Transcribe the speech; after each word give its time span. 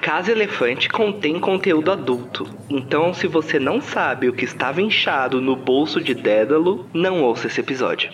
Casa 0.00 0.32
Elefante 0.32 0.88
contém 0.88 1.38
conteúdo 1.38 1.92
adulto, 1.92 2.48
então 2.70 3.12
se 3.12 3.26
você 3.26 3.58
não 3.58 3.82
sabe 3.82 4.30
o 4.30 4.32
que 4.32 4.46
estava 4.46 4.80
inchado 4.80 5.42
no 5.42 5.54
bolso 5.54 6.00
de 6.00 6.14
Dédalo, 6.14 6.88
não 6.94 7.22
ouça 7.22 7.48
esse 7.48 7.60
episódio. 7.60 8.10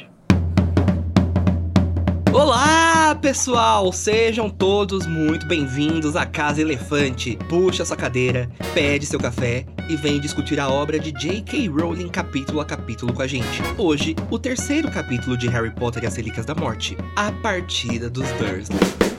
Olá, 2.32 3.14
pessoal! 3.14 3.92
Sejam 3.92 4.50
todos 4.50 5.06
muito 5.06 5.46
bem-vindos 5.46 6.16
à 6.16 6.26
Casa 6.26 6.60
Elefante. 6.60 7.38
Puxa 7.48 7.84
sua 7.84 7.96
cadeira, 7.96 8.50
pede 8.74 9.06
seu 9.06 9.20
café 9.20 9.64
e 9.88 9.94
vem 9.94 10.18
discutir 10.18 10.58
a 10.58 10.68
obra 10.68 10.98
de 10.98 11.12
J.K. 11.12 11.68
Rowling 11.68 12.08
capítulo 12.08 12.60
a 12.60 12.64
capítulo 12.64 13.12
com 13.12 13.22
a 13.22 13.26
gente. 13.28 13.62
Hoje, 13.78 14.16
o 14.28 14.40
terceiro 14.40 14.90
capítulo 14.90 15.36
de 15.36 15.48
Harry 15.48 15.70
Potter 15.70 16.02
e 16.02 16.06
as 16.06 16.16
Relíquias 16.16 16.44
da 16.44 16.54
Morte, 16.54 16.96
A 17.14 17.30
Partida 17.30 18.10
dos 18.10 18.28
Dursley. 18.32 19.15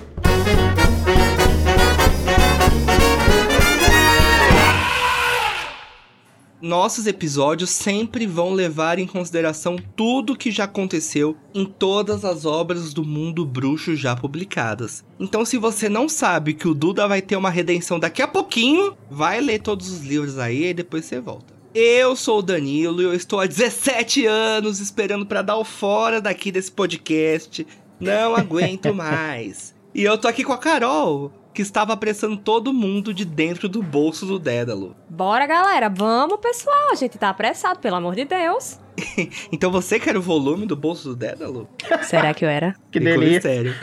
Nossos 6.62 7.06
episódios 7.06 7.70
sempre 7.70 8.26
vão 8.26 8.52
levar 8.52 8.98
em 9.00 9.06
consideração 9.06 9.78
tudo 9.96 10.36
que 10.36 10.52
já 10.52 10.64
aconteceu 10.64 11.38
em 11.54 11.66
todas 11.66 12.26
as 12.26 12.46
obras 12.46 12.94
do 12.94 13.04
mundo 13.04 13.46
bruxo 13.46 13.96
já 13.96 14.16
publicadas. 14.16 15.06
Então, 15.20 15.46
se 15.46 15.58
você 15.58 15.88
não 15.88 16.10
sabe 16.10 16.54
que 16.54 16.68
o 16.68 16.74
Duda 16.74 17.08
vai 17.08 17.22
ter 17.22 17.36
uma 17.36 17.50
redenção 17.50 18.00
daqui 18.00 18.22
a 18.22 18.28
pouquinho, 18.28 18.96
vai 19.10 19.40
ler 19.40 19.60
todos 19.60 19.90
os 19.90 20.02
livros 20.02 20.40
aí 20.40 20.68
e 20.68 20.74
depois 20.74 21.06
você 21.06 21.20
volta. 21.20 21.56
Eu 21.74 22.16
sou 22.16 22.40
o 22.40 22.42
Danilo 22.42 23.02
e 23.02 23.06
eu 23.06 23.14
estou 23.14 23.40
há 23.40 23.46
17 23.46 24.26
anos 24.26 24.80
esperando 24.80 25.26
para 25.26 25.44
dar 25.44 25.58
o 25.58 25.64
fora 25.64 26.20
daqui 26.20 26.52
desse 26.52 26.72
podcast. 26.72 27.68
Não 28.00 28.36
aguento 28.36 28.94
mais. 28.96 29.76
E 29.94 30.04
eu 30.04 30.18
tô 30.18 30.28
aqui 30.28 30.44
com 30.44 30.54
a 30.54 30.58
Carol, 30.58 31.32
que 31.58 31.64
estava 31.64 31.92
apressando 31.92 32.38
todo 32.38 32.72
mundo 32.72 33.12
de 33.12 33.26
dentro 33.26 33.68
do 33.68 33.82
bolso 33.82 34.28
do 34.28 34.38
Dédalo. 34.38 34.96
Bora, 35.10 35.48
galera, 35.48 35.90
vamos, 35.90 36.40
pessoal. 36.40 36.92
A 36.92 36.96
gente 36.96 37.18
tá 37.18 37.30
apressado, 37.30 37.80
pelo 37.80 37.96
amor 37.96 38.14
de 38.14 38.26
Deus. 38.26 38.80
então 39.52 39.72
você 39.72 40.00
quer 40.00 40.16
o 40.16 40.22
volume 40.22 40.68
do 40.68 40.76
bolso 40.76 41.10
do 41.10 41.16
Dédalo? 41.16 41.68
Será 42.04 42.32
que 42.32 42.46
eu 42.46 42.50
era? 42.50 42.76
que 42.92 43.00
delícia. 43.00 43.42
Sério. 43.42 43.76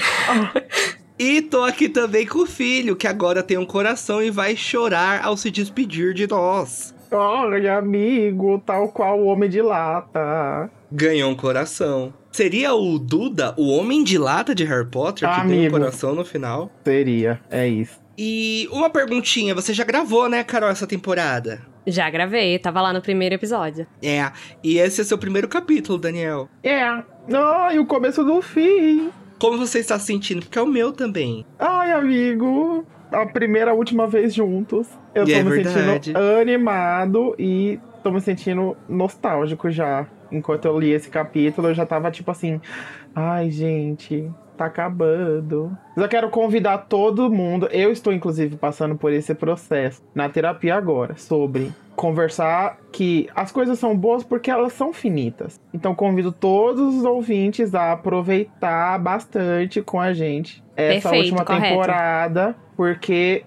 E 1.18 1.42
tô 1.42 1.64
aqui 1.64 1.88
também 1.88 2.24
com 2.24 2.44
o 2.44 2.46
filho, 2.46 2.94
que 2.94 3.08
agora 3.08 3.42
tem 3.42 3.58
um 3.58 3.66
coração 3.66 4.22
e 4.22 4.30
vai 4.30 4.54
chorar 4.54 5.24
ao 5.24 5.36
se 5.36 5.50
despedir 5.50 6.14
de 6.14 6.28
nós. 6.28 6.94
Olha, 7.10 7.78
amigo, 7.78 8.62
tal 8.64 8.86
qual 8.90 9.18
o 9.18 9.26
homem 9.26 9.50
de 9.50 9.60
lata. 9.60 10.70
Ganhou 10.96 11.28
um 11.28 11.34
coração. 11.34 12.14
Seria 12.30 12.72
o 12.72 13.00
Duda, 13.00 13.52
o 13.56 13.68
homem 13.68 14.04
de 14.04 14.16
lata 14.16 14.54
de 14.54 14.64
Harry 14.64 14.86
Potter, 14.86 15.28
que 15.28 15.40
amigo, 15.40 15.48
tem 15.58 15.66
um 15.66 15.70
coração 15.72 16.14
no 16.14 16.24
final? 16.24 16.70
Seria, 16.84 17.40
é 17.50 17.66
isso. 17.66 17.98
E 18.16 18.68
uma 18.70 18.88
perguntinha, 18.88 19.56
você 19.56 19.74
já 19.74 19.82
gravou, 19.82 20.28
né, 20.28 20.44
Carol, 20.44 20.70
essa 20.70 20.86
temporada? 20.86 21.62
Já 21.84 22.08
gravei, 22.08 22.56
tava 22.60 22.80
lá 22.80 22.92
no 22.92 23.02
primeiro 23.02 23.34
episódio. 23.34 23.88
É, 24.00 24.30
e 24.62 24.78
esse 24.78 25.00
é 25.00 25.04
seu 25.04 25.18
primeiro 25.18 25.48
capítulo, 25.48 25.98
Daniel. 25.98 26.48
É, 26.62 27.02
não, 27.26 27.72
e 27.72 27.78
o 27.80 27.86
começo 27.86 28.22
do 28.22 28.40
fim. 28.40 29.10
Como 29.40 29.58
você 29.58 29.80
está 29.80 29.98
se 29.98 30.06
sentindo? 30.06 30.42
Porque 30.42 30.60
é 30.60 30.62
o 30.62 30.66
meu 30.66 30.92
também. 30.92 31.44
Ai, 31.58 31.90
amigo, 31.90 32.86
a 33.10 33.26
primeira, 33.26 33.72
a 33.72 33.74
última 33.74 34.06
vez 34.06 34.32
juntos. 34.32 34.86
Eu 35.12 35.24
e 35.24 35.32
tô 35.32 35.32
é 35.32 35.42
me 35.42 35.50
verdade. 35.50 36.04
sentindo 36.04 36.18
animado 36.40 37.34
e 37.36 37.80
tô 38.04 38.12
me 38.12 38.20
sentindo 38.20 38.76
nostálgico 38.88 39.70
já. 39.72 40.06
Enquanto 40.30 40.66
eu 40.66 40.78
li 40.78 40.90
esse 40.90 41.08
capítulo, 41.08 41.68
eu 41.68 41.74
já 41.74 41.86
tava 41.86 42.10
tipo 42.10 42.30
assim: 42.30 42.60
ai, 43.14 43.50
gente, 43.50 44.30
tá 44.56 44.66
acabando. 44.66 45.76
Eu 45.96 46.08
quero 46.08 46.28
convidar 46.30 46.78
todo 46.78 47.30
mundo, 47.30 47.68
eu 47.70 47.90
estou 47.90 48.12
inclusive 48.12 48.56
passando 48.56 48.96
por 48.96 49.12
esse 49.12 49.34
processo 49.34 50.02
na 50.14 50.28
terapia 50.28 50.76
agora, 50.76 51.16
sobre 51.16 51.72
conversar 51.96 52.78
que 52.92 53.28
as 53.34 53.52
coisas 53.52 53.78
são 53.78 53.96
boas 53.96 54.24
porque 54.24 54.50
elas 54.50 54.72
são 54.72 54.92
finitas. 54.92 55.60
Então 55.72 55.94
convido 55.94 56.32
todos 56.32 56.96
os 56.96 57.04
ouvintes 57.04 57.74
a 57.74 57.92
aproveitar 57.92 58.98
bastante 58.98 59.80
com 59.80 60.00
a 60.00 60.12
gente 60.12 60.62
essa 60.76 61.10
Perfeito, 61.10 61.34
última 61.34 61.44
correto. 61.44 61.68
temporada, 61.68 62.56
porque 62.76 63.44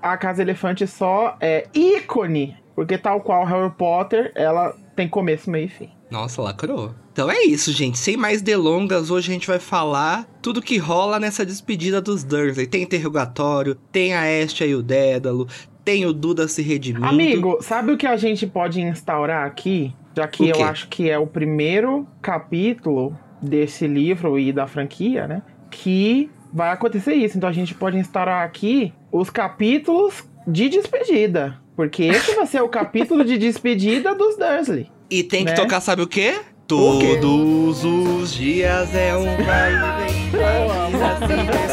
a 0.00 0.16
Casa 0.16 0.42
Elefante 0.42 0.86
só 0.86 1.36
é 1.40 1.66
ícone, 1.74 2.56
porque 2.74 2.96
tal 2.96 3.20
qual 3.20 3.44
Harry 3.44 3.70
Potter, 3.70 4.30
ela 4.34 4.74
tem 4.98 5.08
começo, 5.08 5.48
meio 5.48 5.66
e 5.66 5.68
fim. 5.68 5.90
Nossa, 6.10 6.42
lacrou. 6.42 6.92
Então 7.12 7.30
é 7.30 7.44
isso, 7.44 7.70
gente. 7.70 7.96
Sem 7.96 8.16
mais 8.16 8.42
delongas, 8.42 9.12
hoje 9.12 9.30
a 9.30 9.32
gente 9.32 9.46
vai 9.46 9.60
falar 9.60 10.28
tudo 10.42 10.60
que 10.60 10.76
rola 10.76 11.20
nessa 11.20 11.46
despedida 11.46 12.00
dos 12.00 12.24
Dursley. 12.24 12.66
Tem 12.66 12.82
interrogatório, 12.82 13.76
tem 13.92 14.12
a 14.12 14.28
Estia 14.28 14.66
e 14.66 14.74
o 14.74 14.82
Dédalo, 14.82 15.46
tem 15.84 16.04
o 16.04 16.12
Duda 16.12 16.48
se 16.48 16.62
redimindo. 16.62 17.06
Amigo, 17.06 17.58
sabe 17.60 17.92
o 17.92 17.96
que 17.96 18.08
a 18.08 18.16
gente 18.16 18.44
pode 18.44 18.80
instaurar 18.80 19.46
aqui? 19.46 19.94
Já 20.16 20.26
que 20.26 20.48
eu 20.48 20.64
acho 20.64 20.88
que 20.88 21.08
é 21.08 21.16
o 21.16 21.28
primeiro 21.28 22.04
capítulo 22.20 23.16
desse 23.40 23.86
livro 23.86 24.36
e 24.36 24.52
da 24.52 24.66
franquia, 24.66 25.28
né? 25.28 25.42
Que 25.70 26.28
vai 26.52 26.72
acontecer 26.72 27.14
isso. 27.14 27.36
Então 27.36 27.48
a 27.48 27.52
gente 27.52 27.72
pode 27.72 27.96
instaurar 27.96 28.44
aqui 28.44 28.92
os 29.12 29.30
capítulos 29.30 30.24
de 30.44 30.68
despedida. 30.68 31.56
Porque 31.78 32.02
esse 32.02 32.34
vai 32.34 32.44
ser 32.44 32.60
o 32.60 32.68
capítulo 32.68 33.24
de 33.24 33.38
despedida 33.38 34.12
dos 34.12 34.36
Dursley. 34.36 34.90
E 35.08 35.22
tem 35.22 35.44
que 35.44 35.52
né? 35.52 35.56
tocar, 35.56 35.80
sabe 35.80 36.02
o 36.02 36.08
quê? 36.08 36.40
Todos 36.66 37.84
os 37.84 38.34
dias 38.34 38.92
é 38.96 39.16
um 39.16 39.44
vai 39.44 39.72
e 39.72 39.78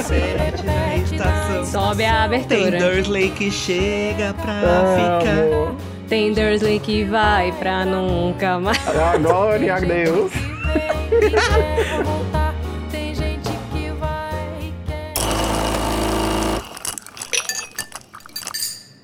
vem, 0.07 1.03
estação. 1.03 1.65
Sobe 1.65 2.05
a 2.05 2.25
abertura. 2.25 2.69
Tem 2.69 2.79
Dursley 2.79 3.31
que 3.31 3.49
chega 3.49 4.35
pra 4.35 4.53
ah, 4.53 4.95
ficar. 4.95 5.39
Amor. 5.39 5.75
Tem 6.07 6.31
Dursley 6.33 6.79
que 6.79 7.03
vai 7.03 7.51
pra 7.53 7.83
nunca 7.83 8.59
mais. 8.59 8.77
Glória 9.19 9.73
a 9.73 9.79
Deus. 9.79 10.31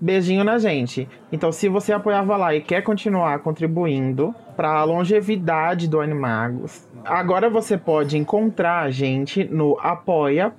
beijinho 0.00 0.44
na 0.44 0.58
gente. 0.58 1.08
Então, 1.32 1.50
se 1.50 1.68
você 1.68 1.92
apoiava 1.92 2.36
lá 2.36 2.54
e 2.54 2.60
quer 2.60 2.82
continuar 2.82 3.40
contribuindo 3.40 4.34
para 4.56 4.70
a 4.70 4.84
longevidade 4.84 5.88
do 5.88 6.00
Animagos, 6.00 6.87
agora 7.04 7.48
você 7.48 7.76
pode 7.76 8.16
encontrar 8.16 8.80
a 8.80 8.90
gente 8.90 9.44
no 9.44 9.78
apoia.se. 9.80 10.58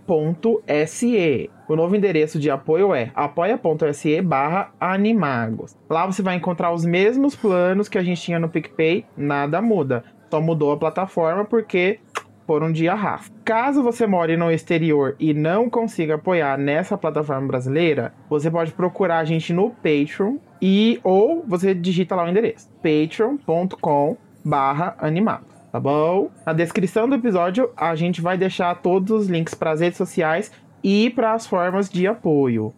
O 1.68 1.76
novo 1.76 1.96
endereço 1.96 2.40
de 2.40 2.50
apoio 2.50 2.94
é 2.94 3.12
apoia.se 3.14 4.22
barra 4.22 4.72
animagos. 4.80 5.78
Lá 5.90 6.06
você 6.06 6.22
vai 6.22 6.36
encontrar 6.36 6.72
os 6.72 6.84
mesmos 6.84 7.36
planos 7.36 7.88
que 7.88 7.98
a 7.98 8.04
gente 8.04 8.22
tinha 8.22 8.40
no 8.40 8.50
PicPay, 8.50 9.06
nada 9.16 9.62
muda. 9.62 10.04
Só 10.32 10.42
mudou 10.42 10.72
a 10.72 10.78
plataforma 10.78 11.46
porque 11.46 12.00
por 12.48 12.64
um 12.64 12.72
dia 12.72 12.96
rafa. 12.96 13.30
Caso 13.46 13.84
você 13.84 14.08
more 14.08 14.36
no 14.36 14.50
exterior 14.50 15.16
e 15.20 15.36
não 15.36 15.70
consiga 15.70 16.16
apoiar 16.16 16.58
nessa 16.58 16.98
plataforma 16.98 17.46
brasileira, 17.48 18.12
você 18.28 18.50
pode 18.50 18.72
procurar 18.72 19.20
a 19.20 19.24
gente 19.24 19.54
no 19.54 19.70
Patreon 19.70 20.38
e 20.60 21.00
ou 21.04 21.44
você 21.48 21.76
digita 21.76 22.16
lá 22.16 22.26
o 22.26 22.28
endereço 22.28 22.68
patreon.com 22.82 24.18
barra. 24.44 24.98
Tá 25.72 25.80
bom? 25.80 26.30
Na 26.46 26.54
descrição 26.54 27.08
do 27.08 27.16
episódio, 27.16 27.70
a 27.76 27.96
gente 27.96 28.22
vai 28.22 28.38
deixar 28.38 28.76
todos 28.76 29.12
os 29.12 29.28
links 29.28 29.54
para 29.54 29.72
as 29.72 29.80
redes 29.80 29.98
sociais 29.98 30.52
e 30.84 31.10
para 31.10 31.34
as 31.34 31.46
formas 31.46 31.90
de 31.90 32.08
apoio. 32.08 32.74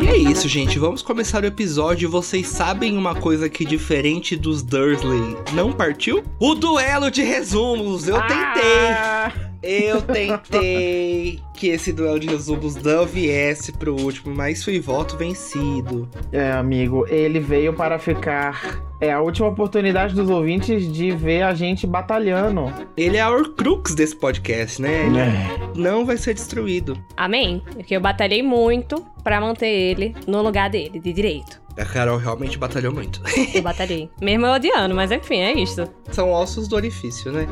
E 0.00 0.08
é 0.08 0.16
isso, 0.16 0.48
gente. 0.48 0.78
Vamos 0.78 1.02
começar 1.02 1.42
o 1.42 1.46
episódio. 1.46 2.08
Vocês 2.08 2.48
sabem 2.48 2.96
uma 2.96 3.14
coisa 3.14 3.48
que 3.50 3.64
diferente 3.64 4.34
dos 4.34 4.62
Dursley 4.62 5.36
não 5.52 5.72
partiu? 5.72 6.24
O 6.38 6.54
duelo 6.54 7.10
de 7.10 7.22
resumos. 7.22 8.08
Eu 8.08 8.20
tentei. 8.22 8.90
Ah! 8.92 9.49
Eu 9.62 10.00
tentei 10.00 11.40
que 11.54 11.68
esse 11.68 11.92
duelo 11.92 12.18
de 12.18 12.28
resumos 12.28 12.76
não 12.76 13.04
viesse 13.04 13.72
pro 13.72 13.94
último, 13.94 14.34
mas 14.34 14.64
fui 14.64 14.80
voto 14.80 15.16
vencido. 15.16 16.08
É, 16.32 16.52
amigo, 16.52 17.06
ele 17.08 17.38
veio 17.38 17.74
para 17.74 17.98
ficar. 17.98 18.82
É 19.00 19.12
a 19.12 19.20
última 19.20 19.48
oportunidade 19.48 20.14
dos 20.14 20.28
ouvintes 20.28 20.90
de 20.90 21.10
ver 21.10 21.42
a 21.42 21.54
gente 21.54 21.86
batalhando. 21.86 22.72
Ele 22.96 23.16
é 23.16 23.20
a 23.20 23.30
Horcrux 23.30 23.94
desse 23.94 24.16
podcast, 24.16 24.80
né? 24.80 25.06
Ele 25.06 25.18
é. 25.18 25.60
não 25.74 26.04
vai 26.04 26.16
ser 26.16 26.34
destruído. 26.34 26.98
Amém. 27.16 27.62
Porque 27.72 27.96
eu 27.96 28.00
batalhei 28.00 28.42
muito 28.42 29.04
para 29.22 29.40
manter 29.40 29.68
ele 29.68 30.14
no 30.26 30.42
lugar 30.42 30.68
dele, 30.70 30.98
de 30.98 31.12
direito. 31.12 31.59
A 31.76 31.84
Carol 31.84 32.18
realmente 32.18 32.58
batalhou 32.58 32.92
muito. 32.92 33.20
Eu 33.54 33.62
batalhei. 33.62 34.10
Mesmo 34.20 34.46
eu 34.46 34.52
odiando, 34.52 34.94
mas 34.94 35.10
enfim, 35.10 35.38
é 35.38 35.52
isso. 35.52 35.88
São 36.10 36.30
ossos 36.30 36.68
do 36.68 36.76
orifício, 36.76 37.32
né? 37.32 37.46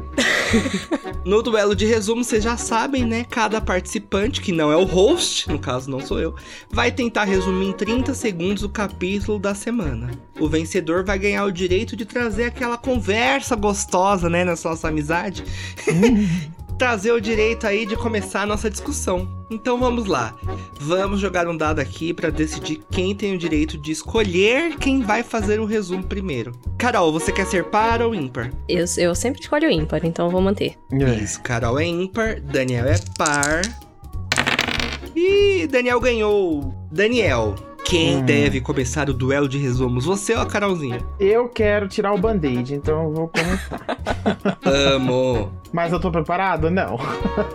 no 1.25 1.43
duelo 1.43 1.75
de 1.75 1.87
resumo, 1.87 2.23
vocês 2.23 2.43
já 2.43 2.57
sabem, 2.57 3.05
né? 3.05 3.25
Cada 3.29 3.61
participante, 3.61 4.41
que 4.41 4.53
não 4.53 4.73
é 4.73 4.77
o 4.77 4.85
host, 4.85 5.49
no 5.49 5.59
caso 5.59 5.91
não 5.91 6.01
sou 6.01 6.21
eu, 6.21 6.35
vai 6.71 6.91
tentar 6.91 7.25
resumir 7.25 7.69
em 7.69 7.73
30 7.73 8.15
segundos 8.15 8.63
o 8.63 8.69
capítulo 8.69 9.39
da 9.39 9.55
semana. 9.55 10.11
O 10.39 10.49
vencedor 10.49 11.05
vai 11.05 11.19
ganhar 11.19 11.45
o 11.45 11.53
direito 11.53 11.97
de 11.97 12.05
trazer 12.05 12.45
aquela 12.45 12.77
conversa 12.77 13.57
gostosa, 13.57 14.29
né, 14.29 14.45
na 14.45 14.55
nossa 14.63 14.89
amizade. 14.89 15.45
trazer 16.79 17.11
o 17.11 17.21
direito 17.21 17.67
aí 17.67 17.85
de 17.85 17.97
começar 17.97 18.43
a 18.43 18.47
nossa 18.47 18.71
discussão. 18.71 19.29
Então 19.51 19.79
vamos 19.79 20.07
lá. 20.07 20.35
Vamos 20.79 21.19
jogar 21.19 21.49
um 21.49 21.57
dado 21.57 21.81
aqui 21.81 22.15
para 22.15 22.31
decidir 22.31 22.81
quem 22.91 23.15
tem 23.15 23.35
o 23.35 23.39
direito 23.39 23.77
de 23.77 23.91
escolher 23.91 24.77
quem 24.77 25.03
vai 25.03 25.25
fazer 25.25 25.59
o 25.59 25.65
resumo 25.65 26.05
primeiro. 26.05 26.53
Carol, 26.79 27.13
você 27.13 27.33
quer 27.33 27.47
ser 27.47 27.65
par 27.65 28.01
ou 28.01 28.15
ímpar? 28.15 28.53
Eu, 28.69 28.85
eu 28.97 29.15
sempre 29.15 29.41
escolho 29.41 29.69
ímpar, 29.69 30.05
então 30.05 30.27
eu 30.27 30.31
vou 30.31 30.41
manter. 30.41 30.77
Isso, 31.21 31.43
Carol 31.43 31.81
é 31.81 31.85
ímpar, 31.85 32.41
Daniel 32.41 32.87
é 32.87 32.97
par. 33.17 33.63
E 35.17 35.67
Daniel 35.67 35.99
ganhou. 35.99 36.73
Daniel, 36.93 37.57
quem 37.85 38.19
hum. 38.19 38.25
deve 38.25 38.61
começar 38.61 39.09
o 39.09 39.15
duelo 39.15 39.49
de 39.49 39.57
resumos? 39.57 40.05
Você 40.05 40.35
ou 40.35 40.43
a 40.43 40.47
Carolzinha? 40.47 41.01
Eu 41.19 41.49
quero 41.49 41.89
tirar 41.89 42.13
o 42.13 42.19
band-aid, 42.19 42.75
então 42.75 43.05
eu 43.05 43.13
vou 43.13 43.29
começar. 43.29 43.81
Amo. 44.63 45.51
Mas 45.73 45.93
eu 45.93 46.01
tô 46.01 46.11
preparado? 46.11 46.71
Não. 46.71 46.99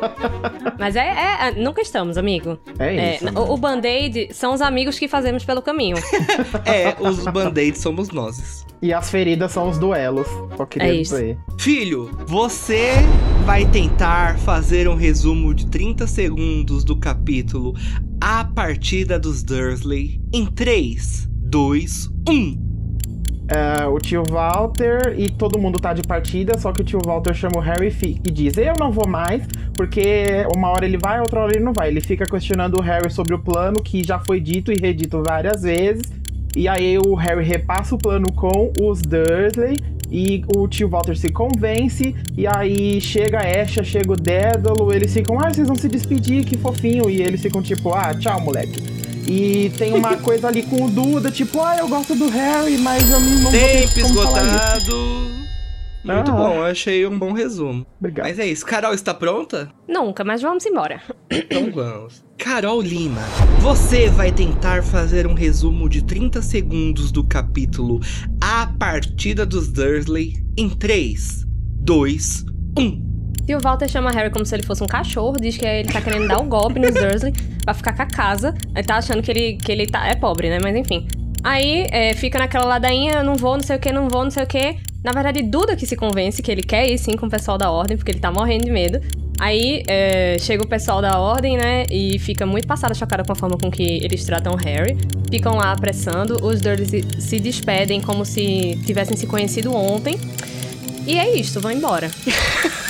Mas 0.79 0.95
é, 0.95 1.47
é, 1.47 1.51
Nunca 1.51 1.81
estamos, 1.81 2.17
amigo. 2.17 2.57
É, 2.77 2.95
é 2.95 3.15
isso. 3.15 3.25
O, 3.37 3.53
o 3.53 3.57
band-aid 3.57 4.33
são 4.33 4.53
os 4.53 4.61
amigos 4.61 4.99
que 4.99 5.07
fazemos 5.07 5.43
pelo 5.43 5.61
caminho. 5.61 5.97
é, 6.65 6.95
os 6.99 7.25
band-aids 7.25 7.81
somos 7.81 8.09
nós. 8.09 8.65
E 8.81 8.93
as 8.93 9.09
feridas 9.09 9.51
são 9.51 9.69
os 9.69 9.77
duelos. 9.77 10.27
Só 10.57 10.65
queria 10.65 10.89
é 10.89 10.95
isso. 10.95 11.15
dizer. 11.15 11.37
Filho, 11.57 12.11
você 12.27 12.91
vai 13.45 13.65
tentar 13.65 14.37
fazer 14.39 14.87
um 14.87 14.95
resumo 14.95 15.53
de 15.53 15.67
30 15.67 16.05
segundos 16.07 16.83
do 16.83 16.97
capítulo 16.97 17.73
A 18.19 18.43
Partida 18.43 19.17
dos 19.17 19.41
Dursley 19.43 20.21
em 20.33 20.45
3, 20.45 21.29
2, 21.29 22.09
1. 22.27 22.72
É, 23.47 23.85
o 23.85 23.97
tio 23.97 24.23
Walter 24.29 25.13
e 25.17 25.29
todo 25.29 25.59
mundo 25.59 25.77
tá 25.77 25.93
de 25.93 26.01
partida, 26.01 26.57
só 26.57 26.71
que 26.71 26.81
o 26.81 26.83
tio 26.83 26.99
Walter 27.05 27.33
chama 27.33 27.57
o 27.57 27.59
Harry 27.59 27.93
e 28.01 28.31
diz: 28.31 28.57
Eu 28.57 28.73
não 28.79 28.91
vou 28.91 29.07
mais, 29.07 29.45
porque 29.73 30.45
uma 30.55 30.69
hora 30.69 30.85
ele 30.85 30.97
vai, 30.97 31.19
outra 31.19 31.41
hora 31.41 31.53
ele 31.53 31.63
não 31.63 31.73
vai. 31.73 31.89
Ele 31.89 32.01
fica 32.01 32.25
questionando 32.25 32.79
o 32.79 32.81
Harry 32.81 33.11
sobre 33.11 33.35
o 33.35 33.39
plano 33.39 33.81
que 33.83 34.01
já 34.03 34.17
foi 34.19 34.39
dito 34.39 34.71
e 34.71 34.75
redito 34.75 35.21
várias 35.25 35.63
vezes. 35.63 36.03
E 36.55 36.67
aí 36.67 36.97
o 36.97 37.15
Harry 37.15 37.43
repassa 37.43 37.95
o 37.95 37.97
plano 37.97 38.31
com 38.31 38.71
os 38.79 39.01
Dursley 39.01 39.75
e 40.13 40.45
o 40.55 40.67
tio 40.67 40.87
Walter 40.87 41.17
se 41.17 41.29
convence, 41.29 42.15
e 42.37 42.45
aí 42.45 43.01
chega 43.01 43.39
a 43.39 43.61
Asha, 43.61 43.83
chega 43.83 44.13
o 44.13 44.15
Dédalo, 44.15 44.93
eles 44.93 45.11
ficam, 45.11 45.39
ah, 45.39 45.51
vocês 45.51 45.67
vão 45.67 45.75
se 45.75 45.87
despedir, 45.87 46.45
que 46.45 46.55
fofinho, 46.55 47.09
e 47.09 47.19
eles 47.19 47.41
ficam 47.41 47.63
tipo, 47.63 47.91
ah, 47.91 48.13
tchau, 48.13 48.39
moleque. 48.41 49.02
E 49.27 49.69
tem 49.77 49.93
uma 49.93 50.17
coisa 50.21 50.47
ali 50.47 50.63
com 50.63 50.85
o 50.85 50.89
Duda, 50.89 51.31
tipo, 51.31 51.61
ah, 51.61 51.77
eu 51.77 51.87
gosto 51.87 52.15
do 52.15 52.29
Harry, 52.29 52.77
mas 52.77 53.09
eu 53.09 53.19
não 53.19 53.51
Tempo 53.51 53.99
esgotado. 53.99 55.43
Muito 56.03 56.31
ah. 56.31 56.35
bom, 56.35 56.55
eu 56.55 56.63
achei 56.65 57.07
um 57.07 57.17
bom 57.17 57.31
resumo. 57.31 57.85
Obrigado. 57.97 58.27
Mas 58.27 58.37
é 58.37 58.45
isso. 58.45 58.65
Carol, 58.65 58.93
está 58.93 59.13
pronta? 59.13 59.71
Nunca, 59.87 60.23
mas 60.23 60.41
vamos 60.41 60.65
embora. 60.65 61.01
Então 61.31 61.71
vamos. 61.71 62.23
Carol 62.37 62.81
Lima, 62.81 63.21
você 63.61 64.09
vai 64.09 64.31
tentar 64.31 64.83
fazer 64.83 65.25
um 65.25 65.33
resumo 65.33 65.87
de 65.87 66.03
30 66.03 66.41
segundos 66.41 67.09
do 67.09 67.23
capítulo 67.23 68.01
A 68.41 68.67
Partida 68.67 69.45
dos 69.45 69.69
Dursley 69.69 70.43
em 70.57 70.69
3, 70.69 71.45
2, 71.79 72.45
1. 72.77 73.12
E 73.47 73.55
o 73.55 73.59
Walter 73.59 73.89
chama 73.89 74.09
Harry 74.11 74.29
como 74.29 74.45
se 74.45 74.55
ele 74.55 74.63
fosse 74.63 74.83
um 74.83 74.87
cachorro, 74.87 75.35
diz 75.39 75.57
que 75.57 75.65
ele 75.65 75.91
tá 75.91 76.01
querendo 76.01 76.27
dar 76.27 76.39
o 76.39 76.43
um 76.43 76.49
golpe 76.49 76.79
nos 76.79 76.93
Dursley 76.93 77.33
pra 77.63 77.73
ficar 77.73 77.93
com 77.93 78.01
a 78.01 78.05
casa. 78.05 78.53
Ele 78.73 78.83
tá 78.83 78.95
achando 78.95 79.21
que 79.21 79.31
ele, 79.31 79.57
que 79.57 79.71
ele 79.71 79.85
tá, 79.85 80.07
é 80.07 80.15
pobre, 80.15 80.49
né? 80.49 80.59
Mas 80.61 80.75
enfim. 80.75 81.07
Aí 81.43 81.85
é, 81.91 82.13
fica 82.13 82.39
naquela 82.39 82.65
ladainha, 82.65 83.21
não 83.21 83.35
vou, 83.35 83.57
não 83.57 83.63
sei 83.63 83.75
o 83.75 83.79
que, 83.79 83.91
não 83.91 84.07
vou, 84.07 84.23
não 84.23 84.31
sei 84.31 84.43
o 84.43 84.47
que. 84.47 84.77
Na 85.03 85.11
verdade, 85.11 85.43
Duda 85.43 85.75
que 85.75 85.85
se 85.85 85.97
convence 85.97 86.41
que 86.41 86.49
ele 86.49 86.63
quer 86.63 86.89
ir 86.89 86.97
sim 86.97 87.17
com 87.17 87.25
o 87.25 87.29
pessoal 87.29 87.57
da 87.57 87.69
ordem, 87.69 87.97
porque 87.97 88.11
ele 88.11 88.19
tá 88.19 88.31
morrendo 88.31 88.63
de 88.63 88.71
medo. 88.71 89.01
Aí 89.37 89.83
é, 89.87 90.37
chega 90.39 90.63
o 90.63 90.67
pessoal 90.67 91.01
da 91.01 91.19
ordem, 91.19 91.57
né? 91.57 91.83
E 91.91 92.17
fica 92.19 92.45
muito 92.45 92.65
passada, 92.65 92.93
chocada 92.93 93.25
com 93.25 93.33
a 93.33 93.35
forma 93.35 93.57
com 93.57 93.69
que 93.69 93.83
eles 93.83 94.23
tratam 94.23 94.55
Harry. 94.55 94.95
Ficam 95.29 95.57
lá 95.57 95.73
apressando. 95.73 96.37
Os 96.41 96.61
Dursley 96.61 96.87
se, 96.87 97.21
se 97.21 97.39
despedem 97.41 97.99
como 97.99 98.23
se 98.23 98.79
tivessem 98.85 99.17
se 99.17 99.27
conhecido 99.27 99.75
ontem. 99.75 100.17
E 101.05 101.19
é 101.19 101.35
isso, 101.35 101.59
vão 101.59 101.71
embora. 101.71 102.09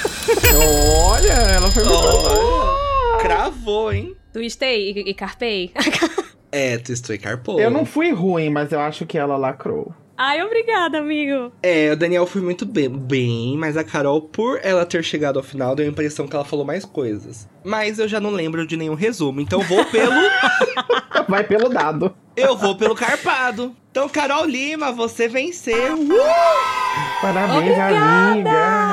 Olha, 1.05 1.31
ela 1.31 1.69
foi 1.69 1.83
muito 1.83 1.97
oh, 1.97 3.17
Cravou, 3.19 3.93
hein? 3.93 4.15
Twistei 4.31 4.91
e, 4.91 5.09
e 5.09 5.13
carpei. 5.13 5.71
é, 6.51 6.77
twistou 6.77 7.15
e 7.15 7.19
carpou. 7.19 7.59
Eu 7.59 7.69
não 7.69 7.85
fui 7.85 8.11
ruim, 8.11 8.49
mas 8.49 8.71
eu 8.71 8.79
acho 8.79 9.05
que 9.05 9.17
ela 9.17 9.37
lacrou. 9.37 9.93
Ai, 10.17 10.43
obrigada, 10.43 10.99
amigo. 10.99 11.51
É, 11.61 11.91
o 11.91 11.95
Daniel 11.95 12.27
foi 12.27 12.41
muito 12.41 12.65
bem, 12.65 12.87
bem, 12.87 13.57
mas 13.57 13.75
a 13.75 13.83
Carol, 13.83 14.21
por 14.21 14.59
ela 14.63 14.85
ter 14.85 15.03
chegado 15.03 15.37
ao 15.37 15.43
final, 15.43 15.75
deu 15.75 15.85
a 15.85 15.89
impressão 15.89 16.27
que 16.27 16.35
ela 16.35 16.45
falou 16.45 16.63
mais 16.63 16.85
coisas. 16.85 17.47
Mas 17.63 17.97
eu 17.97 18.07
já 18.07 18.19
não 18.19 18.29
lembro 18.29 18.65
de 18.67 18.77
nenhum 18.77 18.93
resumo, 18.93 19.41
então 19.41 19.59
vou 19.61 19.83
pelo. 19.85 20.13
Vai 21.27 21.43
pelo 21.43 21.69
dado. 21.69 22.13
Eu 22.35 22.55
vou 22.55 22.75
pelo 22.75 22.95
carpado. 22.95 23.75
Então, 23.89 24.07
Carol 24.09 24.45
Lima, 24.45 24.91
você 24.91 25.27
venceu. 25.27 25.95
Uh! 25.95 27.21
Parabéns, 27.21 27.57
Obrigada! 27.57 27.97
amiga. 27.97 28.92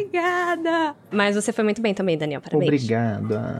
Obrigada. 0.00 0.94
Mas 1.10 1.34
você 1.34 1.52
foi 1.52 1.64
muito 1.64 1.82
bem 1.82 1.94
também, 1.94 2.16
Daniel. 2.16 2.40
Parabéns. 2.40 2.68
Obrigada. 2.68 3.58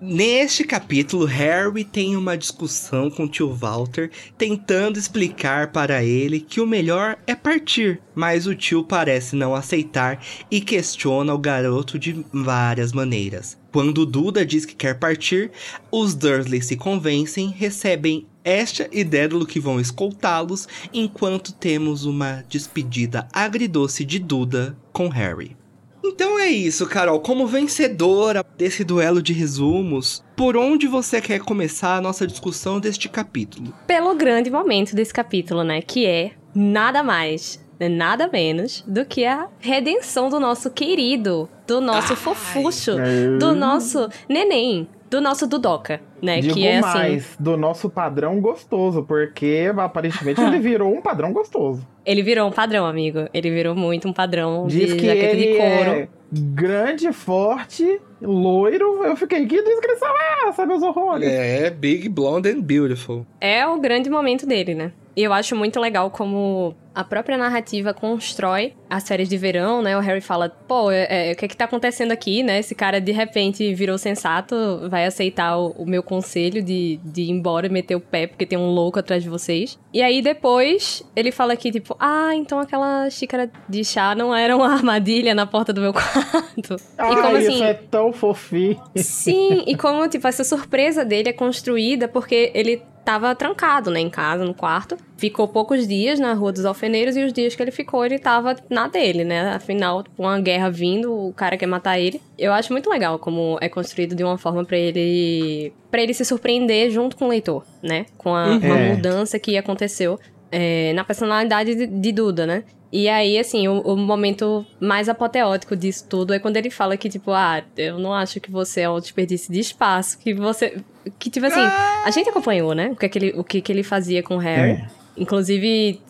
Neste 0.00 0.62
capítulo, 0.62 1.24
Harry 1.24 1.82
tem 1.82 2.16
uma 2.16 2.38
discussão 2.38 3.10
com 3.10 3.24
o 3.24 3.28
tio 3.28 3.52
Walter, 3.52 4.12
tentando 4.36 4.96
explicar 4.96 5.72
para 5.72 6.04
ele 6.04 6.38
que 6.38 6.60
o 6.60 6.66
melhor 6.66 7.18
é 7.26 7.34
partir, 7.34 8.00
mas 8.14 8.46
o 8.46 8.54
tio 8.54 8.84
parece 8.84 9.34
não 9.34 9.56
aceitar 9.56 10.24
e 10.48 10.60
questiona 10.60 11.34
o 11.34 11.38
garoto 11.38 11.98
de 11.98 12.24
várias 12.32 12.92
maneiras. 12.92 13.58
Quando 13.72 14.06
Duda 14.06 14.46
diz 14.46 14.64
que 14.64 14.76
quer 14.76 15.00
partir, 15.00 15.50
os 15.90 16.14
Dursley 16.14 16.62
se 16.62 16.76
convencem, 16.76 17.48
recebem 17.50 18.24
Estia 18.48 18.88
e 18.90 19.04
Dédalo 19.04 19.46
que 19.46 19.60
vão 19.60 19.78
escoltá-los, 19.78 20.66
enquanto 20.92 21.52
temos 21.52 22.04
uma 22.04 22.44
despedida 22.48 23.28
agridoce 23.32 24.04
de 24.04 24.18
Duda 24.18 24.76
com 24.92 25.08
Harry. 25.08 25.56
Então 26.02 26.38
é 26.38 26.48
isso, 26.48 26.86
Carol. 26.86 27.20
Como 27.20 27.46
vencedora 27.46 28.44
desse 28.56 28.82
duelo 28.82 29.20
de 29.20 29.32
resumos, 29.34 30.24
por 30.34 30.56
onde 30.56 30.86
você 30.86 31.20
quer 31.20 31.40
começar 31.40 31.96
a 31.96 32.00
nossa 32.00 32.26
discussão 32.26 32.80
deste 32.80 33.08
capítulo? 33.08 33.74
Pelo 33.86 34.14
grande 34.14 34.50
momento 34.50 34.94
desse 34.94 35.12
capítulo, 35.12 35.62
né? 35.62 35.82
Que 35.82 36.06
é 36.06 36.32
nada 36.54 37.02
mais, 37.02 37.62
né, 37.78 37.88
nada 37.88 38.28
menos 38.28 38.82
do 38.86 39.04
que 39.04 39.24
a 39.24 39.48
redenção 39.58 40.28
do 40.28 40.40
nosso 40.40 40.70
querido, 40.70 41.48
do 41.66 41.80
nosso 41.80 42.14
Ai. 42.14 42.16
fofucho, 42.16 42.92
do 43.38 43.54
nosso 43.54 44.08
neném, 44.28 44.88
do 45.10 45.20
nosso 45.20 45.46
Dudoca, 45.46 46.00
né? 46.22 46.40
Digo 46.40 46.54
que 46.54 46.66
é 46.66 46.78
assim 46.78 46.98
mais, 46.98 47.24
assim... 47.24 47.42
do 47.42 47.56
nosso 47.56 47.88
padrão 47.88 48.40
gostoso, 48.40 49.02
porque 49.02 49.70
aparentemente 49.76 50.40
ele 50.40 50.58
virou 50.60 50.92
um 50.92 51.00
padrão 51.00 51.32
gostoso. 51.32 51.86
Ele 52.04 52.22
virou 52.22 52.48
um 52.48 52.52
padrão, 52.52 52.86
amigo. 52.86 53.28
Ele 53.32 53.50
virou 53.50 53.74
muito 53.74 54.08
um 54.08 54.12
padrão 54.12 54.66
Diz 54.66 54.90
de 54.90 54.96
que 54.96 55.06
jaqueta 55.06 55.36
ele 55.36 55.52
de 55.52 55.58
couro. 55.58 55.90
É 55.90 56.08
grande, 56.32 57.12
forte, 57.12 58.00
loiro. 58.20 59.04
Eu 59.04 59.16
fiquei, 59.16 59.46
que 59.46 59.62
descrição 59.62 60.08
é 60.08 60.48
essa, 60.48 60.66
meus 60.66 60.82
horrores? 60.82 61.28
É, 61.28 61.70
big, 61.70 62.08
blonde 62.08 62.50
and 62.50 62.60
beautiful. 62.60 63.26
É 63.40 63.66
o 63.66 63.78
grande 63.78 64.10
momento 64.10 64.46
dele, 64.46 64.74
né? 64.74 64.92
E 65.18 65.22
eu 65.24 65.32
acho 65.32 65.56
muito 65.56 65.80
legal 65.80 66.12
como 66.12 66.76
a 66.94 67.02
própria 67.02 67.36
narrativa 67.36 67.92
constrói 67.92 68.74
as 68.88 69.06
férias 69.06 69.28
de 69.28 69.36
verão, 69.36 69.82
né? 69.82 69.96
O 69.96 70.00
Harry 70.00 70.20
fala, 70.20 70.48
pô, 70.48 70.92
é, 70.92 71.30
é, 71.30 71.32
o 71.32 71.36
que 71.36 71.44
é 71.44 71.48
que 71.48 71.56
tá 71.56 71.64
acontecendo 71.64 72.12
aqui, 72.12 72.44
né? 72.44 72.60
Esse 72.60 72.72
cara 72.72 73.00
de 73.00 73.10
repente 73.10 73.74
virou 73.74 73.98
sensato, 73.98 74.54
vai 74.88 75.06
aceitar 75.06 75.58
o, 75.58 75.70
o, 75.70 75.84
meu 75.84 76.04
conselho 76.04 76.62
de, 76.62 77.00
de 77.02 77.22
ir 77.22 77.30
embora 77.30 77.66
e 77.66 77.68
meter 77.68 77.96
o 77.96 78.00
pé 78.00 78.28
porque 78.28 78.46
tem 78.46 78.56
um 78.56 78.70
louco 78.70 79.00
atrás 79.00 79.20
de 79.20 79.28
vocês. 79.28 79.76
E 79.92 80.00
aí 80.00 80.22
depois 80.22 81.02
ele 81.16 81.32
fala 81.32 81.52
aqui, 81.52 81.72
tipo, 81.72 81.96
ah, 81.98 82.30
então 82.36 82.60
aquela 82.60 83.10
xícara 83.10 83.50
de 83.68 83.84
chá 83.84 84.14
não 84.14 84.32
era 84.32 84.56
uma 84.56 84.70
armadilha 84.72 85.34
na 85.34 85.46
porta 85.46 85.72
do 85.72 85.80
meu 85.80 85.92
quarto. 85.92 86.76
Ah, 86.96 87.10
e 87.10 87.16
como 87.16 87.36
assim. 87.36 87.54
Isso 87.54 87.64
é 87.64 87.74
tão 87.74 88.12
fofinho. 88.12 88.80
Sim, 88.94 89.64
e 89.66 89.76
como, 89.76 90.08
tipo, 90.08 90.28
essa 90.28 90.44
surpresa 90.44 91.04
dele 91.04 91.30
é 91.30 91.32
construída 91.32 92.06
porque 92.06 92.52
ele 92.54 92.80
tava 93.08 93.34
trancado, 93.34 93.90
né, 93.90 94.00
em 94.00 94.10
casa, 94.10 94.44
no 94.44 94.52
quarto. 94.52 94.94
Ficou 95.16 95.48
poucos 95.48 95.88
dias 95.88 96.20
na 96.20 96.34
Rua 96.34 96.52
dos 96.52 96.66
Alfeneiros 96.66 97.16
e 97.16 97.24
os 97.24 97.32
dias 97.32 97.54
que 97.54 97.62
ele 97.62 97.70
ficou, 97.70 98.04
ele 98.04 98.18
tava 98.18 98.54
na 98.68 98.86
dele, 98.86 99.24
né? 99.24 99.54
Afinal, 99.54 100.04
uma 100.18 100.38
guerra 100.38 100.68
vindo, 100.68 101.10
o 101.10 101.32
cara 101.32 101.56
quer 101.56 101.66
matar 101.66 101.98
ele. 101.98 102.20
Eu 102.38 102.52
acho 102.52 102.70
muito 102.70 102.90
legal 102.90 103.18
como 103.18 103.56
é 103.62 103.68
construído 103.70 104.14
de 104.14 104.22
uma 104.22 104.36
forma 104.36 104.62
para 104.62 104.76
ele 104.76 105.72
para 105.90 106.02
ele 106.02 106.12
se 106.12 106.22
surpreender 106.22 106.90
junto 106.90 107.16
com 107.16 107.24
o 107.24 107.28
leitor, 107.28 107.64
né? 107.82 108.04
Com 108.18 108.34
a, 108.34 108.48
uhum. 108.48 108.72
a 108.72 108.94
mudança 108.94 109.38
que 109.38 109.56
aconteceu 109.56 110.20
é, 110.52 110.92
na 110.92 111.02
personalidade 111.02 111.74
de, 111.74 111.86
de 111.86 112.12
Duda, 112.12 112.46
né? 112.46 112.62
E 112.90 113.08
aí, 113.08 113.38
assim, 113.38 113.68
o, 113.68 113.80
o, 113.80 113.96
momento 113.96 114.64
mais 114.80 115.10
apoteótico 115.10 115.76
disso 115.76 116.06
tudo 116.08 116.32
é 116.32 116.38
quando 116.38 116.56
ele 116.56 116.70
fala 116.70 116.96
que, 116.96 117.08
tipo, 117.08 117.32
ah, 117.32 117.62
eu 117.76 117.98
não 117.98 118.14
acho 118.14 118.40
que 118.40 118.50
você 118.50 118.82
é 118.82 118.90
um 118.90 118.98
desperdício 118.98 119.52
de 119.52 119.60
espaço, 119.60 120.18
que 120.18 120.32
você. 120.32 120.78
Que, 121.18 121.30
tipo 121.30 121.46
assim, 121.46 121.60
a 121.60 122.10
gente 122.10 122.28
acompanhou, 122.28 122.74
né? 122.74 122.90
O 122.90 122.96
que, 122.96 123.06
é 123.06 123.08
que, 123.08 123.18
ele, 123.18 123.32
o 123.36 123.44
que, 123.44 123.60
que 123.60 123.72
ele 123.72 123.82
fazia 123.82 124.22
com 124.22 124.36
o 124.36 124.38
Harry. 124.38 124.72
É. 124.72 124.98
Inclusive, 125.18 126.00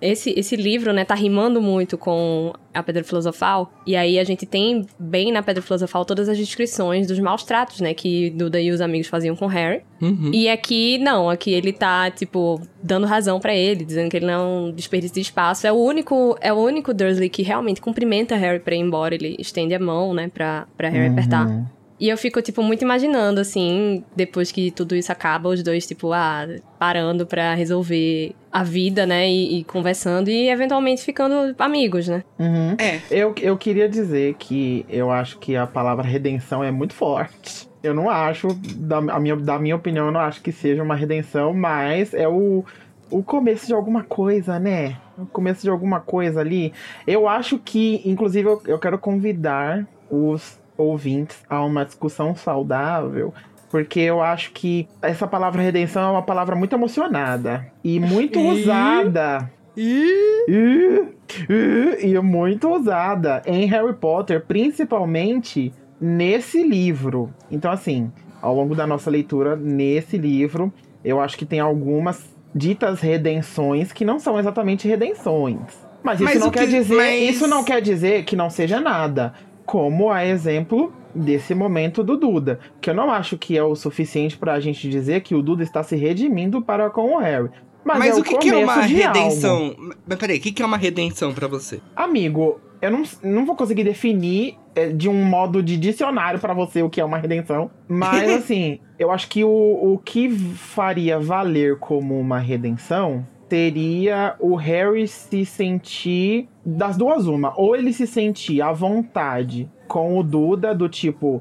esse, 0.00 0.30
esse 0.36 0.56
livro, 0.56 0.92
né, 0.92 1.04
tá 1.04 1.14
rimando 1.14 1.62
muito 1.62 1.96
com 1.96 2.52
a 2.74 2.82
Pedra 2.82 3.04
Filosofal. 3.04 3.72
E 3.86 3.96
aí 3.96 4.18
a 4.18 4.24
gente 4.24 4.44
tem 4.44 4.86
bem 4.98 5.32
na 5.32 5.42
Pedra 5.42 5.62
Filosofal 5.62 6.04
todas 6.04 6.28
as 6.28 6.36
descrições 6.36 7.06
dos 7.06 7.18
maus 7.18 7.44
tratos, 7.44 7.80
né, 7.80 7.94
que 7.94 8.30
Duda 8.30 8.60
e 8.60 8.70
os 8.70 8.80
amigos 8.80 9.06
faziam 9.06 9.36
com 9.36 9.46
Harry. 9.46 9.82
Uhum. 10.00 10.30
E 10.32 10.48
aqui, 10.48 10.98
não, 10.98 11.30
aqui 11.30 11.52
ele 11.52 11.72
tá, 11.72 12.10
tipo, 12.10 12.60
dando 12.82 13.06
razão 13.06 13.38
para 13.38 13.54
ele, 13.54 13.84
dizendo 13.84 14.10
que 14.10 14.16
ele 14.16 14.26
não 14.26 14.68
é 14.68 14.72
desperdício 14.72 15.14
de 15.14 15.20
espaço. 15.20 15.66
É 15.66 15.72
o 15.72 15.76
único, 15.76 16.36
é 16.40 16.52
o 16.52 16.56
único 16.56 16.92
Dursley 16.92 17.28
que 17.28 17.42
realmente 17.42 17.80
cumprimenta 17.80 18.36
Harry 18.36 18.60
pra 18.60 18.74
ir 18.74 18.80
embora. 18.80 19.14
Ele 19.14 19.36
estende 19.38 19.74
a 19.74 19.78
mão, 19.78 20.12
né, 20.12 20.28
pra, 20.28 20.66
pra 20.76 20.88
Harry 20.88 21.06
uhum. 21.06 21.12
apertar. 21.12 21.75
E 21.98 22.08
eu 22.08 22.18
fico, 22.18 22.42
tipo, 22.42 22.62
muito 22.62 22.82
imaginando, 22.82 23.40
assim, 23.40 24.04
depois 24.14 24.52
que 24.52 24.70
tudo 24.70 24.94
isso 24.94 25.10
acaba, 25.10 25.48
os 25.48 25.62
dois, 25.62 25.86
tipo, 25.86 26.12
ah, 26.12 26.46
parando 26.78 27.26
para 27.26 27.54
resolver 27.54 28.34
a 28.52 28.62
vida, 28.62 29.06
né? 29.06 29.28
E, 29.28 29.60
e, 29.60 29.64
conversando 29.64 30.28
e 30.28 30.48
eventualmente 30.48 31.02
ficando 31.02 31.54
amigos, 31.58 32.06
né? 32.08 32.22
Uhum. 32.38 32.76
É. 32.78 33.00
Eu, 33.10 33.34
eu 33.40 33.56
queria 33.56 33.88
dizer 33.88 34.34
que 34.34 34.84
eu 34.88 35.10
acho 35.10 35.38
que 35.38 35.56
a 35.56 35.66
palavra 35.66 36.04
redenção 36.04 36.62
é 36.62 36.70
muito 36.70 36.92
forte. 36.92 37.68
Eu 37.82 37.94
não 37.94 38.10
acho, 38.10 38.48
da, 38.76 38.98
a 38.98 39.20
minha, 39.20 39.36
da 39.36 39.58
minha 39.58 39.76
opinião, 39.76 40.06
eu 40.06 40.12
não 40.12 40.20
acho 40.20 40.42
que 40.42 40.52
seja 40.52 40.82
uma 40.82 40.94
redenção, 40.94 41.54
mas 41.54 42.12
é 42.12 42.28
o, 42.28 42.64
o 43.10 43.22
começo 43.22 43.66
de 43.66 43.72
alguma 43.72 44.02
coisa, 44.02 44.58
né? 44.58 44.96
O 45.16 45.24
começo 45.24 45.62
de 45.62 45.70
alguma 45.70 46.00
coisa 46.00 46.40
ali. 46.40 46.72
Eu 47.06 47.26
acho 47.28 47.58
que, 47.58 48.02
inclusive, 48.04 48.48
eu, 48.48 48.62
eu 48.66 48.78
quero 48.78 48.98
convidar 48.98 49.86
os 50.10 50.58
ouvintes 50.76 51.42
a 51.48 51.64
uma 51.64 51.84
discussão 51.84 52.34
saudável, 52.34 53.32
porque 53.70 54.00
eu 54.00 54.22
acho 54.22 54.52
que 54.52 54.88
essa 55.02 55.26
palavra 55.26 55.62
redenção 55.62 56.08
é 56.08 56.12
uma 56.12 56.22
palavra 56.22 56.54
muito 56.56 56.74
emocionada 56.74 57.66
e 57.82 57.98
muito 57.98 58.38
e... 58.38 58.46
usada. 58.62 59.50
E... 59.76 60.46
E... 60.48 62.06
e 62.06 62.20
muito 62.20 62.68
usada 62.68 63.42
em 63.44 63.66
Harry 63.66 63.94
Potter, 63.94 64.44
principalmente 64.46 65.72
nesse 66.00 66.62
livro. 66.62 67.32
Então, 67.50 67.70
assim, 67.70 68.10
ao 68.40 68.54
longo 68.54 68.74
da 68.74 68.86
nossa 68.86 69.10
leitura 69.10 69.56
nesse 69.56 70.16
livro, 70.16 70.72
eu 71.04 71.20
acho 71.20 71.36
que 71.36 71.44
tem 71.44 71.60
algumas 71.60 72.24
ditas 72.54 73.00
redenções 73.00 73.92
que 73.92 74.04
não 74.04 74.18
são 74.18 74.38
exatamente 74.38 74.88
redenções. 74.88 75.58
Mas 76.02 76.20
isso 76.20 76.24
mas 76.24 76.40
não 76.40 76.50
quer 76.50 76.66
que... 76.66 76.70
dizer, 76.70 76.96
mas... 76.96 77.34
isso 77.34 77.46
não 77.48 77.64
quer 77.64 77.82
dizer 77.82 78.24
que 78.24 78.36
não 78.36 78.48
seja 78.48 78.80
nada 78.80 79.34
como 79.66 80.10
a 80.10 80.24
exemplo 80.24 80.92
desse 81.14 81.54
momento 81.54 82.04
do 82.04 82.16
Duda, 82.16 82.60
que 82.80 82.88
eu 82.88 82.94
não 82.94 83.10
acho 83.10 83.36
que 83.36 83.58
é 83.58 83.62
o 83.62 83.74
suficiente 83.74 84.36
para 84.36 84.52
a 84.52 84.60
gente 84.60 84.88
dizer 84.88 85.22
que 85.22 85.34
o 85.34 85.42
Duda 85.42 85.62
está 85.62 85.82
se 85.82 85.96
redimindo 85.96 86.62
para 86.62 86.88
com 86.88 87.16
o 87.16 87.18
Harry. 87.18 87.50
Mas, 87.84 87.98
Mas 87.98 88.16
é 88.16 88.20
o, 88.20 88.24
que, 88.24 88.36
que, 88.38 88.50
é 88.50 88.56
uma 88.56 88.80
redenção? 88.80 89.56
Algo. 89.56 89.94
Mas 90.06 90.18
peraí, 90.18 90.38
o 90.38 90.40
que, 90.40 90.52
que 90.52 90.62
é 90.62 90.66
uma 90.66 90.76
redenção 90.76 91.32
para 91.32 91.46
você? 91.46 91.80
Amigo, 91.94 92.60
eu 92.82 92.90
não, 92.90 93.02
não 93.22 93.46
vou 93.46 93.54
conseguir 93.54 93.84
definir 93.84 94.56
é, 94.74 94.88
de 94.88 95.08
um 95.08 95.24
modo 95.24 95.62
de 95.62 95.76
dicionário 95.76 96.40
para 96.40 96.52
você 96.52 96.82
o 96.82 96.90
que 96.90 97.00
é 97.00 97.04
uma 97.04 97.18
redenção. 97.18 97.70
Mas 97.88 98.28
assim, 98.42 98.80
eu 98.98 99.10
acho 99.10 99.28
que 99.28 99.44
o, 99.44 99.48
o 99.48 99.98
que 99.98 100.28
faria 100.30 101.18
valer 101.18 101.78
como 101.78 102.18
uma 102.18 102.38
redenção 102.38 103.26
teria 103.48 104.34
o 104.40 104.56
Harry 104.56 105.06
se 105.06 105.44
sentir 105.44 106.48
das 106.66 106.96
duas 106.96 107.28
uma, 107.28 107.54
ou 107.56 107.76
ele 107.76 107.92
se 107.92 108.08
sentir 108.08 108.60
à 108.60 108.72
vontade 108.72 109.70
com 109.86 110.18
o 110.18 110.22
Duda 110.22 110.74
do 110.74 110.88
tipo 110.88 111.40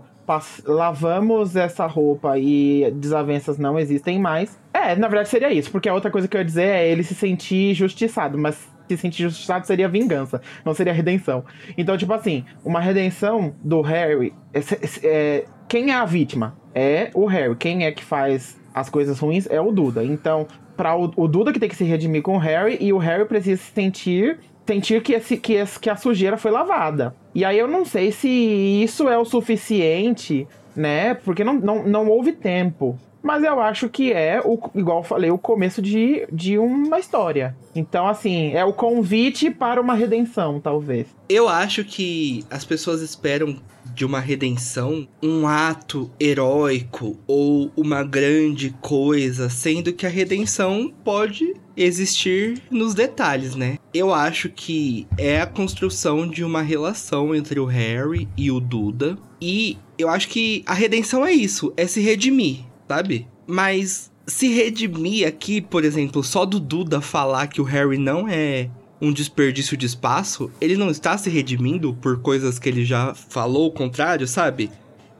lavamos 0.65 1.55
essa 1.55 1.85
roupa 1.85 2.37
e 2.37 2.91
desavenças 2.95 3.57
não 3.57 3.77
existem 3.77 4.19
mais. 4.19 4.59
É, 4.73 4.95
na 4.95 5.07
verdade 5.07 5.29
seria 5.29 5.51
isso, 5.51 5.71
porque 5.71 5.89
a 5.89 5.93
outra 5.93 6.09
coisa 6.11 6.27
que 6.27 6.35
eu 6.35 6.41
ia 6.41 6.45
dizer 6.45 6.67
é 6.67 6.87
ele 6.87 7.03
se 7.03 7.13
sentir 7.13 7.73
justiçado, 7.73 8.37
mas 8.37 8.67
se 8.87 8.97
sentir 8.97 9.23
justiçado 9.23 9.65
seria 9.65 9.87
vingança, 9.87 10.41
não 10.63 10.73
seria 10.73 10.93
redenção. 10.93 11.43
Então, 11.77 11.97
tipo 11.97 12.13
assim, 12.13 12.43
uma 12.63 12.79
redenção 12.79 13.55
do 13.63 13.81
Harry. 13.81 14.33
É, 14.53 14.59
é, 15.03 15.45
quem 15.67 15.91
é 15.91 15.95
a 15.95 16.05
vítima? 16.05 16.55
É 16.73 17.09
o 17.13 17.25
Harry. 17.25 17.55
Quem 17.55 17.85
é 17.85 17.91
que 17.91 18.03
faz 18.03 18.59
as 18.73 18.89
coisas 18.89 19.17
ruins 19.19 19.47
é 19.49 19.59
o 19.59 19.71
Duda. 19.71 20.03
Então, 20.03 20.47
para 20.75 20.95
o, 20.95 21.11
o, 21.15 21.27
Duda 21.27 21.53
que 21.53 21.59
tem 21.59 21.69
que 21.69 21.75
se 21.75 21.83
redimir 21.83 22.21
com 22.21 22.35
o 22.35 22.39
Harry 22.39 22.77
e 22.79 22.91
o 22.91 22.97
Harry 22.97 23.25
precisa 23.25 23.61
se 23.61 23.71
sentir 23.71 24.39
sentir 24.65 25.01
que, 25.01 25.13
esse, 25.13 25.37
que, 25.37 25.53
esse, 25.53 25.79
que 25.79 25.89
a 25.89 25.95
sujeira 25.95 26.37
foi 26.37 26.51
lavada. 26.51 27.15
E 27.33 27.45
aí 27.45 27.57
eu 27.57 27.67
não 27.67 27.85
sei 27.85 28.11
se 28.11 28.27
isso 28.27 29.07
é 29.07 29.17
o 29.17 29.25
suficiente, 29.25 30.47
né? 30.75 31.13
Porque 31.13 31.43
não, 31.43 31.53
não, 31.53 31.83
não 31.83 32.07
houve 32.07 32.31
tempo. 32.31 32.97
Mas 33.21 33.43
eu 33.43 33.59
acho 33.59 33.89
que 33.89 34.13
é, 34.13 34.39
o, 34.45 34.59
igual 34.75 34.99
eu 34.99 35.03
falei, 35.03 35.31
o 35.31 35.37
começo 35.37 35.81
de, 35.81 36.27
de 36.31 36.59
uma 36.59 36.99
história. 36.99 37.55
Então, 37.73 38.07
assim, 38.07 38.53
é 38.53 38.63
o 38.63 38.71
convite 38.71 39.49
para 39.49 39.81
uma 39.81 39.95
redenção, 39.95 40.59
talvez. 40.59 41.07
Eu 41.27 41.49
acho 41.49 41.83
que 41.83 42.45
as 42.51 42.63
pessoas 42.63 43.01
esperam 43.01 43.57
de 43.95 44.05
uma 44.05 44.19
redenção, 44.19 45.07
um 45.23 45.47
ato 45.47 46.11
heróico 46.19 47.17
ou 47.25 47.71
uma 47.75 48.03
grande 48.03 48.75
coisa, 48.81 49.49
sendo 49.49 49.93
que 49.93 50.05
a 50.05 50.09
redenção 50.09 50.93
pode 51.03 51.55
existir 51.77 52.61
nos 52.69 52.93
detalhes, 52.93 53.55
né? 53.55 53.77
Eu 53.93 54.13
acho 54.13 54.49
que 54.49 55.07
é 55.17 55.41
a 55.41 55.47
construção 55.47 56.27
de 56.27 56.43
uma 56.43 56.61
relação 56.61 57.33
entre 57.33 57.59
o 57.59 57.65
Harry 57.65 58.27
e 58.37 58.51
o 58.51 58.59
Duda. 58.59 59.17
E 59.41 59.77
eu 59.97 60.09
acho 60.09 60.27
que 60.29 60.63
a 60.65 60.73
redenção 60.73 61.25
é 61.25 61.31
isso, 61.31 61.73
é 61.77 61.87
se 61.87 62.01
redimir, 62.01 62.59
sabe? 62.87 63.27
Mas 63.47 64.11
se 64.27 64.47
redimir 64.47 65.27
aqui, 65.27 65.61
por 65.61 65.83
exemplo, 65.83 66.23
só 66.23 66.45
do 66.45 66.59
Duda 66.59 66.99
falar 66.99 67.47
que 67.47 67.61
o 67.61 67.65
Harry 67.65 67.97
não 67.97 68.27
é 68.27 68.69
um 69.01 69.11
desperdício 69.11 69.75
de 69.75 69.85
espaço, 69.85 70.51
ele 70.59 70.75
não 70.75 70.89
está 70.89 71.17
se 71.17 71.29
redimindo 71.29 71.93
por 71.95 72.21
coisas 72.21 72.57
que 72.57 72.69
ele 72.69 72.85
já 72.85 73.13
falou 73.13 73.67
o 73.67 73.71
contrário, 73.71 74.27
sabe? 74.27 74.71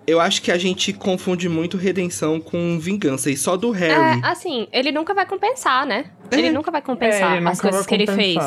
Eu 0.07 0.19
acho 0.19 0.41
que 0.41 0.51
a 0.51 0.57
gente 0.57 0.93
confunde 0.93 1.49
muito 1.49 1.77
redenção 1.77 2.39
com 2.39 2.79
vingança. 2.79 3.31
E 3.31 3.35
só 3.35 3.57
do 3.57 3.71
Harry. 3.71 4.21
É, 4.21 4.27
assim, 4.27 4.67
ele 4.71 4.91
nunca 4.91 5.13
vai 5.13 5.25
compensar, 5.25 5.85
né? 5.85 6.11
É. 6.29 6.37
Ele 6.37 6.51
nunca 6.51 6.69
vai 6.69 6.81
compensar 6.81 7.41
é, 7.41 7.47
as 7.47 7.59
coisas 7.59 7.85
que 7.87 7.95
ele 7.95 8.05
fez 8.05 8.37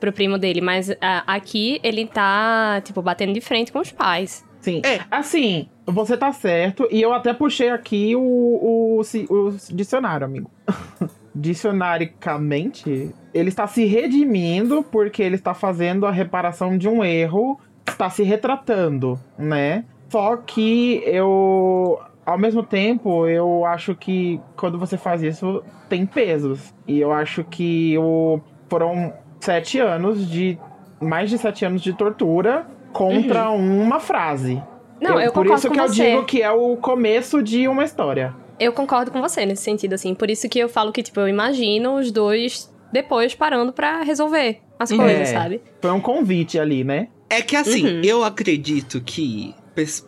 pro 0.00 0.10
primo 0.10 0.38
dele. 0.38 0.62
Mas 0.62 0.88
uh, 0.88 0.96
aqui 1.26 1.78
ele 1.82 2.06
tá, 2.06 2.80
tipo, 2.82 3.02
batendo 3.02 3.34
de 3.34 3.42
frente 3.42 3.70
com 3.70 3.78
os 3.78 3.92
pais. 3.92 4.42
Sim. 4.62 4.80
É. 4.84 5.00
Assim, 5.10 5.68
você 5.84 6.16
tá 6.16 6.32
certo. 6.32 6.88
E 6.90 7.02
eu 7.02 7.12
até 7.12 7.34
puxei 7.34 7.68
aqui 7.68 8.16
o, 8.16 8.20
o, 8.20 9.00
o, 9.00 9.48
o 9.48 9.56
dicionário, 9.70 10.24
amigo. 10.24 10.50
dicionaricamente, 11.34 13.14
ele 13.32 13.48
está 13.48 13.66
se 13.66 13.84
redimindo 13.84 14.82
porque 14.82 15.22
ele 15.22 15.36
está 15.36 15.54
fazendo 15.54 16.06
a 16.06 16.10
reparação 16.10 16.76
de 16.76 16.88
um 16.88 17.02
erro, 17.04 17.58
está 17.86 18.10
se 18.10 18.22
retratando, 18.22 19.18
né? 19.38 19.84
Só 20.10 20.36
que 20.36 21.02
eu, 21.06 21.98
ao 22.26 22.36
mesmo 22.36 22.62
tempo, 22.62 23.26
eu 23.26 23.64
acho 23.64 23.94
que 23.94 24.40
quando 24.56 24.78
você 24.78 24.98
faz 24.98 25.22
isso, 25.22 25.62
tem 25.88 26.04
pesos. 26.04 26.74
E 26.86 27.00
eu 27.00 27.12
acho 27.12 27.44
que 27.44 27.96
o, 27.98 28.40
foram 28.68 29.14
sete 29.40 29.78
anos 29.78 30.28
de. 30.28 30.58
Mais 31.00 31.30
de 31.30 31.38
sete 31.38 31.64
anos 31.64 31.82
de 31.82 31.92
tortura 31.94 32.66
contra 32.92 33.50
uhum. 33.50 33.82
uma 33.82 33.98
frase. 33.98 34.62
Não, 35.00 35.14
eu, 35.14 35.20
eu 35.26 35.32
Por 35.32 35.46
isso 35.46 35.68
que 35.68 35.80
eu 35.80 35.88
digo 35.88 36.24
que 36.24 36.42
é 36.42 36.50
o 36.50 36.76
começo 36.76 37.42
de 37.42 37.66
uma 37.66 37.82
história. 37.82 38.34
Eu 38.58 38.72
concordo 38.72 39.10
com 39.10 39.20
você 39.20 39.44
nesse 39.44 39.62
sentido, 39.62 39.94
assim. 39.94 40.14
Por 40.14 40.30
isso 40.30 40.48
que 40.48 40.58
eu 40.58 40.68
falo 40.68 40.92
que, 40.92 41.02
tipo, 41.02 41.18
eu 41.20 41.28
imagino 41.28 41.96
os 41.96 42.10
dois 42.10 42.72
depois 42.92 43.34
parando 43.34 43.72
para 43.72 44.02
resolver 44.02 44.60
as 44.78 44.90
uhum. 44.90 44.98
coisas, 44.98 45.28
é, 45.30 45.32
sabe? 45.32 45.62
Foi 45.80 45.90
um 45.90 46.00
convite 46.00 46.58
ali, 46.58 46.84
né? 46.84 47.08
É 47.30 47.40
que 47.40 47.56
assim, 47.56 47.86
uhum. 47.86 48.02
eu 48.04 48.22
acredito 48.22 49.00
que, 49.00 49.54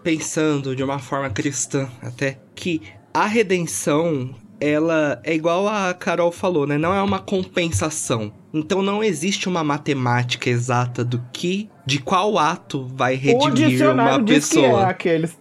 pensando 0.02 0.76
de 0.76 0.84
uma 0.84 0.98
forma 0.98 1.30
cristã 1.30 1.88
até, 2.02 2.38
que 2.54 2.82
a 3.14 3.26
redenção 3.26 4.34
ela 4.60 5.20
é 5.24 5.34
igual 5.34 5.66
a 5.68 5.92
Carol 5.94 6.30
falou, 6.30 6.66
né? 6.66 6.78
Não 6.78 6.94
é 6.94 7.02
uma 7.02 7.18
compensação. 7.18 8.32
Então 8.52 8.82
não 8.82 9.02
existe 9.02 9.48
uma 9.48 9.64
matemática 9.64 10.48
exata 10.48 11.04
do 11.04 11.22
que, 11.32 11.68
de 11.84 11.98
qual 11.98 12.38
ato 12.38 12.86
vai 12.94 13.14
redimir 13.14 13.90
uma 13.90 14.22
pessoa. 14.22 14.94
Que 14.94 15.08
é 15.08 15.14
aqueles, 15.14 15.38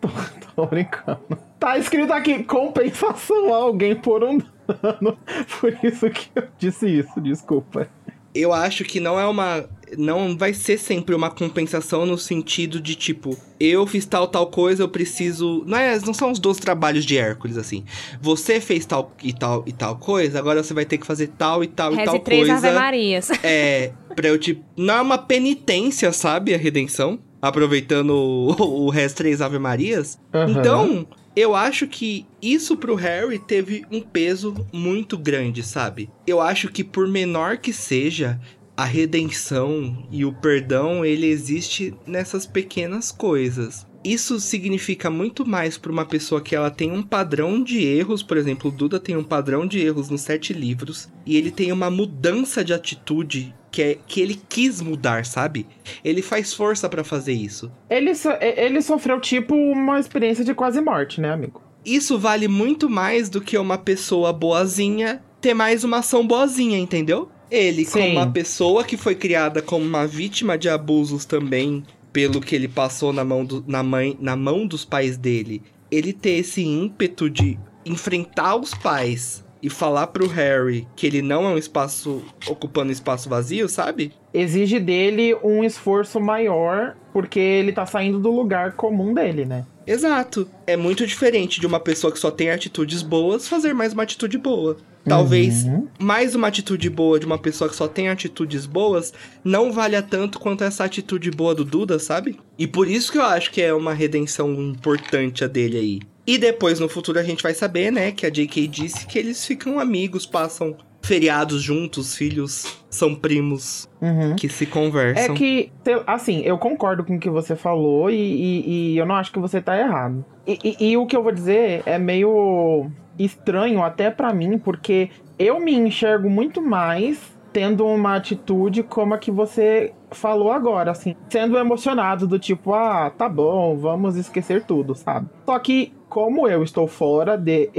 tô, 0.55 0.65
brincando. 0.65 1.37
Tá 1.59 1.77
escrito 1.77 2.11
aqui 2.11 2.43
compensação 2.43 3.53
a 3.53 3.57
alguém 3.57 3.95
por 3.95 4.23
um 4.23 4.37
dano. 4.37 5.17
Por 5.59 5.77
isso 5.83 6.09
que 6.09 6.29
eu 6.35 6.43
disse 6.57 6.87
isso, 6.87 7.19
desculpa 7.19 7.89
eu 8.33 8.51
acho 8.51 8.83
que 8.83 8.99
não 8.99 9.19
é 9.19 9.25
uma. 9.25 9.65
Não 9.95 10.35
vai 10.35 10.55
ser 10.55 10.79
sempre 10.79 11.13
uma 11.13 11.29
compensação 11.29 12.03
no 12.03 12.17
sentido 12.17 12.81
de 12.81 12.95
tipo, 12.95 13.37
eu 13.59 13.85
fiz 13.85 14.05
tal, 14.05 14.27
tal 14.27 14.47
coisa, 14.47 14.81
eu 14.81 14.89
preciso. 14.89 15.63
Não, 15.67 15.77
é, 15.77 15.99
não 15.99 16.13
são 16.13 16.31
os 16.31 16.39
dois 16.39 16.57
trabalhos 16.57 17.05
de 17.05 17.15
Hércules, 17.15 17.57
assim. 17.57 17.85
Você 18.19 18.59
fez 18.59 18.85
tal 18.85 19.13
e 19.21 19.31
tal 19.31 19.63
e 19.67 19.71
tal 19.71 19.97
coisa, 19.97 20.39
agora 20.39 20.63
você 20.63 20.73
vai 20.73 20.85
ter 20.85 20.97
que 20.97 21.05
fazer 21.05 21.27
tal 21.37 21.63
e 21.63 21.67
tal 21.67 21.91
Reze 21.91 22.01
e 22.01 22.05
tal 22.05 22.19
três 22.19 22.47
coisa. 22.47 22.67
Ave 22.67 22.79
Marias. 22.79 23.29
É, 23.43 23.91
pra 24.15 24.27
eu 24.27 24.39
te. 24.39 24.63
Não 24.75 24.95
é 24.95 25.01
uma 25.01 25.17
penitência, 25.17 26.11
sabe? 26.11 26.55
A 26.55 26.57
redenção. 26.57 27.19
Aproveitando 27.43 28.11
o, 28.11 28.85
o 28.85 28.89
resto 28.89 29.17
três 29.17 29.41
Ave 29.41 29.59
Marias. 29.59 30.17
Uhum. 30.33 30.49
Então, 30.49 31.07
eu 31.35 31.53
acho 31.53 31.87
que 31.87 32.25
isso 32.41 32.77
pro 32.77 32.95
Harry 32.95 33.37
teve 33.37 33.85
um 33.91 33.99
peso 33.99 34.55
muito 34.71 35.17
grande, 35.17 35.61
sabe? 35.61 36.09
Eu 36.25 36.39
acho 36.39 36.69
que 36.69 36.85
por 36.85 37.05
menor 37.05 37.57
que 37.57 37.73
seja, 37.73 38.39
a 38.77 38.85
redenção 38.85 40.07
e 40.09 40.23
o 40.23 40.31
perdão, 40.31 41.03
ele 41.03 41.27
existe 41.27 41.93
nessas 42.07 42.45
pequenas 42.45 43.11
coisas. 43.11 43.85
Isso 44.03 44.39
significa 44.39 45.09
muito 45.09 45.45
mais 45.45 45.77
para 45.77 45.91
uma 45.91 46.05
pessoa 46.05 46.41
que 46.41 46.55
ela 46.55 46.69
tem 46.69 46.91
um 46.91 47.01
padrão 47.01 47.63
de 47.63 47.81
erros, 47.81 48.21
por 48.21 48.35
exemplo, 48.35 48.69
o 48.69 48.73
Duda 48.73 48.99
tem 48.99 49.15
um 49.15 49.23
padrão 49.23 49.65
de 49.65 49.79
erros 49.79 50.09
nos 50.09 50.21
sete 50.21 50.51
livros, 50.51 51.09
e 51.25 51.37
ele 51.37 51.51
tem 51.51 51.71
uma 51.71 51.89
mudança 51.89 52.63
de 52.63 52.73
atitude 52.73 53.55
que, 53.73 53.81
é, 53.81 53.97
que 54.07 54.21
ele 54.21 54.39
quis 54.47 54.79
mudar, 54.79 55.25
sabe? 55.25 55.65
Ele 56.05 56.21
faz 56.21 56.53
força 56.53 56.87
para 56.87 57.03
fazer 57.03 57.33
isso. 57.33 57.71
Ele, 57.89 58.13
so, 58.13 58.29
ele 58.39 58.79
sofreu, 58.83 59.19
tipo, 59.19 59.55
uma 59.55 59.99
experiência 59.99 60.45
de 60.45 60.53
quase 60.53 60.79
morte, 60.79 61.19
né, 61.19 61.33
amigo? 61.33 61.59
Isso 61.83 62.19
vale 62.19 62.47
muito 62.47 62.87
mais 62.87 63.29
do 63.29 63.41
que 63.41 63.57
uma 63.57 63.77
pessoa 63.77 64.31
boazinha 64.31 65.23
ter 65.41 65.55
mais 65.55 65.83
uma 65.83 65.97
ação 65.97 66.25
boazinha, 66.25 66.77
entendeu? 66.77 67.29
Ele, 67.49 67.83
Sim. 67.83 67.91
como 67.99 68.11
uma 68.11 68.31
pessoa 68.31 68.83
que 68.83 68.95
foi 68.95 69.15
criada 69.15 69.59
como 69.61 69.83
uma 69.83 70.05
vítima 70.05 70.55
de 70.55 70.69
abusos 70.69 71.25
também, 71.25 71.83
pelo 72.13 72.39
que 72.39 72.55
ele 72.55 72.67
passou 72.67 73.11
na 73.11 73.25
mão, 73.25 73.43
do, 73.43 73.65
na, 73.67 73.81
mãe, 73.81 74.15
na 74.21 74.35
mão 74.35 74.67
dos 74.67 74.85
pais 74.85 75.17
dele, 75.17 75.63
ele 75.89 76.13
ter 76.13 76.37
esse 76.37 76.63
ímpeto 76.63 77.27
de 77.27 77.57
enfrentar 77.85 78.55
os 78.55 78.73
pais 78.73 79.42
e 79.63 79.69
falar 79.69 80.07
pro 80.07 80.27
Harry 80.27 80.85
que 80.93 81.07
ele 81.07 81.21
não 81.21 81.45
é 81.45 81.47
um 81.47 81.57
espaço 81.57 82.21
ocupando 82.45 82.91
espaço 82.91 83.29
vazio, 83.29 83.69
sabe? 83.69 84.11
Exige 84.33 84.77
dele 84.77 85.33
um 85.41 85.63
esforço 85.63 86.19
maior 86.19 86.97
porque 87.13 87.39
ele 87.39 87.71
tá 87.71 87.85
saindo 87.85 88.19
do 88.19 88.29
lugar 88.29 88.73
comum 88.73 89.13
dele, 89.13 89.45
né? 89.45 89.65
Exato. 89.87 90.47
É 90.67 90.75
muito 90.75 91.07
diferente 91.07 91.61
de 91.61 91.67
uma 91.67 91.79
pessoa 91.79 92.11
que 92.11 92.19
só 92.19 92.29
tem 92.29 92.51
atitudes 92.51 93.01
boas 93.01 93.47
fazer 93.47 93.73
mais 93.73 93.93
uma 93.93 94.03
atitude 94.03 94.37
boa. 94.37 94.75
Talvez 95.05 95.65
uhum. 95.65 95.87
mais 95.99 96.33
uma 96.33 96.47
atitude 96.47 96.89
boa 96.89 97.19
de 97.19 97.25
uma 97.25 97.37
pessoa 97.37 97.69
que 97.69 97.75
só 97.75 97.87
tem 97.89 98.07
atitudes 98.07 98.65
boas 98.65 99.13
não 99.43 99.71
valha 99.71 100.01
tanto 100.01 100.39
quanto 100.39 100.63
essa 100.63 100.85
atitude 100.85 101.29
boa 101.29 101.53
do 101.53 101.65
Duda, 101.65 101.99
sabe? 101.99 102.39
E 102.57 102.65
por 102.65 102.87
isso 102.87 103.11
que 103.11 103.17
eu 103.17 103.23
acho 103.23 103.51
que 103.51 103.61
é 103.61 103.73
uma 103.73 103.93
redenção 103.93 104.53
importante 104.53 105.43
a 105.43 105.47
dele 105.47 105.77
aí. 105.77 106.12
E 106.25 106.37
depois, 106.37 106.79
no 106.79 106.87
futuro, 106.87 107.19
a 107.19 107.23
gente 107.23 107.43
vai 107.43 107.53
saber, 107.53 107.91
né, 107.91 108.11
que 108.11 108.25
a 108.25 108.29
J.K. 108.29 108.67
disse 108.67 109.05
que 109.05 109.19
eles 109.19 109.45
ficam 109.45 109.79
amigos, 109.79 110.25
passam 110.25 110.75
feriados 111.01 111.61
juntos, 111.61 112.15
filhos 112.15 112.77
são 112.89 113.13
primos 113.13 113.89
uhum. 114.01 114.35
que 114.35 114.47
se 114.47 114.65
conversam. 114.65 115.35
É 115.35 115.37
que, 115.37 115.69
assim, 116.07 116.41
eu 116.41 116.57
concordo 116.57 117.03
com 117.03 117.17
o 117.17 117.19
que 117.19 117.29
você 117.29 117.55
falou 117.55 118.09
e, 118.09 118.15
e, 118.15 118.93
e 118.93 118.97
eu 118.97 119.05
não 119.05 119.15
acho 119.15 119.31
que 119.31 119.39
você 119.39 119.61
tá 119.61 119.77
errado. 119.77 120.23
E, 120.47 120.57
e, 120.63 120.91
e, 120.91 120.97
o 120.97 121.05
que 121.05 121.15
eu 121.15 121.21
vou 121.21 121.31
dizer 121.33 121.83
é 121.85 121.99
meio 121.99 122.89
estranho 123.19 123.83
até 123.83 124.09
para 124.09 124.33
mim, 124.33 124.57
porque 124.57 125.09
eu 125.37 125.59
me 125.59 125.73
enxergo 125.75 126.29
muito 126.29 126.61
mais 126.61 127.19
tendo 127.53 127.85
uma 127.85 128.15
atitude 128.15 128.81
como 128.81 129.13
a 129.13 129.17
que 129.17 129.31
você 129.31 129.93
falou 130.11 130.51
agora, 130.51 130.91
assim, 130.91 131.15
sendo 131.29 131.57
emocionado 131.57 132.27
do 132.27 132.39
tipo, 132.39 132.73
ah, 132.73 133.11
tá 133.15 133.29
bom, 133.29 133.77
vamos 133.77 134.15
esquecer 134.17 134.63
tudo, 134.63 134.95
sabe? 134.95 135.29
Só 135.45 135.57
que 135.59 135.93
como 136.09 136.47
eu 136.47 136.63
estou 136.63 136.87
fora 136.87 137.37
de, 137.37 137.69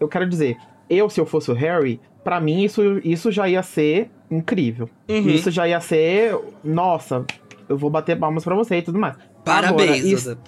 eu 0.00 0.08
quero 0.08 0.28
dizer, 0.28 0.56
eu 0.88 1.10
se 1.10 1.20
eu 1.20 1.26
fosse 1.26 1.50
o 1.50 1.54
Harry, 1.54 2.00
para 2.22 2.40
mim 2.40 2.62
isso, 2.62 3.00
isso 3.04 3.30
já 3.30 3.48
ia 3.48 3.62
ser 3.62 4.10
incrível. 4.30 4.88
Uhum. 5.08 5.28
Isso 5.28 5.50
já 5.50 5.68
ia 5.68 5.80
ser, 5.80 6.36
nossa, 6.62 7.24
eu 7.68 7.76
vou 7.76 7.90
bater 7.90 8.18
palmas 8.18 8.44
para 8.44 8.54
você 8.54 8.78
e 8.78 8.82
tudo 8.82 8.98
mais. 8.98 9.16
Parabéns, 9.44 10.26
agora, 10.26 10.40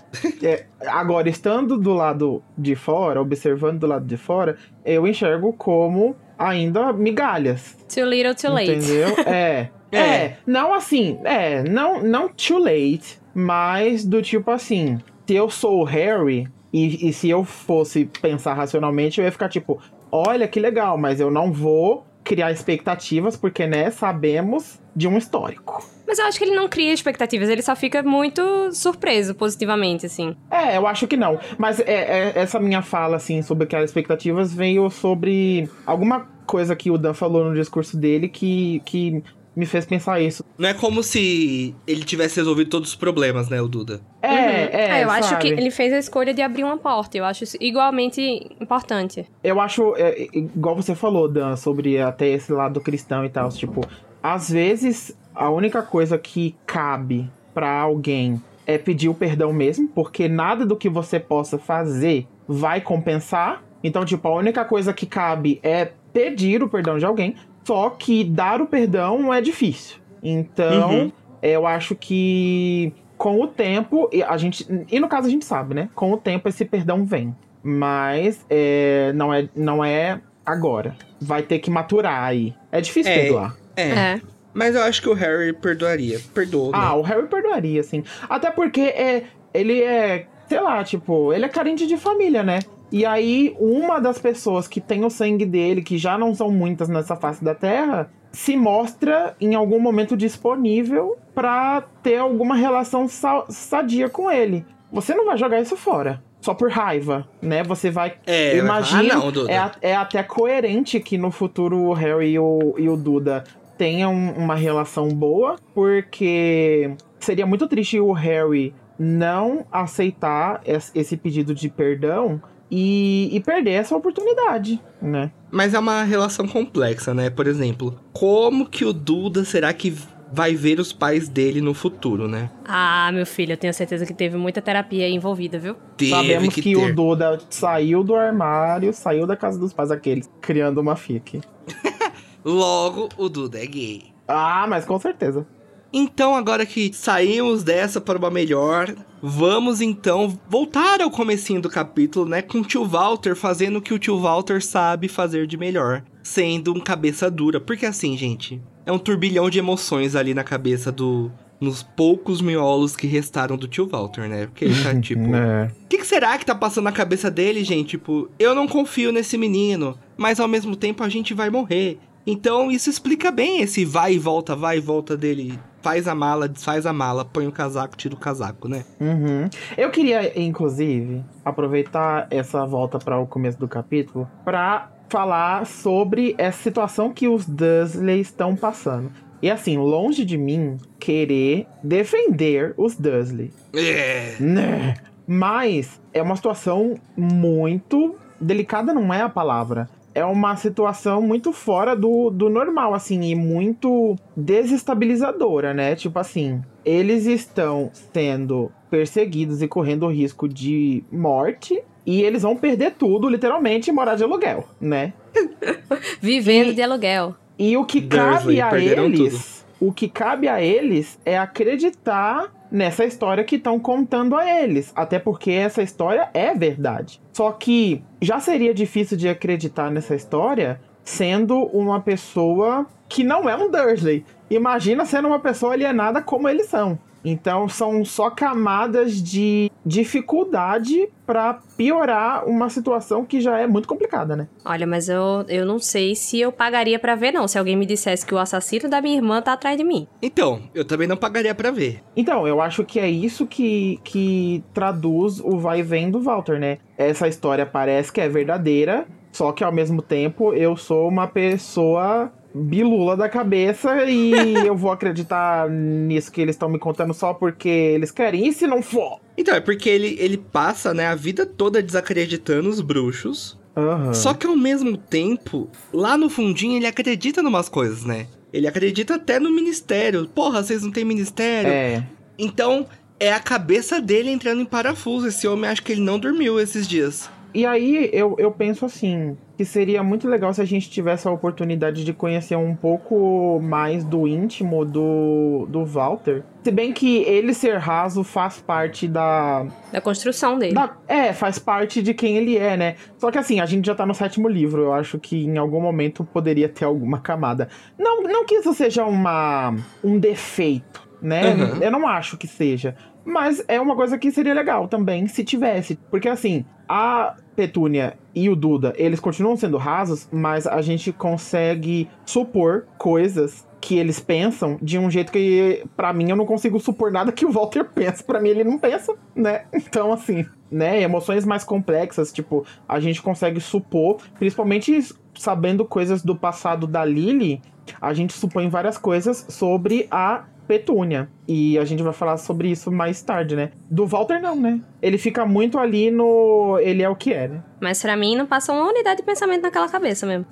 é, 0.42 0.64
agora, 0.86 1.28
estando 1.28 1.76
do 1.76 1.92
lado 1.92 2.42
de 2.56 2.74
fora, 2.74 3.20
observando 3.20 3.80
do 3.80 3.86
lado 3.86 4.06
de 4.06 4.16
fora, 4.16 4.56
eu 4.84 5.06
enxergo 5.06 5.52
como 5.52 6.16
ainda 6.38 6.92
migalhas. 6.92 7.76
Too 7.92 8.04
little, 8.04 8.34
too 8.34 8.50
late. 8.52 8.72
Entendeu? 8.72 9.08
É. 9.26 9.68
é. 9.92 9.98
é. 9.98 10.36
não 10.46 10.74
assim, 10.74 11.18
é, 11.24 11.62
não, 11.62 12.02
não 12.02 12.28
too 12.28 12.58
late, 12.58 13.18
mas 13.34 14.04
do 14.04 14.20
tipo 14.20 14.50
assim, 14.50 14.98
se 15.26 15.34
eu 15.34 15.48
sou 15.48 15.80
o 15.80 15.84
Harry 15.84 16.48
e, 16.72 17.08
e 17.08 17.12
se 17.12 17.28
eu 17.30 17.44
fosse 17.44 18.04
pensar 18.20 18.54
racionalmente, 18.54 19.20
eu 19.20 19.24
ia 19.24 19.32
ficar 19.32 19.48
tipo, 19.48 19.80
olha 20.10 20.48
que 20.48 20.58
legal, 20.58 20.98
mas 20.98 21.20
eu 21.20 21.30
não 21.30 21.52
vou 21.52 22.04
criar 22.26 22.50
expectativas, 22.50 23.36
porque, 23.36 23.66
né, 23.68 23.88
sabemos 23.92 24.80
de 24.94 25.06
um 25.06 25.16
histórico. 25.16 25.80
Mas 26.06 26.18
eu 26.18 26.26
acho 26.26 26.38
que 26.38 26.44
ele 26.44 26.56
não 26.56 26.68
cria 26.68 26.92
expectativas, 26.92 27.48
ele 27.48 27.62
só 27.62 27.76
fica 27.76 28.02
muito 28.02 28.42
surpreso 28.72 29.34
positivamente, 29.34 30.06
assim. 30.06 30.36
É, 30.50 30.76
eu 30.76 30.86
acho 30.86 31.06
que 31.06 31.16
não. 31.16 31.38
Mas 31.56 31.78
é, 31.78 31.84
é, 31.84 32.32
essa 32.34 32.58
minha 32.58 32.82
fala, 32.82 33.16
assim, 33.16 33.42
sobre 33.42 33.64
aquelas 33.64 33.90
expectativas 33.90 34.52
veio 34.52 34.90
sobre 34.90 35.70
alguma 35.86 36.26
coisa 36.46 36.74
que 36.74 36.90
o 36.90 36.98
Dan 36.98 37.14
falou 37.14 37.44
no 37.44 37.54
discurso 37.54 37.96
dele 37.96 38.28
que, 38.28 38.80
que 38.84 39.22
me 39.56 39.64
fez 39.64 39.86
pensar 39.86 40.20
isso. 40.20 40.44
Não 40.58 40.68
é 40.68 40.74
como 40.74 41.02
se 41.02 41.74
ele 41.86 42.04
tivesse 42.04 42.36
resolvido 42.36 42.68
todos 42.68 42.90
os 42.90 42.94
problemas, 42.94 43.48
né, 43.48 43.60
o 43.62 43.66
Duda? 43.66 44.02
É, 44.20 44.28
uhum. 44.28 44.36
é. 44.36 44.70
é 44.72 45.02
eu 45.02 45.08
sabe? 45.08 45.24
acho 45.24 45.38
que 45.38 45.48
ele 45.48 45.70
fez 45.70 45.92
a 45.94 45.98
escolha 45.98 46.34
de 46.34 46.42
abrir 46.42 46.62
uma 46.62 46.76
porta. 46.76 47.16
Eu 47.16 47.24
acho 47.24 47.44
isso 47.44 47.56
igualmente 47.58 48.20
importante. 48.60 49.26
Eu 49.42 49.58
acho, 49.58 49.94
é, 49.96 50.28
igual 50.34 50.76
você 50.76 50.94
falou, 50.94 51.26
Dan, 51.26 51.56
sobre 51.56 51.98
até 51.98 52.28
esse 52.28 52.52
lado 52.52 52.80
cristão 52.82 53.24
e 53.24 53.30
tal. 53.30 53.48
Tipo, 53.48 53.80
às 54.22 54.50
vezes 54.50 55.16
a 55.34 55.48
única 55.48 55.82
coisa 55.82 56.18
que 56.18 56.54
cabe 56.66 57.30
para 57.54 57.70
alguém 57.70 58.42
é 58.66 58.76
pedir 58.76 59.08
o 59.08 59.14
perdão 59.14 59.52
mesmo, 59.52 59.88
porque 59.88 60.28
nada 60.28 60.66
do 60.66 60.76
que 60.76 60.88
você 60.88 61.18
possa 61.18 61.56
fazer 61.56 62.26
vai 62.46 62.80
compensar. 62.80 63.62
Então, 63.82 64.04
tipo, 64.04 64.26
a 64.26 64.34
única 64.34 64.64
coisa 64.64 64.92
que 64.92 65.06
cabe 65.06 65.60
é 65.62 65.92
pedir 66.12 66.62
o 66.62 66.68
perdão 66.68 66.98
de 66.98 67.04
alguém, 67.04 67.36
só 67.66 67.90
que 67.90 68.22
dar 68.22 68.62
o 68.62 68.66
perdão 68.66 69.34
é 69.34 69.40
difícil. 69.40 69.96
Então, 70.22 70.90
uhum. 70.90 71.12
eu 71.42 71.66
acho 71.66 71.96
que 71.96 72.92
com 73.18 73.40
o 73.40 73.48
tempo, 73.48 74.08
a 74.28 74.36
gente. 74.36 74.66
E 74.90 75.00
no 75.00 75.08
caso 75.08 75.26
a 75.26 75.30
gente 75.30 75.44
sabe, 75.44 75.74
né? 75.74 75.88
Com 75.94 76.12
o 76.12 76.16
tempo 76.16 76.48
esse 76.48 76.64
perdão 76.64 77.04
vem. 77.04 77.34
Mas 77.62 78.46
é, 78.48 79.12
não, 79.14 79.34
é, 79.34 79.48
não 79.56 79.84
é 79.84 80.20
agora. 80.44 80.94
Vai 81.20 81.42
ter 81.42 81.58
que 81.58 81.68
maturar 81.68 82.22
aí. 82.22 82.54
É 82.70 82.80
difícil 82.80 83.10
é, 83.10 83.18
perdoar. 83.18 83.56
É. 83.74 83.88
é. 83.88 84.20
Mas 84.54 84.76
eu 84.76 84.82
acho 84.84 85.02
que 85.02 85.08
o 85.08 85.14
Harry 85.14 85.52
perdoaria. 85.52 86.20
Perdoa. 86.32 86.70
Ah, 86.72 86.90
né? 86.90 86.92
o 86.92 87.02
Harry 87.02 87.26
perdoaria, 87.26 87.82
sim. 87.82 88.04
Até 88.28 88.50
porque 88.50 88.80
é, 88.80 89.24
ele 89.52 89.82
é, 89.82 90.26
sei 90.48 90.60
lá, 90.60 90.84
tipo, 90.84 91.32
ele 91.32 91.44
é 91.44 91.48
carente 91.48 91.84
de 91.86 91.96
família, 91.96 92.44
né? 92.44 92.60
E 92.90 93.04
aí, 93.04 93.56
uma 93.58 94.00
das 94.00 94.18
pessoas 94.18 94.68
que 94.68 94.80
tem 94.80 95.04
o 95.04 95.10
sangue 95.10 95.44
dele, 95.44 95.82
que 95.82 95.98
já 95.98 96.16
não 96.16 96.34
são 96.34 96.50
muitas 96.50 96.88
nessa 96.88 97.16
face 97.16 97.42
da 97.42 97.54
Terra, 97.54 98.10
se 98.30 98.56
mostra 98.56 99.34
em 99.40 99.54
algum 99.54 99.80
momento 99.80 100.16
disponível 100.16 101.16
para 101.34 101.82
ter 102.02 102.18
alguma 102.18 102.54
relação 102.54 103.08
sadia 103.48 104.08
com 104.08 104.30
ele. 104.30 104.64
Você 104.92 105.14
não 105.14 105.26
vai 105.26 105.36
jogar 105.36 105.60
isso 105.60 105.76
fora. 105.76 106.22
Só 106.40 106.54
por 106.54 106.70
raiva, 106.70 107.26
né? 107.42 107.64
Você 107.64 107.90
vai. 107.90 108.14
É, 108.26 108.56
imagina. 108.56 109.14
Ah, 109.14 109.32
não, 109.32 109.48
é, 109.48 109.90
é, 109.90 109.96
até 109.96 110.22
coerente 110.22 111.00
que 111.00 111.18
no 111.18 111.30
futuro 111.30 111.76
o 111.76 111.92
Harry 111.92 112.32
e 112.32 112.38
o, 112.38 112.74
e 112.78 112.88
o 112.88 112.96
Duda 112.96 113.42
tenham 113.76 114.14
uma 114.14 114.54
relação 114.54 115.08
boa, 115.08 115.56
porque 115.74 116.94
seria 117.18 117.46
muito 117.46 117.66
triste 117.66 117.98
o 117.98 118.12
Harry 118.12 118.72
não 118.98 119.66
aceitar 119.72 120.60
esse 120.94 121.16
pedido 121.16 121.54
de 121.54 121.68
perdão 121.68 122.40
e, 122.70 123.28
e, 123.32 123.40
perder 123.40 123.72
essa 123.72 123.96
oportunidade, 123.96 124.80
né? 125.00 125.30
Mas 125.50 125.74
é 125.74 125.78
uma 125.78 126.02
relação 126.02 126.46
complexa, 126.48 127.14
né? 127.14 127.30
Por 127.30 127.46
exemplo, 127.46 127.98
como 128.12 128.66
que 128.66 128.84
o 128.84 128.92
Duda 128.92 129.44
será 129.44 129.72
que 129.72 129.94
vai 130.32 130.54
ver 130.54 130.80
os 130.80 130.92
pais 130.92 131.28
dele 131.28 131.60
no 131.60 131.72
futuro, 131.72 132.26
né? 132.26 132.50
Ah, 132.64 133.10
meu 133.12 133.24
filho, 133.24 133.52
eu 133.52 133.56
tenho 133.56 133.72
certeza 133.72 134.04
que 134.04 134.14
teve 134.14 134.36
muita 134.36 134.60
terapia 134.60 135.08
envolvida, 135.08 135.58
viu? 135.58 135.76
Teve 135.96 136.10
Sabemos 136.10 136.54
que, 136.54 136.62
que 136.62 136.76
o 136.76 136.94
Duda 136.94 137.38
saiu 137.48 138.02
do 138.02 138.14
armário, 138.14 138.92
saiu 138.92 139.26
da 139.26 139.36
casa 139.36 139.58
dos 139.58 139.72
pais 139.72 139.90
aqueles, 139.90 140.28
criando 140.40 140.78
uma 140.78 140.96
fique. 140.96 141.40
Logo, 142.44 143.08
o 143.16 143.28
Duda 143.28 143.62
é 143.62 143.66
gay. 143.66 144.04
Ah, 144.26 144.66
mas 144.68 144.84
com 144.84 144.98
certeza. 144.98 145.46
Então, 145.92 146.34
agora 146.34 146.66
que 146.66 146.92
saímos 146.92 147.62
dessa 147.62 148.00
para 148.00 148.18
uma 148.18 148.30
melhor, 148.30 148.94
vamos 149.22 149.80
então 149.80 150.38
voltar 150.48 151.00
ao 151.00 151.10
comecinho 151.10 151.60
do 151.60 151.70
capítulo, 151.70 152.28
né, 152.28 152.42
com 152.42 152.58
o 152.58 152.64
tio 152.64 152.84
Walter 152.84 153.34
fazendo 153.34 153.76
o 153.76 153.82
que 153.82 153.94
o 153.94 153.98
tio 153.98 154.18
Walter 154.18 154.62
sabe 154.62 155.08
fazer 155.08 155.46
de 155.46 155.56
melhor, 155.56 156.02
sendo 156.22 156.74
um 156.74 156.80
cabeça 156.80 157.30
dura. 157.30 157.60
Porque 157.60 157.86
assim, 157.86 158.16
gente, 158.16 158.60
é 158.84 158.92
um 158.92 158.98
turbilhão 158.98 159.48
de 159.48 159.58
emoções 159.58 160.14
ali 160.14 160.34
na 160.34 160.44
cabeça 160.44 160.92
do 160.92 161.30
nos 161.58 161.82
poucos 161.82 162.42
miolos 162.42 162.94
que 162.94 163.06
restaram 163.06 163.56
do 163.56 163.66
tio 163.66 163.86
Walter, 163.86 164.28
né? 164.28 164.46
Porque 164.46 164.66
ele 164.66 164.82
tá 164.82 164.94
tipo. 165.00 165.34
É. 165.34 165.72
O 165.84 165.88
que, 165.88 165.98
que, 165.98 166.06
será 166.06 166.36
que 166.36 166.44
tá 166.44 166.54
passando 166.54 166.84
na 166.84 166.92
cabeça 166.92 167.30
dele, 167.30 167.64
gente? 167.64 167.90
Tipo, 167.90 168.28
eu 168.38 168.54
não 168.54 168.68
confio 168.68 169.10
nesse 169.10 169.38
menino, 169.38 169.98
mas 170.16 170.38
ao 170.38 170.48
mesmo 170.48 170.76
tempo 170.76 171.02
a 171.02 171.08
gente 171.08 171.32
vai 171.32 171.48
morrer. 171.48 171.98
Então 172.26 172.70
isso 172.70 172.90
explica 172.90 173.30
bem 173.30 173.60
esse 173.60 173.84
vai 173.84 174.14
e 174.14 174.18
volta, 174.18 174.56
vai 174.56 174.78
e 174.78 174.80
volta 174.80 175.16
dele 175.16 175.58
faz 175.86 176.08
a 176.08 176.16
mala, 176.16 176.48
desfaz 176.48 176.84
a 176.84 176.92
mala, 176.92 177.24
põe 177.24 177.46
o 177.46 177.52
casaco, 177.52 177.96
tira 177.96 178.12
o 178.12 178.18
casaco, 178.18 178.66
né? 178.66 178.84
Uhum. 179.00 179.48
Eu 179.78 179.88
queria, 179.88 180.36
inclusive, 180.36 181.24
aproveitar 181.44 182.26
essa 182.28 182.66
volta 182.66 182.98
para 182.98 183.16
o 183.20 183.24
começo 183.24 183.56
do 183.56 183.68
capítulo 183.68 184.28
para 184.44 184.90
falar 185.08 185.64
sobre 185.64 186.34
essa 186.38 186.60
situação 186.60 187.12
que 187.12 187.28
os 187.28 187.46
Dursley 187.46 188.20
estão 188.20 188.56
passando. 188.56 189.12
E 189.40 189.48
assim, 189.48 189.76
longe 189.78 190.24
de 190.24 190.36
mim 190.36 190.76
querer 190.98 191.68
defender 191.84 192.74
os 192.76 192.96
Dursley. 192.96 193.52
É. 193.72 194.34
Né? 194.40 194.94
Mas 195.24 196.00
é 196.12 196.20
uma 196.20 196.34
situação 196.34 196.94
muito 197.16 198.16
delicada, 198.40 198.92
não 198.92 199.14
é 199.14 199.22
a 199.22 199.28
palavra 199.28 199.88
é 200.16 200.24
uma 200.24 200.56
situação 200.56 201.20
muito 201.20 201.52
fora 201.52 201.94
do, 201.94 202.30
do 202.30 202.48
normal, 202.48 202.94
assim, 202.94 203.20
e 203.20 203.34
muito 203.34 204.16
desestabilizadora, 204.34 205.74
né? 205.74 205.94
Tipo 205.94 206.18
assim, 206.18 206.62
eles 206.82 207.26
estão 207.26 207.90
sendo 208.14 208.72
perseguidos 208.88 209.60
e 209.60 209.68
correndo 209.68 210.06
o 210.06 210.10
risco 210.10 210.48
de 210.48 211.04
morte. 211.12 211.82
E 212.06 212.22
eles 212.22 212.44
vão 212.44 212.56
perder 212.56 212.92
tudo, 212.92 213.28
literalmente, 213.28 213.90
e 213.90 213.92
morar 213.92 214.14
de 214.14 214.24
aluguel, 214.24 214.66
né? 214.80 215.12
Vivendo 216.18 216.70
e, 216.70 216.74
de 216.74 216.80
aluguel. 216.80 217.34
E 217.58 217.76
o 217.76 217.84
que 217.84 218.00
Dursley, 218.00 218.56
cabe 218.56 218.62
a 218.62 218.78
eles. 218.78 219.66
Tudo. 219.78 219.88
O 219.90 219.92
que 219.92 220.08
cabe 220.08 220.48
a 220.48 220.62
eles 220.62 221.18
é 221.26 221.36
acreditar 221.36 222.50
nessa 222.70 223.04
história 223.04 223.44
que 223.44 223.56
estão 223.56 223.78
contando 223.78 224.36
a 224.36 224.48
eles. 224.60 224.92
Até 224.94 225.18
porque 225.18 225.50
essa 225.50 225.82
história 225.82 226.28
é 226.34 226.54
verdade. 226.54 227.20
Só 227.32 227.50
que 227.52 228.02
já 228.20 228.40
seria 228.40 228.74
difícil 228.74 229.16
de 229.16 229.28
acreditar 229.28 229.90
nessa 229.90 230.14
história 230.14 230.80
sendo 231.04 231.64
uma 231.66 232.00
pessoa 232.00 232.86
que 233.08 233.22
não 233.22 233.48
é 233.48 233.56
um 233.56 233.70
Dursley. 233.70 234.24
Imagina 234.50 235.06
sendo 235.06 235.28
uma 235.28 235.38
pessoa 235.38 235.72
alienada 235.72 236.20
como 236.20 236.48
eles 236.48 236.66
são. 236.66 236.98
Então 237.26 237.68
são 237.68 238.04
só 238.04 238.30
camadas 238.30 239.20
de 239.20 239.68
dificuldade 239.84 241.08
para 241.26 241.54
piorar 241.76 242.48
uma 242.48 242.70
situação 242.70 243.24
que 243.24 243.40
já 243.40 243.58
é 243.58 243.66
muito 243.66 243.88
complicada, 243.88 244.36
né? 244.36 244.48
Olha, 244.64 244.86
mas 244.86 245.08
eu, 245.08 245.44
eu 245.48 245.66
não 245.66 245.80
sei 245.80 246.14
se 246.14 246.40
eu 246.40 246.52
pagaria 246.52 247.00
para 247.00 247.16
ver 247.16 247.32
não, 247.32 247.48
se 247.48 247.58
alguém 247.58 247.76
me 247.76 247.84
dissesse 247.84 248.24
que 248.24 248.32
o 248.32 248.38
assassino 248.38 248.88
da 248.88 249.02
minha 249.02 249.16
irmã 249.16 249.42
tá 249.42 249.52
atrás 249.52 249.76
de 249.76 249.82
mim. 249.82 250.06
Então, 250.22 250.62
eu 250.72 250.84
também 250.84 251.08
não 251.08 251.16
pagaria 251.16 251.54
para 251.54 251.72
ver. 251.72 252.00
Então, 252.16 252.46
eu 252.46 252.60
acho 252.60 252.84
que 252.84 253.00
é 253.00 253.10
isso 253.10 253.44
que, 253.44 253.98
que 254.04 254.62
traduz 254.72 255.40
o 255.40 255.58
vai 255.58 255.80
e 255.80 255.82
vem 255.82 256.10
do 256.10 256.20
Walter, 256.20 256.60
né? 256.60 256.78
Essa 256.96 257.26
história 257.26 257.66
parece 257.66 258.12
que 258.12 258.20
é 258.20 258.28
verdadeira, 258.28 259.06
só 259.32 259.50
que 259.50 259.64
ao 259.64 259.72
mesmo 259.72 260.00
tempo 260.00 260.54
eu 260.54 260.76
sou 260.76 261.08
uma 261.08 261.26
pessoa 261.26 262.32
bilula 262.56 263.16
da 263.16 263.28
cabeça 263.28 264.04
e 264.04 264.32
eu 264.66 264.76
vou 264.76 264.90
acreditar 264.90 265.68
nisso 265.68 266.32
que 266.32 266.40
eles 266.40 266.54
estão 266.54 266.68
me 266.68 266.78
contando 266.78 267.12
só 267.12 267.34
porque 267.34 267.68
eles 267.68 268.10
querem. 268.10 268.48
E 268.48 268.52
se 268.52 268.66
não 268.66 268.82
for? 268.82 269.20
Então, 269.36 269.54
é 269.54 269.60
porque 269.60 269.88
ele, 269.88 270.16
ele 270.18 270.38
passa, 270.38 270.94
né, 270.94 271.06
a 271.06 271.14
vida 271.14 271.44
toda 271.44 271.82
desacreditando 271.82 272.68
os 272.68 272.80
bruxos. 272.80 273.58
Uhum. 273.76 274.14
Só 274.14 274.32
que 274.32 274.46
ao 274.46 274.56
mesmo 274.56 274.96
tempo, 274.96 275.68
lá 275.92 276.16
no 276.16 276.30
fundinho, 276.30 276.76
ele 276.76 276.86
acredita 276.86 277.42
em 277.42 277.46
umas 277.46 277.68
coisas, 277.68 278.04
né? 278.04 278.26
Ele 278.50 278.66
acredita 278.66 279.16
até 279.16 279.38
no 279.38 279.50
ministério. 279.50 280.26
Porra, 280.26 280.62
vocês 280.62 280.82
não 280.82 280.90
têm 280.90 281.04
ministério? 281.04 281.70
É. 281.70 282.02
Então, 282.38 282.86
é 283.20 283.32
a 283.32 283.40
cabeça 283.40 284.00
dele 284.00 284.30
entrando 284.30 284.62
em 284.62 284.64
parafuso. 284.64 285.26
Esse 285.26 285.46
homem 285.46 285.68
acho 285.68 285.82
que 285.82 285.92
ele 285.92 286.00
não 286.00 286.18
dormiu 286.18 286.58
esses 286.58 286.88
dias. 286.88 287.28
E 287.54 287.64
aí 287.64 288.10
eu, 288.12 288.36
eu 288.38 288.50
penso 288.50 288.84
assim, 288.84 289.36
que 289.56 289.64
seria 289.64 290.02
muito 290.02 290.28
legal 290.28 290.52
se 290.52 290.60
a 290.60 290.64
gente 290.64 290.90
tivesse 290.90 291.26
a 291.26 291.30
oportunidade 291.30 292.04
de 292.04 292.12
conhecer 292.12 292.56
um 292.56 292.74
pouco 292.74 293.58
mais 293.62 294.04
do 294.04 294.28
íntimo 294.28 294.84
do, 294.84 295.66
do 295.68 295.84
Walter. 295.84 296.42
Se 296.62 296.70
bem 296.70 296.92
que 296.92 297.22
ele 297.22 297.54
ser 297.54 297.78
raso 297.78 298.22
faz 298.22 298.60
parte 298.60 299.08
da. 299.08 299.66
Da 299.90 300.00
construção 300.00 300.58
dele. 300.58 300.74
Da, 300.74 300.96
é, 301.08 301.32
faz 301.32 301.58
parte 301.58 302.02
de 302.02 302.12
quem 302.12 302.36
ele 302.36 302.58
é, 302.58 302.76
né? 302.76 302.96
Só 303.16 303.30
que 303.30 303.38
assim, 303.38 303.60
a 303.60 303.66
gente 303.66 303.86
já 303.86 303.94
tá 303.94 304.04
no 304.04 304.14
sétimo 304.14 304.48
livro. 304.48 304.82
Eu 304.82 304.92
acho 304.92 305.18
que 305.18 305.44
em 305.44 305.56
algum 305.56 305.80
momento 305.80 306.24
poderia 306.24 306.68
ter 306.68 306.84
alguma 306.84 307.18
camada. 307.18 307.68
Não, 307.98 308.22
não 308.22 308.44
que 308.44 308.56
isso 308.56 308.74
seja 308.74 309.06
uma, 309.06 309.74
um 310.04 310.18
defeito, 310.18 311.08
né? 311.22 311.54
Uhum. 311.54 311.82
Eu 311.82 311.90
não 311.90 312.06
acho 312.06 312.36
que 312.36 312.46
seja. 312.46 312.94
Mas 313.26 313.62
é 313.66 313.80
uma 313.80 313.96
coisa 313.96 314.16
que 314.16 314.30
seria 314.30 314.54
legal 314.54 314.86
também 314.86 315.26
se 315.26 315.42
tivesse. 315.42 315.98
Porque 316.10 316.28
assim, 316.28 316.64
a 316.88 317.34
Petúnia 317.56 318.16
e 318.32 318.48
o 318.48 318.54
Duda, 318.54 318.94
eles 318.96 319.18
continuam 319.18 319.56
sendo 319.56 319.76
rasos, 319.76 320.28
mas 320.32 320.66
a 320.66 320.80
gente 320.80 321.12
consegue 321.12 322.08
supor 322.24 322.86
coisas 322.96 323.66
que 323.80 323.98
eles 323.98 324.20
pensam 324.20 324.78
de 324.80 324.98
um 324.98 325.10
jeito 325.10 325.32
que, 325.32 325.84
para 325.96 326.12
mim, 326.12 326.30
eu 326.30 326.36
não 326.36 326.46
consigo 326.46 326.78
supor 326.80 327.10
nada 327.10 327.32
que 327.32 327.44
o 327.44 327.50
Walter 327.50 327.84
pensa. 327.92 328.22
para 328.22 328.40
mim, 328.40 328.50
ele 328.50 328.64
não 328.64 328.78
pensa, 328.78 329.14
né? 329.34 329.64
Então, 329.72 330.12
assim, 330.12 330.46
né? 330.70 331.02
Emoções 331.02 331.44
mais 331.44 331.64
complexas, 331.64 332.32
tipo, 332.32 332.64
a 332.88 333.00
gente 333.00 333.22
consegue 333.22 333.60
supor, 333.60 334.18
principalmente 334.38 334.98
sabendo 335.34 335.84
coisas 335.84 336.22
do 336.22 336.34
passado 336.34 336.86
da 336.86 337.04
Lily, 337.04 337.60
a 338.00 338.12
gente 338.12 338.32
supõe 338.32 338.68
várias 338.68 338.98
coisas 338.98 339.46
sobre 339.48 340.06
a 340.10 340.44
Petúnia. 340.66 341.28
E 341.48 341.78
a 341.78 341.84
gente 341.84 342.02
vai 342.02 342.12
falar 342.12 342.36
sobre 342.36 342.68
isso 342.68 342.90
mais 342.90 343.22
tarde, 343.22 343.54
né? 343.54 343.70
Do 343.90 344.06
Walter, 344.06 344.40
não, 344.40 344.56
né? 344.56 344.80
Ele 345.00 345.16
fica 345.16 345.46
muito 345.46 345.78
ali 345.78 346.10
no. 346.10 346.78
Ele 346.80 347.02
é 347.02 347.08
o 347.08 347.14
que 347.14 347.32
é, 347.32 347.48
né? 347.48 347.62
Mas 347.80 348.02
para 348.02 348.16
mim 348.16 348.36
não 348.36 348.46
passa 348.46 348.72
uma 348.72 348.88
unidade 348.88 349.18
de 349.18 349.22
pensamento 349.22 349.62
naquela 349.62 349.88
cabeça 349.88 350.26
mesmo. 350.26 350.46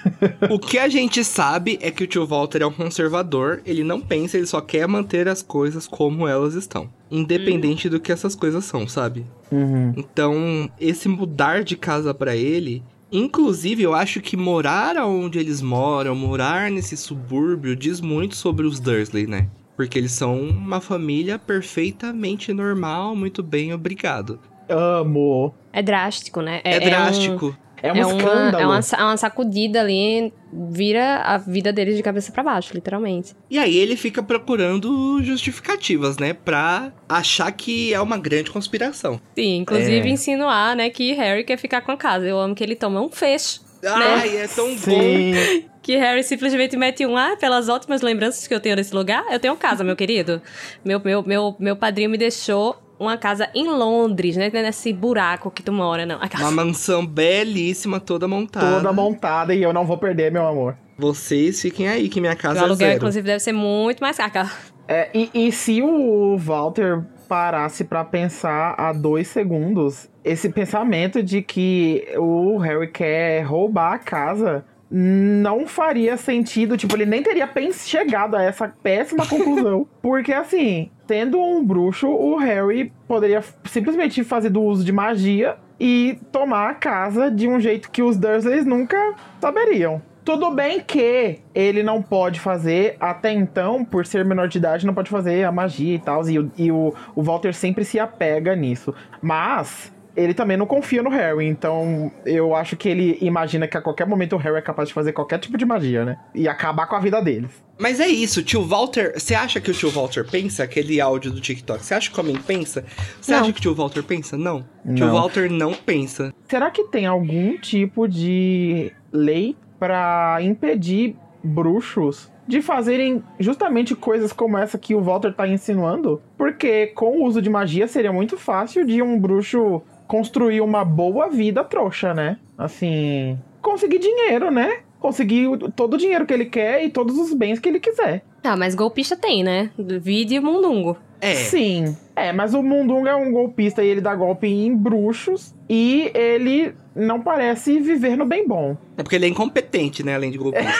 o 0.50 0.58
que 0.58 0.78
a 0.78 0.88
gente 0.88 1.22
sabe 1.22 1.78
é 1.80 1.90
que 1.90 2.04
o 2.04 2.06
tio 2.06 2.26
Walter 2.26 2.62
é 2.62 2.66
um 2.66 2.72
conservador, 2.72 3.62
ele 3.64 3.84
não 3.84 4.00
pensa, 4.00 4.36
ele 4.36 4.46
só 4.46 4.60
quer 4.60 4.88
manter 4.88 5.28
as 5.28 5.42
coisas 5.42 5.86
como 5.86 6.26
elas 6.26 6.54
estão. 6.54 6.90
Independente 7.10 7.86
uhum. 7.86 7.92
do 7.92 8.00
que 8.00 8.10
essas 8.10 8.34
coisas 8.34 8.64
são, 8.64 8.88
sabe? 8.88 9.24
Uhum. 9.52 9.92
Então, 9.96 10.70
esse 10.80 11.08
mudar 11.08 11.62
de 11.62 11.76
casa 11.76 12.12
para 12.12 12.34
ele 12.34 12.82
Inclusive, 13.12 13.82
eu 13.82 13.92
acho 13.92 14.20
que 14.20 14.36
morar 14.36 14.96
onde 15.04 15.38
eles 15.38 15.60
moram, 15.60 16.14
morar 16.14 16.70
nesse 16.70 16.96
subúrbio, 16.96 17.74
diz 17.74 18.00
muito 18.00 18.36
sobre 18.36 18.66
os 18.66 18.78
Dursley, 18.78 19.26
né? 19.26 19.48
Porque 19.80 19.98
eles 19.98 20.12
são 20.12 20.38
uma 20.38 20.78
família 20.78 21.38
perfeitamente 21.38 22.52
normal, 22.52 23.16
muito 23.16 23.42
bem, 23.42 23.72
obrigado. 23.72 24.38
Amo. 24.68 25.54
É 25.72 25.80
drástico, 25.80 26.42
né? 26.42 26.60
É, 26.62 26.74
é 26.74 26.80
drástico. 26.80 27.56
É 27.82 27.90
um, 27.90 27.96
é, 27.96 28.04
um 28.04 28.18
escândalo. 28.18 28.62
É 28.62 28.66
uma, 28.66 28.80
é 28.98 29.02
uma 29.02 29.16
sacudida 29.16 29.80
ali, 29.80 30.34
vira 30.52 31.22
a 31.22 31.38
vida 31.38 31.72
deles 31.72 31.96
de 31.96 32.02
cabeça 32.02 32.30
para 32.30 32.42
baixo, 32.42 32.74
literalmente. 32.74 33.34
E 33.48 33.58
aí 33.58 33.74
ele 33.74 33.96
fica 33.96 34.22
procurando 34.22 35.22
justificativas, 35.22 36.18
né? 36.18 36.34
Pra 36.34 36.92
achar 37.08 37.50
que 37.50 37.94
é 37.94 38.00
uma 38.02 38.18
grande 38.18 38.50
conspiração. 38.50 39.18
Sim, 39.34 39.56
inclusive 39.56 40.06
é. 40.06 40.12
insinuar, 40.12 40.76
né, 40.76 40.90
que 40.90 41.14
Harry 41.14 41.42
quer 41.42 41.56
ficar 41.56 41.80
com 41.80 41.90
a 41.90 41.96
casa. 41.96 42.26
Eu 42.26 42.38
amo 42.38 42.54
que 42.54 42.62
ele 42.62 42.76
toma 42.76 43.00
um 43.00 43.10
fecho. 43.10 43.62
Ai, 43.84 44.28
né? 44.28 44.36
é 44.36 44.48
tão 44.48 44.76
Sim. 44.76 45.32
bom. 45.32 45.70
Que 45.82 45.96
Harry 45.96 46.22
simplesmente 46.22 46.76
mete 46.76 47.06
um, 47.06 47.16
ah, 47.16 47.36
pelas 47.40 47.68
ótimas 47.68 48.02
lembranças 48.02 48.46
que 48.46 48.54
eu 48.54 48.60
tenho 48.60 48.76
nesse 48.76 48.94
lugar, 48.94 49.24
eu 49.30 49.40
tenho 49.40 49.56
casa, 49.56 49.82
meu 49.82 49.96
querido. 49.96 50.42
Meu, 50.84 51.00
meu, 51.02 51.22
meu, 51.22 51.56
meu 51.58 51.76
padrinho 51.76 52.10
me 52.10 52.18
deixou 52.18 52.76
uma 52.98 53.16
casa 53.16 53.48
em 53.54 53.66
Londres, 53.66 54.36
né? 54.36 54.50
Nesse 54.52 54.92
buraco 54.92 55.50
que 55.50 55.62
tu 55.62 55.72
mora, 55.72 56.04
não. 56.04 56.20
Uma 56.38 56.50
mansão 56.50 57.06
belíssima, 57.06 57.98
toda 57.98 58.28
montada. 58.28 58.76
Toda 58.76 58.92
montada 58.92 59.54
e 59.54 59.62
eu 59.62 59.72
não 59.72 59.86
vou 59.86 59.96
perder, 59.96 60.30
meu 60.30 60.46
amor. 60.46 60.76
Vocês 60.98 61.62
fiquem 61.62 61.88
aí, 61.88 62.10
que 62.10 62.20
minha 62.20 62.36
casa 62.36 62.60
o 62.60 62.62
é 62.62 62.64
aluguel, 62.66 62.88
zero. 62.88 62.96
inclusive, 62.98 63.26
deve 63.26 63.40
ser 63.40 63.52
muito 63.52 64.00
mais 64.00 64.18
caro. 64.18 64.50
É, 64.86 65.08
e, 65.14 65.30
e 65.32 65.50
se 65.50 65.80
o 65.80 66.36
Walter 66.36 67.02
parasse 67.26 67.84
para 67.84 68.04
pensar 68.04 68.74
há 68.76 68.92
dois 68.92 69.28
segundos, 69.28 70.09
esse 70.24 70.48
pensamento 70.50 71.22
de 71.22 71.42
que 71.42 72.06
o 72.16 72.58
Harry 72.58 72.88
quer 72.88 73.42
roubar 73.42 73.94
a 73.94 73.98
casa 73.98 74.64
não 74.90 75.66
faria 75.66 76.16
sentido. 76.16 76.76
Tipo, 76.76 76.96
ele 76.96 77.06
nem 77.06 77.22
teria 77.22 77.48
chegado 77.72 78.36
a 78.36 78.42
essa 78.42 78.72
péssima 78.82 79.26
conclusão. 79.26 79.86
Porque, 80.02 80.32
assim, 80.32 80.90
tendo 81.06 81.40
um 81.40 81.64
bruxo, 81.64 82.08
o 82.08 82.36
Harry 82.36 82.92
poderia 83.06 83.42
simplesmente 83.64 84.24
fazer 84.24 84.50
do 84.50 84.62
uso 84.62 84.84
de 84.84 84.92
magia 84.92 85.56
e 85.78 86.18
tomar 86.32 86.70
a 86.70 86.74
casa 86.74 87.30
de 87.30 87.48
um 87.48 87.60
jeito 87.60 87.90
que 87.90 88.02
os 88.02 88.16
Dursleys 88.16 88.66
nunca 88.66 89.14
saberiam. 89.40 90.02
Tudo 90.22 90.50
bem 90.50 90.80
que 90.80 91.40
ele 91.54 91.82
não 91.82 92.02
pode 92.02 92.38
fazer, 92.38 92.94
até 93.00 93.32
então, 93.32 93.82
por 93.82 94.04
ser 94.04 94.22
menor 94.22 94.48
de 94.48 94.58
idade, 94.58 94.84
não 94.84 94.92
pode 94.92 95.08
fazer 95.08 95.44
a 95.44 95.50
magia 95.50 95.94
e 95.94 95.98
tal. 95.98 96.28
E, 96.28 96.50
e 96.58 96.70
o, 96.70 96.92
o 97.16 97.22
Walter 97.22 97.54
sempre 97.54 97.84
se 97.84 97.98
apega 97.98 98.54
nisso. 98.54 98.94
Mas 99.22 99.90
ele 100.16 100.34
também 100.34 100.56
não 100.56 100.66
confia 100.66 101.02
no 101.02 101.10
Harry, 101.10 101.46
então 101.46 102.10
eu 102.24 102.54
acho 102.54 102.76
que 102.76 102.88
ele 102.88 103.18
imagina 103.20 103.66
que 103.68 103.76
a 103.76 103.80
qualquer 103.80 104.06
momento 104.06 104.34
o 104.34 104.38
Harry 104.38 104.56
é 104.56 104.62
capaz 104.62 104.88
de 104.88 104.94
fazer 104.94 105.12
qualquer 105.12 105.38
tipo 105.38 105.56
de 105.56 105.64
magia, 105.64 106.04
né? 106.04 106.18
E 106.34 106.48
acabar 106.48 106.86
com 106.86 106.96
a 106.96 107.00
vida 107.00 107.20
deles. 107.20 107.50
Mas 107.78 107.98
é 107.98 108.06
isso, 108.06 108.42
tio 108.42 108.62
Walter. 108.62 109.14
Você 109.16 109.34
acha 109.34 109.60
que 109.60 109.70
o 109.70 109.74
tio 109.74 109.90
Walter 109.90 110.24
pensa? 110.28 110.62
Aquele 110.62 111.00
áudio 111.00 111.30
do 111.30 111.40
TikTok. 111.40 111.82
Você 111.82 111.94
acha 111.94 112.10
que 112.10 112.16
o 112.18 112.22
homem 112.22 112.36
pensa? 112.36 112.84
Você 113.20 113.32
acha 113.32 113.52
que 113.52 113.58
o 113.58 113.62
tio 113.62 113.74
Walter 113.74 114.02
pensa? 114.02 114.36
Não. 114.36 114.64
não. 114.84 114.94
Tio 114.94 115.10
Walter 115.10 115.50
não 115.50 115.72
pensa. 115.72 116.32
Será 116.46 116.70
que 116.70 116.84
tem 116.84 117.06
algum 117.06 117.56
tipo 117.56 118.06
de 118.06 118.92
lei 119.12 119.56
para 119.78 120.38
impedir 120.42 121.16
bruxos 121.42 122.30
de 122.46 122.60
fazerem 122.60 123.22
justamente 123.38 123.94
coisas 123.94 124.32
como 124.32 124.58
essa 124.58 124.76
que 124.76 124.94
o 124.94 125.00
Walter 125.00 125.32
tá 125.32 125.46
insinuando? 125.46 126.20
Porque 126.36 126.88
com 126.88 127.18
o 127.18 127.24
uso 127.24 127.40
de 127.40 127.48
magia 127.48 127.86
seria 127.86 128.12
muito 128.12 128.36
fácil 128.36 128.84
de 128.84 129.00
um 129.00 129.18
bruxo 129.18 129.80
construir 130.10 130.60
uma 130.60 130.84
boa 130.84 131.28
vida 131.28 131.62
trouxa, 131.62 132.12
né? 132.12 132.36
Assim, 132.58 133.38
conseguir 133.62 134.00
dinheiro, 134.00 134.50
né? 134.50 134.80
Conseguir 134.98 135.46
todo 135.76 135.94
o 135.94 135.96
dinheiro 135.96 136.26
que 136.26 136.34
ele 136.34 136.46
quer 136.46 136.84
e 136.84 136.90
todos 136.90 137.16
os 137.16 137.32
bens 137.32 137.60
que 137.60 137.68
ele 137.68 137.78
quiser. 137.78 138.24
Tá, 138.42 138.56
mas 138.56 138.74
golpista 138.74 139.16
tem, 139.16 139.44
né? 139.44 139.70
Vide 139.78 140.40
Mundungo. 140.40 140.96
É. 141.20 141.34
Sim. 141.34 141.96
É, 142.16 142.32
mas 142.32 142.54
o 142.54 142.62
Mundungo 142.62 143.06
é 143.06 143.14
um 143.14 143.30
golpista 143.30 143.84
e 143.84 143.88
ele 143.88 144.00
dá 144.00 144.12
golpe 144.12 144.48
em 144.48 144.74
bruxos 144.74 145.54
e 145.68 146.10
ele 146.12 146.74
não 146.94 147.20
parece 147.20 147.78
viver 147.80 148.16
no 148.16 148.24
bem 148.26 148.46
bom. 148.46 148.76
É 148.96 149.02
porque 149.02 149.16
ele 149.16 149.26
é 149.26 149.28
incompetente, 149.28 150.02
né? 150.02 150.14
Além 150.14 150.30
de 150.30 150.38
golpista. 150.38 150.70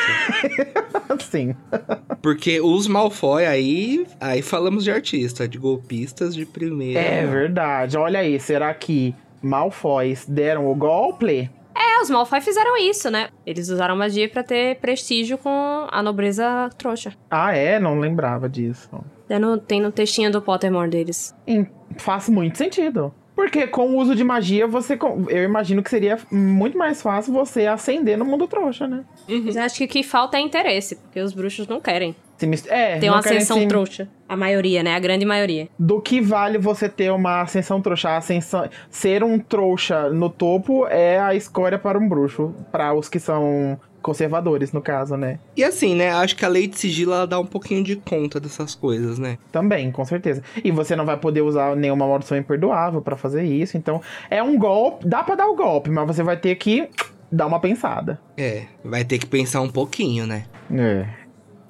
Sim. 1.21 1.55
porque 2.23 2.61
os 2.61 2.87
Malfoy 2.87 3.47
aí, 3.47 4.07
aí 4.21 4.43
falamos 4.43 4.85
de 4.85 4.91
artista, 4.91 5.47
de 5.47 5.59
golpistas 5.59 6.35
de 6.35 6.47
primeira. 6.47 7.01
É 7.01 7.27
verdade. 7.27 7.97
Olha 7.97 8.21
aí, 8.21 8.39
será 8.41 8.73
que 8.75 9.15
Malfoys 9.43 10.27
deram 10.27 10.71
o 10.71 10.75
golpe? 10.75 11.51
É, 11.75 12.03
os 12.03 12.11
Malfoy 12.11 12.41
fizeram 12.41 12.77
isso, 12.77 13.11
né? 13.11 13.29
Eles 13.47 13.69
usaram 13.69 13.97
magia 13.97 14.29
para 14.29 14.43
ter 14.43 14.77
prestígio 14.77 15.39
com 15.39 15.87
a 15.91 16.03
nobreza 16.03 16.69
trouxa. 16.77 17.13
Ah, 17.31 17.55
é? 17.57 17.79
Não 17.79 17.99
lembrava 17.99 18.49
disso. 18.49 18.91
É 19.29 19.39
no, 19.39 19.57
tem 19.59 19.81
no 19.81 19.93
textinho 19.93 20.31
do 20.31 20.43
Pottermore 20.43 20.91
deles. 20.91 21.35
faz 21.97 22.29
muito 22.29 22.59
sentido. 22.59 23.15
Porque 23.41 23.67
com 23.67 23.95
o 23.95 23.97
uso 23.97 24.15
de 24.15 24.23
magia, 24.23 24.67
você. 24.67 24.99
Eu 25.29 25.45
imagino 25.45 25.83
que 25.83 25.89
seria 25.89 26.19
muito 26.31 26.77
mais 26.77 27.01
fácil 27.01 27.33
você 27.33 27.65
ascender 27.65 28.19
no 28.19 28.25
mundo 28.27 28.47
trouxa, 28.47 28.87
né? 28.87 29.03
Uhum. 29.27 29.45
Mas 29.47 29.57
acho 29.57 29.79
que 29.79 29.85
o 29.87 29.89
que 29.89 30.03
falta 30.03 30.37
é 30.37 30.41
interesse, 30.41 30.97
porque 30.97 31.19
os 31.21 31.33
bruxos 31.33 31.67
não 31.67 31.81
querem. 31.81 32.15
É, 32.69 32.99
tem 32.99 33.09
uma 33.09 33.21
ascensão 33.21 33.59
se... 33.59 33.67
trouxa. 33.67 34.09
A 34.29 34.37
maioria, 34.37 34.83
né? 34.83 34.95
A 34.95 34.99
grande 34.99 35.25
maioria. 35.25 35.69
Do 35.79 36.03
que 36.03 36.21
vale 36.21 36.59
você 36.59 36.87
ter 36.87 37.11
uma 37.11 37.41
ascensão 37.41 37.81
trouxa? 37.81 38.15
Ascensão... 38.15 38.69
Ser 38.91 39.25
um 39.25 39.39
trouxa 39.39 40.11
no 40.11 40.29
topo 40.29 40.87
é 40.87 41.19
a 41.19 41.35
escória 41.35 41.79
para 41.79 41.99
um 41.99 42.07
bruxo. 42.07 42.55
Para 42.71 42.93
os 42.93 43.09
que 43.09 43.19
são 43.19 43.81
conservadores, 44.03 44.73
no 44.73 44.81
caso, 44.81 45.17
né? 45.17 45.39
E 45.57 45.65
assim, 45.65 45.95
né? 45.95 46.11
Acho 46.11 46.37
que 46.37 46.45
a 46.45 46.49
lei 46.49 46.67
de 46.67 46.79
sigilo 46.79 47.13
ela 47.13 47.27
dá 47.27 47.39
um 47.39 47.47
pouquinho 47.47 47.83
de 47.83 47.97
conta 47.97 48.41
dessas 48.41 48.75
coisas, 48.75 49.19
né? 49.19 49.39
Também, 49.53 49.91
com 49.91 50.05
certeza. 50.05 50.43
E 50.63 50.71
você 50.71 50.97
não 50.97 51.05
vai 51.05 51.17
poder 51.17 51.43
usar 51.43 51.77
nenhuma 51.77 52.07
maldição 52.07 52.37
imperdoável 52.37 53.01
para 53.01 53.17
fazer 53.17 53.45
isso. 53.45 53.77
Então, 53.77 54.01
é 54.31 54.43
um 54.43 54.59
golpe. 54.59 55.09
Dá 55.09 55.23
para 55.23 55.35
dar 55.37 55.47
o 55.49 55.57
golpe, 55.57 55.91
mas 55.91 56.07
você 56.07 56.23
vai 56.23 56.37
ter 56.37 56.55
que 56.57 56.89
dar 57.31 57.47
uma 57.47 57.61
pensada. 57.61 58.21
É, 58.37 58.65
vai 58.85 59.05
ter 59.05 59.19
que 59.19 59.27
pensar 59.27 59.61
um 59.61 59.71
pouquinho, 59.71 60.27
né? 60.27 60.45
É. 60.73 61.07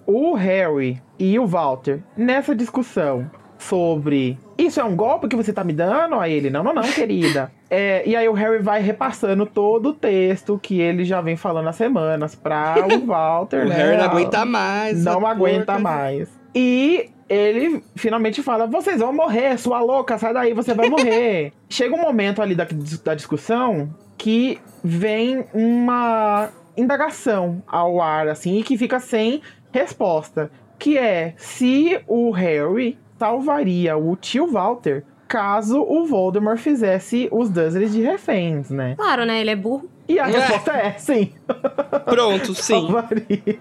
O 0.06 0.34
Harry 0.34 1.00
e 1.18 1.38
o 1.38 1.46
Walter, 1.46 2.02
nessa 2.16 2.54
discussão 2.54 3.30
sobre 3.60 4.38
isso 4.60 4.78
é 4.78 4.84
um 4.84 4.94
golpe 4.94 5.26
que 5.26 5.36
você 5.36 5.52
tá 5.52 5.64
me 5.64 5.72
dando? 5.72 6.16
A 6.16 6.28
ele, 6.28 6.50
não, 6.50 6.62
não, 6.62 6.74
não, 6.74 6.82
querida. 6.82 7.50
É, 7.72 8.02
e 8.04 8.16
aí 8.16 8.28
o 8.28 8.32
Harry 8.32 8.60
vai 8.60 8.82
repassando 8.82 9.46
todo 9.46 9.90
o 9.90 9.92
texto 9.92 10.58
que 10.60 10.80
ele 10.80 11.04
já 11.04 11.20
vem 11.20 11.36
falando 11.36 11.68
há 11.68 11.72
semanas 11.72 12.34
pra 12.34 12.84
o 12.84 12.98
Walter, 13.06 13.64
o 13.64 13.68
né? 13.68 13.76
O 13.76 13.78
Harry 13.78 13.96
não 13.96 14.04
aguenta 14.06 14.44
mais. 14.44 15.04
Não 15.04 15.24
aguenta 15.24 15.66
porca. 15.66 15.80
mais. 15.80 16.28
E 16.52 17.10
ele 17.28 17.80
finalmente 17.94 18.42
fala: 18.42 18.66
Vocês 18.66 18.98
vão 18.98 19.12
morrer, 19.12 19.56
sua 19.56 19.80
louca, 19.80 20.18
sai 20.18 20.34
daí, 20.34 20.52
você 20.52 20.74
vai 20.74 20.88
morrer. 20.88 21.52
Chega 21.70 21.94
um 21.94 22.00
momento 22.00 22.42
ali 22.42 22.56
da, 22.56 22.66
da 23.04 23.14
discussão 23.14 23.94
que 24.18 24.58
vem 24.82 25.44
uma 25.54 26.48
indagação 26.76 27.62
ao 27.68 28.02
ar, 28.02 28.26
assim, 28.26 28.58
e 28.58 28.64
que 28.64 28.76
fica 28.76 28.98
sem 28.98 29.42
resposta. 29.72 30.50
Que 30.76 30.98
é 30.98 31.34
se 31.36 32.00
o 32.08 32.32
Harry 32.32 32.98
salvaria 33.20 33.98
o 33.98 34.16
tio 34.16 34.46
Walter 34.46 35.04
caso 35.28 35.83
o 35.83 36.06
Voldemort 36.06 36.59
fizesse 36.59 37.28
os 37.30 37.50
Dursleys 37.50 37.92
de 37.92 38.00
reféns, 38.00 38.70
né? 38.70 38.96
Claro, 38.96 39.26
né? 39.26 39.42
Ele 39.42 39.50
é 39.50 39.56
burro. 39.56 39.88
E 40.09 40.18
a 40.18 40.26
é. 40.26 40.33
resposta 40.33 40.72
é 40.72 40.92
sim. 40.98 41.33
Pronto, 42.06 42.54
sim. 42.54 42.80
Salvaria. 42.80 43.61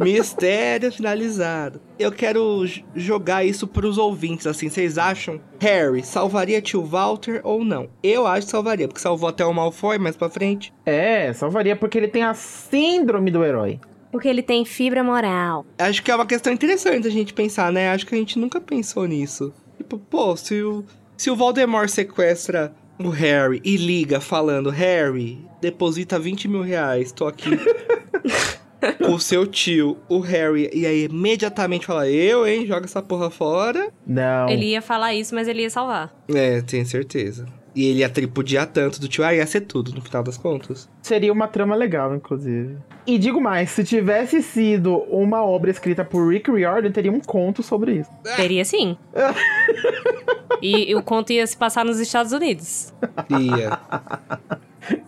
Mistério 0.00 0.92
finalizado. 0.92 1.80
Eu 1.96 2.10
quero 2.10 2.64
jogar 2.94 3.44
isso 3.44 3.68
pros 3.68 3.96
ouvintes, 3.96 4.46
assim. 4.46 4.68
Vocês 4.68 4.98
acham 4.98 5.40
Harry 5.60 6.02
salvaria 6.02 6.60
tio 6.60 6.84
Walter 6.84 7.40
ou 7.44 7.64
não? 7.64 7.88
Eu 8.02 8.26
acho 8.26 8.46
que 8.46 8.50
salvaria, 8.50 8.88
porque 8.88 9.00
salvou 9.00 9.28
até 9.28 9.46
o 9.46 9.54
Malfoy 9.54 9.96
mais 9.98 10.16
pra 10.16 10.28
frente. 10.28 10.74
É, 10.84 11.32
salvaria 11.32 11.76
porque 11.76 11.96
ele 11.96 12.08
tem 12.08 12.24
a 12.24 12.34
síndrome 12.34 13.30
do 13.30 13.44
herói. 13.44 13.80
Porque 14.12 14.28
ele 14.28 14.42
tem 14.42 14.64
fibra 14.64 15.02
moral. 15.02 15.66
Acho 15.78 16.02
que 16.02 16.10
é 16.10 16.14
uma 16.14 16.26
questão 16.26 16.52
interessante 16.52 17.08
a 17.08 17.10
gente 17.10 17.32
pensar, 17.32 17.72
né? 17.72 17.88
Acho 17.88 18.06
que 18.06 18.14
a 18.14 18.18
gente 18.18 18.38
nunca 18.38 18.60
pensou 18.60 19.06
nisso. 19.06 19.52
Tipo, 19.78 19.98
pô, 19.98 20.36
se 20.36 20.62
o, 20.62 20.84
se 21.16 21.30
o 21.30 21.34
Voldemort 21.34 21.88
sequestra 21.88 22.74
o 22.98 23.08
Harry 23.08 23.60
e 23.64 23.76
liga 23.76 24.20
falando: 24.20 24.68
Harry, 24.68 25.44
deposita 25.60 26.18
20 26.18 26.46
mil 26.46 26.62
reais, 26.62 27.10
tô 27.10 27.26
aqui. 27.26 27.50
com 28.98 29.14
o 29.14 29.20
seu 29.20 29.46
tio, 29.46 29.96
o 30.08 30.18
Harry, 30.18 30.68
e 30.72 30.86
aí 30.86 31.04
imediatamente 31.04 31.86
fala, 31.86 32.08
eu, 32.08 32.46
hein, 32.46 32.66
joga 32.66 32.86
essa 32.86 33.00
porra 33.00 33.30
fora. 33.30 33.90
Não. 34.06 34.48
Ele 34.48 34.66
ia 34.66 34.82
falar 34.82 35.14
isso, 35.14 35.34
mas 35.34 35.46
ele 35.46 35.62
ia 35.62 35.70
salvar. 35.70 36.12
É, 36.28 36.60
tenho 36.62 36.84
certeza. 36.84 37.46
E 37.74 37.86
ele 37.86 38.00
ia 38.00 38.08
tripudiar 38.08 38.66
tanto 38.66 39.00
do 39.00 39.08
tio, 39.08 39.24
ah, 39.24 39.34
ia 39.34 39.46
ser 39.46 39.62
tudo, 39.62 39.92
no 39.92 40.02
final 40.02 40.22
das 40.22 40.36
contas. 40.36 40.88
Seria 41.02 41.32
uma 41.32 41.48
trama 41.48 41.74
legal, 41.74 42.14
inclusive. 42.14 42.76
E 43.06 43.18
digo 43.18 43.40
mais, 43.40 43.70
se 43.70 43.82
tivesse 43.82 44.42
sido 44.42 44.98
uma 45.10 45.42
obra 45.44 45.70
escrita 45.70 46.04
por 46.04 46.28
Rick 46.28 46.50
Riordan, 46.50 46.90
teria 46.92 47.10
um 47.10 47.20
conto 47.20 47.62
sobre 47.62 48.00
isso. 48.00 48.10
Teria 48.36 48.64
sim. 48.64 48.96
e, 50.60 50.90
e 50.90 50.94
o 50.94 51.02
conto 51.02 51.32
ia 51.32 51.46
se 51.46 51.56
passar 51.56 51.84
nos 51.84 51.98
Estados 51.98 52.32
Unidos. 52.32 52.92
Ia. 53.30 53.78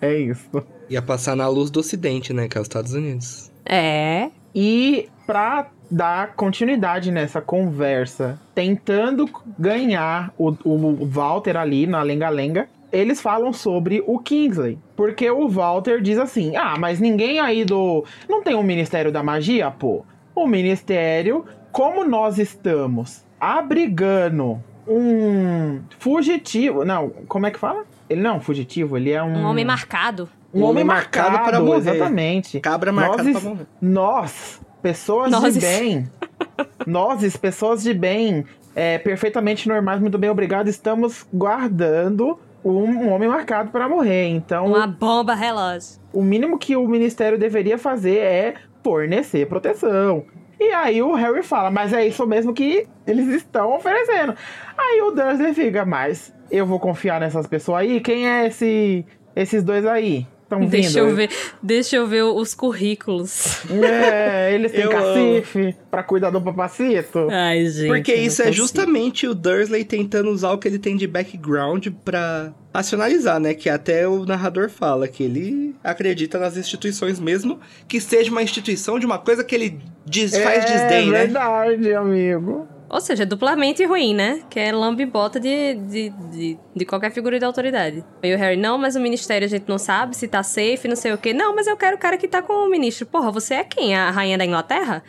É 0.00 0.16
isso. 0.16 0.64
Ia 0.88 1.02
passar 1.02 1.36
na 1.36 1.48
luz 1.48 1.70
do 1.70 1.80
ocidente, 1.80 2.32
né, 2.32 2.48
que 2.48 2.56
é 2.56 2.60
os 2.60 2.66
Estados 2.66 2.94
Unidos. 2.94 3.50
É. 3.66 4.30
E 4.54 5.08
pra 5.26 5.70
dar 5.94 6.34
continuidade 6.34 7.12
nessa 7.12 7.40
conversa, 7.40 8.38
tentando 8.52 9.30
ganhar 9.56 10.34
o, 10.36 10.52
o 10.64 11.06
Walter 11.06 11.56
ali 11.56 11.86
na 11.86 12.02
lenga-lenga, 12.02 12.68
eles 12.92 13.20
falam 13.20 13.52
sobre 13.52 14.02
o 14.04 14.18
Kingsley. 14.18 14.76
Porque 14.96 15.30
o 15.30 15.48
Walter 15.48 16.00
diz 16.00 16.18
assim: 16.18 16.56
ah, 16.56 16.74
mas 16.78 16.98
ninguém 16.98 17.38
aí 17.38 17.64
do. 17.64 18.04
Não 18.28 18.42
tem 18.42 18.56
um 18.56 18.62
Ministério 18.62 19.12
da 19.12 19.22
Magia, 19.22 19.70
pô? 19.70 20.04
O 20.34 20.48
Ministério, 20.48 21.44
como 21.70 22.04
nós 22.04 22.38
estamos 22.38 23.24
abrigando 23.38 24.60
um 24.86 25.80
fugitivo. 25.98 26.84
Não, 26.84 27.10
como 27.28 27.46
é 27.46 27.52
que 27.52 27.58
fala? 27.58 27.84
Ele 28.10 28.20
não 28.20 28.30
é 28.30 28.34
um 28.34 28.40
fugitivo, 28.40 28.96
ele 28.96 29.12
é 29.12 29.22
um. 29.22 29.32
Um 29.32 29.46
homem 29.46 29.64
marcado. 29.64 30.28
Um, 30.52 30.60
um 30.60 30.64
homem, 30.64 30.84
marcado, 30.84 31.30
marcado 31.30 31.50
para 31.50 31.60
morrer. 31.60 31.78
Exatamente. 31.78 32.60
Cabra 32.60 32.92
marcado 32.92 33.24
nós, 33.24 33.40
para 33.40 33.50
morrer. 33.50 33.66
Nós 33.80 34.60
pessoas 34.84 35.30
Nozes. 35.30 35.54
de 35.54 35.60
bem, 35.60 36.10
nós, 36.86 37.36
pessoas 37.38 37.82
de 37.82 37.94
bem, 37.94 38.44
é, 38.76 38.98
perfeitamente 38.98 39.66
normais, 39.66 39.98
muito 39.98 40.18
bem, 40.18 40.28
obrigado, 40.28 40.68
estamos 40.68 41.26
guardando 41.32 42.38
um, 42.62 43.08
homem 43.10 43.26
marcado 43.26 43.70
para 43.70 43.88
morrer. 43.88 44.26
Então, 44.26 44.66
uma 44.66 44.86
bomba 44.86 45.34
relógio. 45.34 45.98
O 46.12 46.22
mínimo 46.22 46.58
que 46.58 46.76
o 46.76 46.86
ministério 46.86 47.38
deveria 47.38 47.78
fazer 47.78 48.18
é 48.18 48.54
fornecer 48.82 49.48
proteção. 49.48 50.26
E 50.60 50.64
aí 50.64 51.02
o 51.02 51.14
Harry 51.14 51.42
fala, 51.42 51.70
mas 51.70 51.94
é 51.94 52.06
isso 52.06 52.26
mesmo 52.26 52.52
que 52.52 52.86
eles 53.06 53.28
estão 53.28 53.74
oferecendo. 53.74 54.34
Aí 54.76 55.00
o 55.00 55.12
Dursley 55.12 55.54
fica, 55.54 55.86
mas 55.86 56.30
eu 56.50 56.66
vou 56.66 56.78
confiar 56.78 57.18
nessas 57.18 57.46
pessoas 57.46 57.80
aí? 57.80 58.02
Quem 58.02 58.28
é 58.28 58.46
esse, 58.48 59.06
esses 59.34 59.62
dois 59.62 59.86
aí? 59.86 60.26
Estão 60.62 60.70
deixa 60.80 60.98
Eu 60.98 61.14
ver, 61.14 61.30
deixa 61.62 61.96
eu 61.96 62.06
ver 62.06 62.22
os 62.22 62.54
currículos. 62.54 63.62
É, 63.70 64.54
eles 64.54 64.72
têm 64.72 64.82
eu 64.82 64.90
cacife 64.90 65.74
pra 65.90 66.02
cuidar 66.02 66.30
do 66.30 66.40
papacito. 66.40 67.28
Ai, 67.30 67.66
gente. 67.66 67.88
Porque 67.88 68.14
isso 68.14 68.42
é 68.42 68.52
justamente 68.52 69.26
o 69.26 69.34
Dursley 69.34 69.84
tentando 69.84 70.30
usar 70.30 70.52
o 70.52 70.58
que 70.58 70.68
ele 70.68 70.78
tem 70.78 70.96
de 70.96 71.06
background 71.06 71.88
pra 72.04 72.52
racionalizar, 72.72 73.38
né? 73.38 73.54
Que 73.54 73.68
até 73.68 74.06
o 74.08 74.24
narrador 74.24 74.68
fala 74.68 75.06
que 75.06 75.22
ele 75.22 75.74
acredita 75.82 76.38
nas 76.38 76.56
instituições 76.56 77.20
mesmo, 77.20 77.60
que 77.86 78.00
seja 78.00 78.30
uma 78.30 78.42
instituição 78.42 78.98
de 78.98 79.06
uma 79.06 79.18
coisa 79.18 79.44
que 79.44 79.54
ele 79.54 79.78
diz, 80.04 80.36
faz 80.36 80.64
é, 80.64 80.66
desdém, 80.66 81.10
né? 81.10 81.18
É 81.18 81.26
verdade, 81.26 81.94
amigo. 81.94 82.68
Ou 82.88 83.00
seja, 83.00 83.26
duplamente 83.26 83.84
ruim, 83.84 84.14
né? 84.14 84.42
Que 84.48 84.60
é 84.60 84.72
lambe-bota 84.72 85.40
de, 85.40 85.74
de, 85.74 86.10
de, 86.10 86.58
de, 86.74 86.84
qualquer 86.84 87.10
figura 87.10 87.38
de 87.38 87.44
autoridade. 87.44 88.04
E 88.22 88.34
o 88.34 88.38
Harry, 88.38 88.56
não, 88.56 88.78
mas 88.78 88.94
o 88.94 89.00
ministério 89.00 89.46
a 89.46 89.48
gente 89.48 89.68
não 89.68 89.78
sabe 89.78 90.16
se 90.16 90.28
tá 90.28 90.42
safe, 90.42 90.86
não 90.86 90.96
sei 90.96 91.12
o 91.12 91.18
quê. 91.18 91.32
Não, 91.32 91.54
mas 91.54 91.66
eu 91.66 91.76
quero 91.76 91.96
o 91.96 91.98
cara 91.98 92.16
que 92.16 92.28
tá 92.28 92.42
com 92.42 92.52
o 92.52 92.70
ministro. 92.70 93.06
Porra, 93.06 93.30
você 93.30 93.54
é 93.54 93.64
quem? 93.64 93.94
A 93.96 94.10
rainha 94.10 94.38
da 94.38 94.44
Inglaterra? 94.44 95.02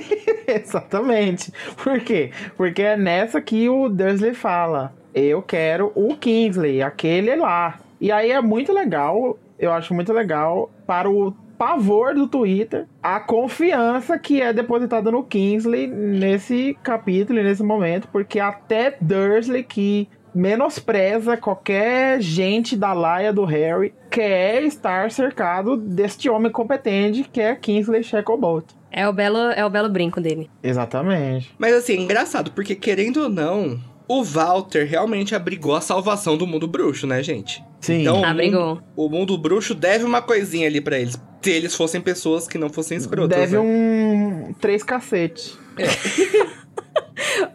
Exatamente. 0.46 1.52
Por 1.82 2.00
quê? 2.00 2.32
Porque 2.56 2.82
é 2.82 2.96
nessa 2.96 3.40
que 3.40 3.68
o 3.68 3.88
Dursley 3.88 4.34
fala. 4.34 4.92
Eu 5.14 5.42
quero 5.42 5.92
o 5.94 6.16
Kingsley, 6.16 6.82
aquele 6.82 7.34
lá. 7.36 7.78
E 8.00 8.10
aí 8.10 8.30
é 8.30 8.40
muito 8.40 8.72
legal, 8.72 9.38
eu 9.58 9.72
acho 9.72 9.92
muito 9.92 10.12
legal 10.12 10.70
para 10.86 11.10
o 11.10 11.34
pavor 11.60 12.14
do 12.14 12.26
Twitter 12.26 12.86
a 13.02 13.20
confiança 13.20 14.18
que 14.18 14.40
é 14.40 14.50
depositada 14.50 15.10
no 15.10 15.22
Kingsley 15.22 15.86
nesse 15.86 16.74
capítulo 16.82 17.38
e 17.38 17.42
nesse 17.42 17.62
momento, 17.62 18.08
porque 18.08 18.40
até 18.40 18.96
Dursley, 18.98 19.62
que 19.62 20.08
menospreza 20.34 21.36
qualquer 21.36 22.18
gente 22.22 22.74
da 22.74 22.94
laia 22.94 23.30
do 23.30 23.44
Harry, 23.44 23.92
quer 24.10 24.62
estar 24.62 25.10
cercado 25.10 25.76
deste 25.76 26.30
homem 26.30 26.50
competente 26.50 27.28
que 27.30 27.42
é 27.42 27.54
Kingsley 27.54 28.02
Shacklebolt. 28.02 28.64
É 28.90 29.06
o 29.06 29.12
belo, 29.12 29.36
é 29.36 29.62
o 29.62 29.68
belo 29.68 29.90
brinco 29.90 30.18
dele. 30.18 30.50
Exatamente. 30.62 31.54
Mas 31.58 31.74
assim, 31.74 32.00
engraçado, 32.00 32.52
porque 32.52 32.74
querendo 32.74 33.24
ou 33.24 33.28
não, 33.28 33.78
o 34.10 34.24
Walter 34.24 34.84
realmente 34.88 35.36
abrigou 35.36 35.72
a 35.72 35.80
salvação 35.80 36.36
do 36.36 36.44
mundo 36.44 36.66
bruxo, 36.66 37.06
né, 37.06 37.22
gente? 37.22 37.62
Sim. 37.80 38.00
Então, 38.00 38.24
abrigou. 38.24 38.60
O 38.60 38.74
mundo, 38.74 38.84
o 38.96 39.08
mundo 39.08 39.38
bruxo 39.38 39.72
deve 39.72 40.04
uma 40.04 40.20
coisinha 40.20 40.66
ali 40.66 40.80
para 40.80 40.98
eles. 40.98 41.16
Se 41.40 41.50
eles 41.50 41.76
fossem 41.76 42.00
pessoas 42.00 42.48
que 42.48 42.58
não 42.58 42.68
fossem 42.68 42.98
escrotas. 42.98 43.38
Deve 43.38 43.56
né? 43.56 43.60
um. 43.60 44.52
três 44.60 44.82
cacete. 44.82 45.56
É. 45.78 45.86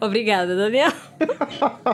Obrigada, 0.00 0.56
Daniel. 0.56 0.92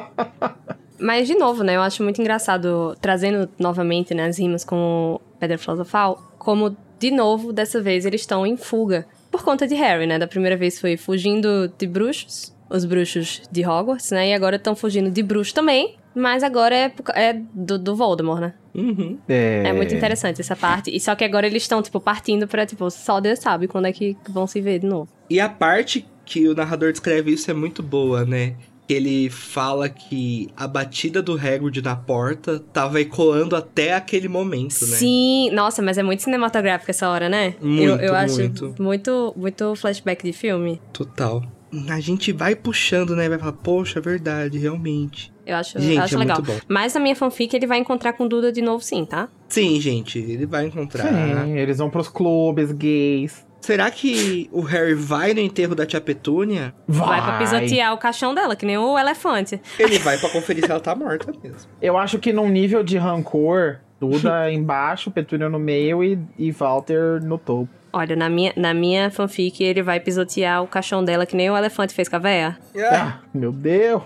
Mas, 0.97 1.27
de 1.27 1.35
novo, 1.35 1.65
né? 1.65 1.75
Eu 1.75 1.83
acho 1.83 2.05
muito 2.05 2.21
engraçado, 2.21 2.97
trazendo 3.01 3.49
novamente 3.59 4.15
né, 4.15 4.27
as 4.27 4.39
rimas 4.39 4.65
com 4.65 5.21
Pedra 5.41 5.59
Filosofal, 5.59 6.23
como, 6.39 6.77
de 7.01 7.11
novo, 7.11 7.53
dessa 7.53 7.83
vez 7.83 8.07
eles 8.07 8.21
estão 8.21 8.47
em 8.47 8.57
fuga. 8.57 9.09
Por 9.29 9.43
conta 9.43 9.67
de 9.67 9.75
Harry, 9.75 10.07
né? 10.07 10.21
Da 10.21 10.29
primeira 10.29 10.57
vez 10.57 10.81
foi 10.81 10.97
fugindo 10.97 11.67
de 11.77 11.87
bruxos, 11.89 12.55
os 12.73 12.85
bruxos 12.85 13.43
de 13.51 13.65
Hogwarts, 13.67 14.11
né? 14.11 14.31
E 14.31 14.35
agora 14.35 14.57
estão 14.57 14.75
fugindo 14.75 15.11
de 15.11 15.23
bruxo 15.23 15.55
também. 15.55 15.97
Mas 16.15 16.43
agora 16.43 16.75
é, 16.75 16.93
é 17.15 17.41
do, 17.55 17.79
do 17.79 17.97
Voldemort, 17.97 18.41
né? 18.41 18.55
Uhum. 18.75 19.19
É... 19.29 19.63
é 19.67 19.73
muito 19.73 19.95
interessante 19.95 20.41
essa 20.41 20.57
parte. 20.57 20.95
E 20.95 21.01
só 21.01 21.15
que 21.15 21.25
agora 21.25 21.47
eles 21.47 21.63
estão, 21.63 21.83
tipo, 21.83 22.01
partindo 22.01 22.47
pra, 22.47 22.67
tipo, 22.67 22.91
só 22.91 23.21
Deus 23.21 23.39
sabe 23.39 23.67
quando 23.67 23.87
é 23.87 23.93
que 23.93 24.17
vão 24.29 24.47
se 24.47 24.61
ver 24.61 24.79
de 24.79 24.87
novo. 24.87 25.09
E 25.31 25.41
a 25.41 25.49
parte 25.49 26.07
que 26.25 26.49
o 26.49 26.55
narrador 26.55 26.93
descreve 26.93 27.33
isso 27.33 27.51
é 27.51 27.55
muito 27.55 27.83
boa, 27.83 28.25
né? 28.25 28.55
ele 28.89 29.31
fala 29.31 29.89
que 29.89 30.51
a 30.55 30.67
batida 30.69 31.23
do 31.23 31.33
Hagrid 31.33 31.81
na 31.81 31.97
porta 31.97 32.59
tava 32.59 33.01
ecoando 33.01 33.57
até 33.57 33.95
aquele 33.95 34.29
momento, 34.29 34.85
né? 34.87 34.97
Sim, 34.97 35.51
nossa, 35.51 35.81
mas 35.81 35.97
é 35.97 36.03
muito 36.03 36.23
cinematográfico 36.23 36.91
essa 36.91 37.09
hora, 37.09 37.27
né? 37.27 37.55
Muito, 37.59 37.83
eu, 37.83 37.97
eu 37.97 38.15
acho 38.15 38.39
muito. 38.39 38.75
muito, 38.79 39.33
muito 39.35 39.75
flashback 39.77 40.23
de 40.23 40.33
filme. 40.35 40.79
Total 40.93 41.43
a 41.89 42.01
gente 42.01 42.33
vai 42.33 42.55
puxando, 42.55 43.17
né? 43.17 43.29
Vai 43.29 43.39
falar, 43.39 43.53
poxa, 43.53 43.99
é 43.99 44.03
verdade, 44.03 44.59
realmente. 44.59 45.33
Eu 45.45 45.57
acho, 45.57 45.79
gente, 45.81 45.97
eu 45.97 46.03
acho 46.03 46.15
é 46.15 46.19
legal. 46.19 46.39
Mas 46.69 46.95
na 46.95 47.01
minha 47.01 47.17
fanfic 47.17 47.55
ele 47.55 47.67
vai 47.67 47.79
encontrar 47.79 48.13
com 48.13 48.29
Duda 48.29 48.53
de 48.53 48.63
novo, 48.63 48.83
sim, 48.83 49.05
tá? 49.05 49.29
Sim, 49.49 49.81
gente, 49.81 50.19
ele 50.19 50.47
vai 50.47 50.67
encontrar. 50.67 51.09
Sim, 51.09 51.59
eles 51.59 51.79
vão 51.79 51.91
pros 51.91 52.09
clubes 52.09 52.71
gays. 52.73 53.45
Será 53.61 53.91
que 53.93 54.49
o 54.51 54.61
Harry 54.61 54.95
vai 54.95 55.33
no 55.33 55.41
enterro 55.41 55.75
da 55.75 55.87
tia 55.87 56.01
Petúnia? 56.01 56.75
Vai. 56.87 57.21
vai 57.21 57.23
pra 57.23 57.39
pisotear 57.39 57.95
o 57.95 57.99
caixão 57.99 58.35
dela, 58.35 58.57
que 58.57 58.67
nem 58.67 58.77
o 58.77 58.99
elefante. 58.99 59.61
Ele 59.79 59.99
vai 60.01 60.19
pra 60.19 60.29
conferir 60.31 60.65
se 60.65 60.71
ela 60.71 60.81
tá 60.81 60.95
morta 60.97 61.33
mesmo. 61.43 61.71
Eu 61.81 61.97
acho 61.97 62.19
que 62.19 62.33
num 62.33 62.49
nível 62.49 62.83
de 62.83 62.99
rancor, 62.99 63.79
Duda 64.01 64.51
embaixo, 64.53 65.13
Petúnia 65.13 65.49
no 65.49 65.61
meio 65.61 66.03
e, 66.03 66.19
e 66.37 66.51
Walter 66.51 67.23
no 67.23 67.39
topo. 67.39 67.69
Olha, 67.93 68.17
na 68.17 68.29
minha, 68.29 68.53
na 68.57 68.73
minha 68.73 69.11
fanfic, 69.11 69.63
ele 69.63 69.83
vai 69.83 70.01
pisotear 70.01 70.63
o 70.63 70.67
caixão 70.67 71.05
dela 71.05 71.27
que 71.27 71.37
nem 71.37 71.51
o 71.51 71.57
elefante 71.57 71.95
fez 71.95 72.09
com 72.09 72.17
a 72.17 72.19
véia. 72.19 72.59
Ah, 72.91 73.19
meu 73.35 73.53
Deus! 73.53 74.03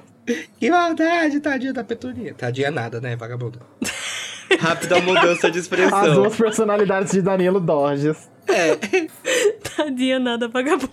Que 0.58 0.70
maldade, 0.70 1.38
tadinha 1.38 1.72
da 1.72 1.84
Petunia. 1.84 2.34
Tadinha 2.34 2.70
nada, 2.70 3.00
né, 3.00 3.14
vagabunda? 3.14 3.60
Rápida 4.58 5.00
mudança 5.00 5.50
de 5.50 5.58
expressão. 5.58 5.98
As 5.98 6.14
duas 6.14 6.36
personalidades 6.36 7.12
de 7.12 7.22
Danilo 7.22 7.60
Dorges. 7.60 8.28
É. 8.48 8.76
Tadinha 9.76 10.18
nada, 10.18 10.48
vagabunda. 10.48 10.92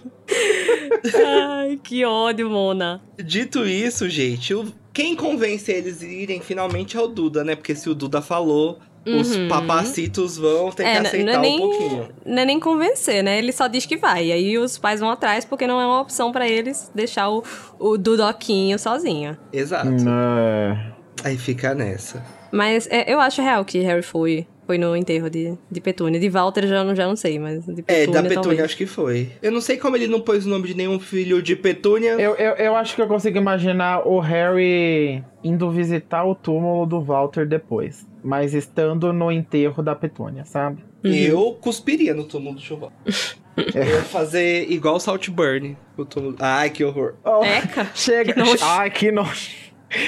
Ai, 1.26 1.80
que 1.84 2.06
ódio, 2.06 2.50
Mona. 2.50 3.02
Dito 3.18 3.66
isso, 3.66 4.10
gente, 4.10 4.54
quem 4.92 5.16
convence 5.16 5.72
eles 5.72 6.02
a 6.02 6.06
irem 6.06 6.40
finalmente 6.40 6.98
é 6.98 7.02
o 7.02 7.08
Duda, 7.08 7.44
né? 7.44 7.56
Porque 7.56 7.76
se 7.76 7.90
o 7.90 7.96
Duda 7.96 8.22
falou, 8.22 8.80
Uhum. 9.06 9.20
Os 9.20 9.36
papacitos 9.50 10.38
vão 10.38 10.72
ter 10.72 10.84
é, 10.84 11.02
que 11.02 11.08
aceitar 11.08 11.34
é 11.34 11.38
nem, 11.38 11.56
um 11.58 11.60
pouquinho. 11.60 12.10
Não 12.26 12.42
é 12.42 12.46
nem 12.46 12.60
convencer, 12.60 13.22
né? 13.24 13.38
Ele 13.38 13.52
só 13.52 13.68
diz 13.68 13.86
que 13.86 13.98
vai. 13.98 14.28
E 14.28 14.32
aí 14.32 14.58
os 14.58 14.78
pais 14.78 15.00
vão 15.02 15.10
atrás 15.10 15.44
porque 15.44 15.68
não 15.68 15.80
é 15.80 15.86
uma 15.86 16.00
opção 16.00 16.32
para 16.32 16.48
eles 16.48 16.90
deixar 16.96 17.30
o, 17.30 17.44
o 17.78 17.98
Dudoquinho 17.98 18.80
sozinho. 18.80 19.38
Exato. 19.52 19.90
É. 19.90 20.94
Aí 21.24 21.38
fica 21.38 21.76
nessa. 21.76 22.24
Mas 22.52 22.88
é, 22.90 23.12
eu 23.12 23.20
acho 23.20 23.42
real 23.42 23.66
que 23.66 23.80
Harry 23.80 24.04
foi. 24.04 24.48
Foi 24.66 24.78
no 24.78 24.96
enterro 24.96 25.30
de, 25.30 25.58
de 25.70 25.82
Petúnia. 25.82 26.20
De 26.20 26.30
Walter 26.30 26.68
já 26.68 26.84
não, 26.84 26.96
já 26.96 27.06
não 27.08 27.16
sei, 27.16 27.38
mas 27.38 27.66
de 27.66 27.82
Petúnia 27.82 28.04
É, 28.04 28.08
da 28.08 28.22
Petúnia 28.22 28.42
talvez. 28.42 28.60
acho 28.62 28.78
que 28.78 28.86
foi. 28.86 29.32
Eu 29.42 29.52
não 29.52 29.62
sei 29.62 29.78
como 29.78 29.96
ele 29.96 30.08
não 30.08 30.22
pôs 30.22 30.46
o 30.46 30.50
nome 30.50 30.68
de 30.68 30.74
nenhum 30.74 31.00
filho 31.00 31.42
de 31.42 31.56
Petúnia. 31.56 32.12
Eu, 32.12 32.36
eu, 32.36 32.56
eu 32.56 32.76
acho 32.76 32.96
que 32.96 33.02
eu 33.02 33.08
consigo 33.08 33.38
imaginar 33.38 34.08
o 34.08 34.20
Harry 34.20 35.24
indo 35.44 35.70
visitar 35.70 36.24
o 36.24 36.34
túmulo 36.34 36.86
do 36.86 37.02
Walter 37.02 37.46
depois 37.46 38.06
mas 38.24 38.54
estando 38.54 39.12
no 39.12 39.32
enterro 39.32 39.84
da 39.84 39.94
Petúnia, 39.94 40.46
sabe? 40.46 40.84
Uhum. 41.04 41.12
Eu 41.12 41.58
cuspiria 41.60 42.14
no 42.14 42.24
túmulo 42.24 42.56
do 42.56 42.62
Chuval. 42.62 42.94
Eu 43.56 43.84
ia 43.84 44.02
fazer 44.02 44.72
igual 44.72 44.96
o 44.96 45.00
Saltburn. 45.00 45.78
O 45.96 46.04
túmulo... 46.04 46.36
Ai, 46.40 46.72
que 46.72 46.84
horror. 46.84 47.14
Oh, 47.24 47.44
Eca, 47.44 47.88
chega. 47.94 48.34
Que. 48.34 48.42
Ai, 48.64 48.90
que 48.90 49.12
nojo. 49.12 49.63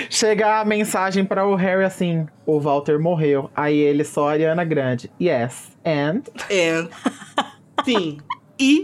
Chega 0.10 0.60
a 0.60 0.66
mensagem 0.66 1.24
para 1.24 1.48
o 1.48 1.56
Harry 1.56 1.84
assim: 1.84 2.26
o 2.46 2.60
Walter 2.60 3.00
morreu. 3.00 3.50
Aí 3.56 3.78
ele 3.78 4.04
só 4.04 4.30
Ariana 4.30 4.64
Grande. 4.64 5.12
Yes. 5.22 5.72
And? 5.86 6.24
And. 6.52 6.90
Sim. 7.84 8.18
E 8.60 8.84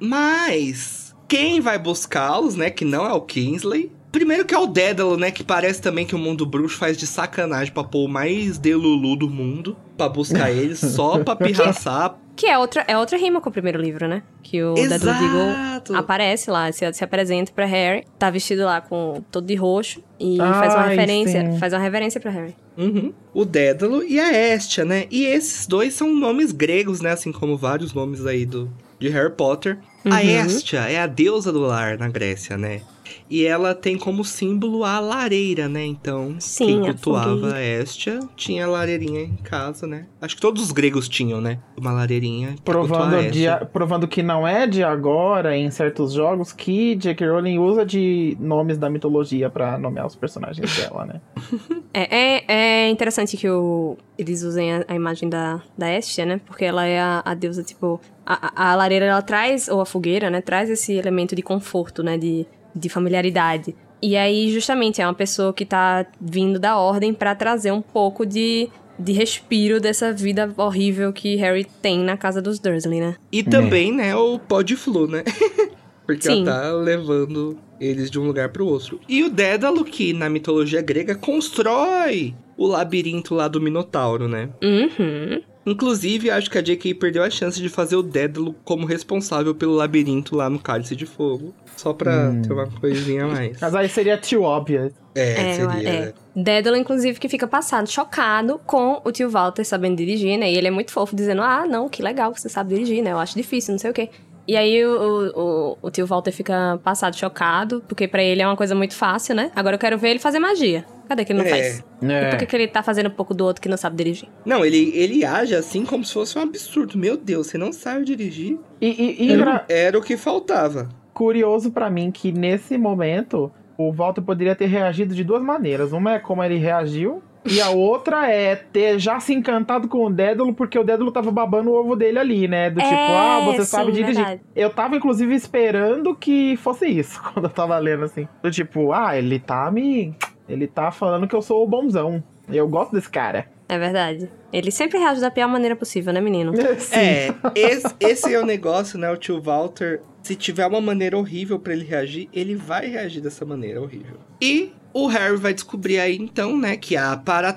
mais. 0.00 1.14
Quem 1.28 1.60
vai 1.60 1.78
buscá-los, 1.78 2.56
né? 2.56 2.70
Que 2.70 2.84
não 2.84 3.06
é 3.06 3.12
o 3.12 3.20
Kingsley 3.20 3.90
Primeiro 4.12 4.44
que 4.44 4.54
é 4.54 4.58
o 4.58 4.66
Dédalo, 4.66 5.16
né? 5.16 5.30
Que 5.30 5.42
parece 5.42 5.80
também 5.80 6.04
que 6.04 6.14
o 6.14 6.18
mundo 6.18 6.44
bruxo 6.44 6.76
faz 6.76 6.98
de 6.98 7.06
sacanagem 7.06 7.72
pra 7.72 7.82
pôr 7.82 8.04
o 8.04 8.08
mais 8.08 8.58
delulu 8.58 9.16
do 9.16 9.28
mundo 9.28 9.74
pra 9.96 10.06
buscar 10.06 10.50
eles, 10.54 10.78
só 10.80 11.18
pra 11.24 11.34
pirraçar. 11.34 12.18
Que 12.36 12.46
é 12.46 12.58
outra, 12.58 12.84
é 12.86 12.96
outra 12.96 13.16
rima 13.16 13.40
com 13.40 13.48
o 13.48 13.52
primeiro 13.52 13.80
livro, 13.80 14.06
né? 14.06 14.22
Que 14.42 14.62
o 14.62 14.74
Dédalo 14.74 15.18
Diggle 15.18 15.96
aparece 15.96 16.50
lá, 16.50 16.70
se, 16.70 16.90
se 16.92 17.02
apresenta 17.02 17.52
pra 17.52 17.64
Harry, 17.64 18.04
tá 18.18 18.30
vestido 18.30 18.64
lá 18.64 18.80
com 18.80 19.22
todo 19.30 19.46
de 19.46 19.54
roxo 19.54 20.02
e 20.20 20.40
Ai, 20.40 20.52
faz 20.54 20.74
uma 20.74 20.82
referência, 20.84 21.52
sim. 21.52 21.58
faz 21.58 21.72
uma 21.72 21.80
reverência 21.80 22.20
pra 22.20 22.30
Harry. 22.30 22.54
Uhum. 22.76 23.12
O 23.34 23.44
Dédalo 23.44 24.02
e 24.02 24.18
a 24.18 24.54
Estia, 24.54 24.84
né? 24.84 25.06
E 25.10 25.24
esses 25.24 25.66
dois 25.66 25.94
são 25.94 26.14
nomes 26.14 26.52
gregos, 26.52 27.00
né? 27.00 27.12
Assim 27.12 27.32
como 27.32 27.56
vários 27.56 27.92
nomes 27.92 28.26
aí 28.26 28.44
do, 28.46 28.70
de 28.98 29.08
Harry 29.08 29.32
Potter. 29.32 29.78
Uhum. 30.04 30.12
A 30.12 30.22
Estia 30.22 30.80
é 30.80 31.00
a 31.00 31.06
deusa 31.06 31.52
do 31.52 31.60
lar 31.60 31.98
na 31.98 32.08
Grécia, 32.08 32.56
né? 32.56 32.82
E 33.28 33.44
ela 33.44 33.74
tem 33.74 33.96
como 33.96 34.24
símbolo 34.24 34.84
a 34.84 35.00
lareira, 35.00 35.68
né? 35.68 35.84
Então, 35.84 36.36
Sim, 36.38 36.66
quem 36.66 36.82
cultuava 36.84 37.54
a 37.54 37.62
Estia 37.62 38.20
tinha 38.36 38.66
a 38.66 38.68
lareirinha 38.68 39.22
em 39.22 39.36
casa, 39.36 39.86
né? 39.86 40.06
Acho 40.20 40.36
que 40.36 40.42
todos 40.42 40.62
os 40.62 40.72
gregos 40.72 41.08
tinham, 41.08 41.40
né? 41.40 41.58
Uma 41.76 41.92
lareirinha. 41.92 42.54
Provando, 42.64 43.30
de, 43.30 43.46
provando 43.72 44.06
que 44.06 44.22
não 44.22 44.46
é 44.46 44.66
de 44.66 44.82
agora, 44.82 45.56
em 45.56 45.70
certos 45.70 46.12
jogos, 46.12 46.52
que 46.52 46.94
J.K. 46.96 47.26
Rowling 47.26 47.58
usa 47.58 47.84
de 47.84 48.36
nomes 48.40 48.78
da 48.78 48.88
mitologia 48.88 49.48
para 49.50 49.78
nomear 49.78 50.06
os 50.06 50.14
personagens 50.14 50.74
dela, 50.76 51.06
né? 51.06 51.20
é, 51.92 52.16
é, 52.16 52.44
é, 52.48 52.88
interessante 52.90 53.36
que 53.36 53.48
o, 53.48 53.96
eles 54.18 54.42
usem 54.42 54.72
a, 54.72 54.84
a, 54.88 54.94
imagem 54.94 55.28
da, 55.28 55.62
da 55.76 55.96
Estia, 55.96 56.24
né? 56.24 56.40
Porque 56.46 56.64
ela 56.64 56.86
é 56.86 57.00
a, 57.00 57.22
a 57.24 57.34
deusa, 57.34 57.62
tipo... 57.62 58.00
A, 58.24 58.70
a, 58.70 58.76
lareira, 58.76 59.06
ela 59.06 59.22
traz, 59.22 59.66
ou 59.66 59.80
a 59.80 59.86
fogueira, 59.86 60.30
né? 60.30 60.40
Traz 60.40 60.70
esse 60.70 60.92
elemento 60.92 61.34
de 61.34 61.42
conforto, 61.42 62.02
né? 62.04 62.16
De, 62.16 62.46
de 62.74 62.88
familiaridade. 62.88 63.74
E 64.02 64.16
aí, 64.16 64.50
justamente, 64.50 65.00
é 65.00 65.06
uma 65.06 65.14
pessoa 65.14 65.52
que 65.52 65.64
tá 65.64 66.04
vindo 66.20 66.58
da 66.58 66.76
ordem 66.76 67.14
para 67.14 67.34
trazer 67.34 67.70
um 67.70 67.80
pouco 67.80 68.26
de, 68.26 68.68
de 68.98 69.12
respiro 69.12 69.80
dessa 69.80 70.12
vida 70.12 70.52
horrível 70.56 71.12
que 71.12 71.36
Harry 71.36 71.66
tem 71.80 72.00
na 72.00 72.16
casa 72.16 72.42
dos 72.42 72.58
Dursley, 72.58 73.00
né? 73.00 73.16
E 73.30 73.44
também, 73.44 73.90
é. 73.90 73.94
né, 73.94 74.16
o 74.16 74.38
pó 74.40 74.60
de 74.60 74.74
flu, 74.74 75.06
né? 75.06 75.22
Porque 76.04 76.22
Sim. 76.22 76.42
ela 76.42 76.62
tá 76.62 76.72
levando 76.72 77.56
eles 77.80 78.10
de 78.10 78.18
um 78.18 78.26
lugar 78.26 78.48
para 78.48 78.62
o 78.62 78.66
outro. 78.66 79.00
E 79.08 79.22
o 79.22 79.30
Dédalo, 79.30 79.84
que 79.84 80.12
na 80.12 80.28
mitologia 80.28 80.82
grega 80.82 81.14
constrói 81.14 82.34
o 82.56 82.66
labirinto 82.66 83.34
lá 83.34 83.48
do 83.48 83.60
Minotauro, 83.60 84.28
né? 84.28 84.50
Uhum. 84.62 85.42
Inclusive, 85.64 86.30
acho 86.30 86.50
que 86.50 86.58
a 86.58 86.62
J.K. 86.62 86.94
perdeu 86.94 87.22
a 87.22 87.30
chance 87.30 87.60
de 87.60 87.68
fazer 87.68 87.96
o 87.96 88.02
Dédalo 88.02 88.54
como 88.64 88.84
responsável 88.86 89.54
pelo 89.54 89.74
labirinto 89.74 90.34
lá 90.34 90.50
no 90.50 90.58
Cálice 90.58 90.96
de 90.96 91.06
Fogo. 91.06 91.54
Só 91.76 91.92
pra 91.92 92.30
hum. 92.30 92.42
ter 92.42 92.52
uma 92.52 92.66
coisinha 92.66 93.24
a 93.24 93.28
mais. 93.28 93.60
Mas 93.60 93.74
aí 93.74 93.88
seria 93.88 94.18
too 94.18 94.42
obvious. 94.42 94.92
É, 95.14 95.50
é 95.50 95.54
seria. 95.54 95.88
É. 95.88 96.14
Dédalo, 96.34 96.76
inclusive, 96.76 97.18
que 97.18 97.28
fica 97.28 97.46
passado, 97.46 97.88
chocado 97.88 98.60
com 98.66 99.00
o 99.04 99.12
tio 99.12 99.30
Walter 99.30 99.64
sabendo 99.64 99.96
dirigir, 99.96 100.38
né? 100.38 100.50
E 100.50 100.56
ele 100.56 100.68
é 100.68 100.70
muito 100.70 100.90
fofo, 100.90 101.14
dizendo, 101.14 101.42
ah, 101.42 101.66
não, 101.66 101.88
que 101.88 102.02
legal 102.02 102.32
que 102.32 102.40
você 102.40 102.48
sabe 102.48 102.74
dirigir, 102.74 103.02
né? 103.02 103.12
Eu 103.12 103.18
acho 103.18 103.36
difícil, 103.36 103.72
não 103.72 103.78
sei 103.78 103.90
o 103.90 103.94
quê. 103.94 104.10
E 104.46 104.56
aí 104.56 104.84
o, 104.84 105.32
o, 105.36 105.78
o, 105.82 105.90
tio 105.90 106.06
Walter 106.06 106.32
fica 106.32 106.80
passado, 106.82 107.16
chocado, 107.16 107.82
porque 107.86 108.08
para 108.08 108.22
ele 108.22 108.42
é 108.42 108.46
uma 108.46 108.56
coisa 108.56 108.74
muito 108.74 108.94
fácil, 108.94 109.36
né? 109.36 109.52
Agora 109.54 109.76
eu 109.76 109.78
quero 109.78 109.96
ver 109.96 110.10
ele 110.10 110.18
fazer 110.18 110.40
magia. 110.40 110.84
Cadê 111.08 111.24
que 111.24 111.32
ele 111.32 111.40
não 111.40 111.46
é. 111.46 111.50
faz? 111.50 111.84
É. 112.02 112.26
E 112.26 112.30
por 112.30 112.38
que, 112.38 112.46
que 112.46 112.56
ele 112.56 112.68
tá 112.68 112.82
fazendo 112.82 113.08
um 113.08 113.12
pouco 113.12 113.34
do 113.34 113.44
outro 113.44 113.60
que 113.60 113.68
não 113.68 113.76
sabe 113.76 113.96
dirigir? 113.96 114.28
Não, 114.44 114.64
ele, 114.64 114.90
ele 114.94 115.24
age 115.24 115.54
assim 115.54 115.84
como 115.84 116.04
se 116.04 116.12
fosse 116.12 116.38
um 116.38 116.42
absurdo. 116.42 116.98
Meu 116.98 117.16
Deus, 117.16 117.48
você 117.48 117.58
não 117.58 117.72
sabe 117.72 118.04
dirigir. 118.04 118.58
E, 118.80 118.88
e, 118.88 119.26
e 119.28 119.32
era, 119.32 119.64
era 119.68 119.98
o 119.98 120.02
que 120.02 120.16
faltava. 120.16 120.88
Curioso 121.12 121.70
para 121.70 121.90
mim 121.90 122.10
que 122.10 122.32
nesse 122.32 122.78
momento 122.78 123.52
o 123.76 123.92
Walter 123.92 124.22
poderia 124.22 124.54
ter 124.54 124.66
reagido 124.66 125.14
de 125.14 125.24
duas 125.24 125.42
maneiras. 125.42 125.92
Uma 125.92 126.14
é 126.14 126.18
como 126.18 126.42
ele 126.42 126.56
reagiu 126.56 127.22
e 127.44 127.60
a 127.60 127.70
outra 127.70 128.30
é 128.30 128.54
ter 128.54 128.98
já 128.98 129.18
se 129.18 129.34
encantado 129.34 129.88
com 129.88 130.06
o 130.06 130.10
Dédalo, 130.10 130.54
porque 130.54 130.78
o 130.78 130.84
Dédalo 130.84 131.10
tava 131.10 131.30
babando 131.30 131.70
o 131.70 131.74
ovo 131.74 131.96
dele 131.96 132.18
ali, 132.18 132.46
né? 132.46 132.70
Do 132.70 132.80
tipo, 132.80 132.94
é, 132.94 132.96
tipo, 132.96 133.12
ah, 133.12 133.40
você 133.46 133.64
sim, 133.64 133.70
sabe 133.70 133.92
dirigir. 133.92 134.14
Verdade. 134.14 134.40
Eu 134.54 134.70
tava, 134.70 134.96
inclusive, 134.96 135.34
esperando 135.34 136.14
que 136.14 136.56
fosse 136.56 136.86
isso, 136.86 137.20
quando 137.32 137.46
eu 137.46 137.50
tava 137.50 137.76
lendo, 137.78 138.04
assim. 138.04 138.28
Do 138.42 138.50
tipo, 138.50 138.92
ah, 138.92 139.16
ele 139.16 139.40
tá 139.40 139.70
me. 139.70 140.14
Ele 140.52 140.66
tá 140.66 140.90
falando 140.90 141.26
que 141.26 141.34
eu 141.34 141.42
sou 141.42 141.64
o 141.64 141.66
bonzão. 141.66 142.22
Eu 142.48 142.68
gosto 142.68 142.92
desse 142.92 143.08
cara. 143.08 143.46
É 143.68 143.78
verdade. 143.78 144.28
Ele 144.52 144.70
sempre 144.70 144.98
reage 144.98 145.20
da 145.20 145.30
pior 145.30 145.48
maneira 145.48 145.74
possível, 145.74 146.12
né, 146.12 146.20
menino? 146.20 146.52
É, 146.92 147.32
esse, 147.54 147.94
esse 147.98 148.34
é 148.34 148.38
o 148.38 148.44
negócio, 148.44 148.98
né? 148.98 149.10
O 149.10 149.16
tio 149.16 149.40
Walter, 149.40 150.02
se 150.22 150.36
tiver 150.36 150.66
uma 150.66 150.80
maneira 150.80 151.16
horrível 151.16 151.58
para 151.58 151.72
ele 151.72 151.84
reagir, 151.84 152.28
ele 152.34 152.54
vai 152.54 152.86
reagir 152.86 153.22
dessa 153.22 153.46
maneira 153.46 153.80
horrível. 153.80 154.16
E 154.40 154.72
o 154.92 155.06
Harry 155.06 155.36
vai 155.36 155.54
descobrir 155.54 155.98
aí 155.98 156.16
então, 156.16 156.58
né, 156.58 156.76
que 156.76 156.96
a 156.96 157.16
Para 157.16 157.54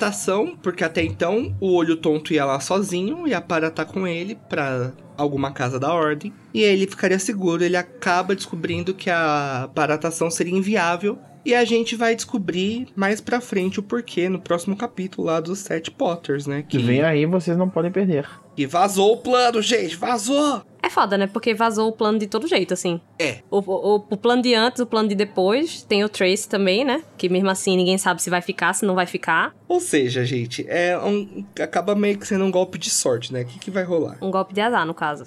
porque 0.62 0.84
até 0.84 1.04
então 1.04 1.54
o 1.60 1.74
olho 1.74 1.98
tonto 1.98 2.34
ia 2.34 2.46
lá 2.46 2.60
sozinho 2.62 3.28
e 3.28 3.34
a 3.34 3.41
Para 3.41 3.70
tá 3.70 3.84
com 3.84 4.08
ele 4.08 4.36
pra 4.48 4.93
alguma 5.18 5.52
casa 5.52 5.78
da 5.78 5.93
ordem. 5.93 6.34
E 6.54 6.64
aí 6.64 6.72
ele 6.72 6.88
ficaria 6.88 7.20
seguro, 7.20 7.64
ele 7.64 7.76
acaba 7.76 8.36
descobrindo 8.36 8.93
que 8.93 9.10
a 9.10 9.70
paratação 9.76 10.32
seria 10.32 10.58
inviável. 10.58 11.20
E 11.46 11.54
a 11.54 11.64
gente 11.64 11.96
vai 11.96 12.16
descobrir 12.16 12.88
mais 12.96 13.22
pra 13.22 13.39
frente 13.39 13.80
o 13.80 13.84
porquê 13.84 14.28
no 14.28 14.39
próximo 14.39 14.76
capítulo 14.76 15.28
lá 15.28 15.39
dos 15.39 15.60
Sete 15.60 15.91
Potters, 15.91 16.48
né? 16.48 16.66
Que 16.68 16.80
vem 16.80 17.04
aí, 17.04 17.26
vocês 17.28 17.56
não 17.56 17.70
podem 17.70 17.91
perder. 17.91 18.28
E 18.58 18.66
vazou 18.66 19.14
o 19.14 19.18
plano, 19.18 19.62
gente, 19.62 19.96
vazou! 19.96 20.64
É 20.86 20.90
foda, 20.90 21.18
né? 21.18 21.26
Porque 21.26 21.52
vazou 21.56 21.90
o 21.90 21.92
plano 21.92 22.20
de 22.20 22.28
todo 22.28 22.48
jeito, 22.48 22.72
assim. 22.72 23.02
É. 23.18 23.40
O, 23.50 23.58
o, 23.58 23.96
o, 24.08 24.16
plano 24.16 24.44
de 24.44 24.54
antes, 24.54 24.80
o 24.80 24.86
plano 24.86 25.10
de 25.10 25.16
depois. 25.16 25.82
Tem 25.82 26.04
o 26.04 26.10
Trace 26.10 26.48
também, 26.48 26.86
né? 26.86 27.02
Que 27.18 27.28
mesmo 27.28 27.50
assim 27.50 27.76
ninguém 27.76 27.98
sabe 27.98 28.22
se 28.22 28.30
vai 28.30 28.40
ficar, 28.40 28.72
se 28.74 28.86
não 28.86 28.94
vai 28.94 29.08
ficar. 29.08 29.56
Ou 29.68 29.80
seja, 29.80 30.24
gente, 30.24 30.64
é 30.70 30.96
um, 30.96 31.44
acaba 31.60 31.96
meio 31.96 32.20
que 32.20 32.28
sendo 32.28 32.46
um 32.46 32.52
golpe 32.52 32.78
de 32.78 32.92
sorte, 32.92 33.34
né? 33.34 33.42
O 33.42 33.46
que, 33.46 33.58
que 33.58 33.72
vai 33.72 33.84
rolar? 33.84 34.20
Um 34.22 34.30
golpe 34.30 34.54
de 34.54 34.62
azar, 34.62 34.86
no 34.86 34.94
caso. 34.94 35.24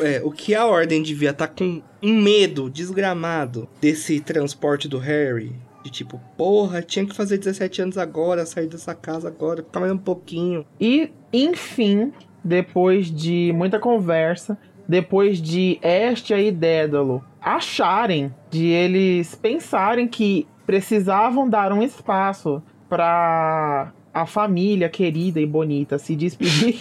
é, 0.00 0.20
o 0.22 0.30
que 0.30 0.54
a 0.54 0.66
Ordem 0.66 1.02
devia 1.02 1.30
estar 1.30 1.46
tá 1.46 1.54
com 1.54 1.80
um 2.02 2.20
medo 2.20 2.68
desgramado 2.68 3.66
desse 3.80 4.20
transporte 4.20 4.86
do 4.86 4.98
Harry 4.98 5.56
de 5.82 5.90
tipo, 5.90 6.20
porra, 6.36 6.82
tinha 6.82 7.06
que 7.06 7.14
fazer 7.14 7.38
17 7.38 7.82
anos 7.82 7.98
agora, 7.98 8.46
sair 8.46 8.66
dessa 8.66 8.94
casa 8.94 9.28
agora, 9.28 9.62
ficar 9.62 9.80
mais 9.80 9.92
um 9.92 9.98
pouquinho. 9.98 10.64
E, 10.80 11.10
enfim, 11.30 12.10
depois 12.44 13.10
de 13.10 13.52
muita 13.54 13.78
conversa, 13.78 14.58
depois 14.88 15.40
de 15.40 15.78
Estia 15.82 16.40
e 16.40 16.50
Dédalo 16.50 17.24
acharem, 17.40 18.34
de 18.50 18.66
eles 18.66 19.34
pensarem 19.34 20.08
que 20.08 20.46
precisavam 20.64 21.48
dar 21.48 21.72
um 21.72 21.82
espaço 21.82 22.62
para 22.88 23.92
a 24.12 24.26
família 24.26 24.88
querida 24.88 25.40
e 25.40 25.46
bonita 25.46 25.98
se 25.98 26.14
despedir. 26.14 26.78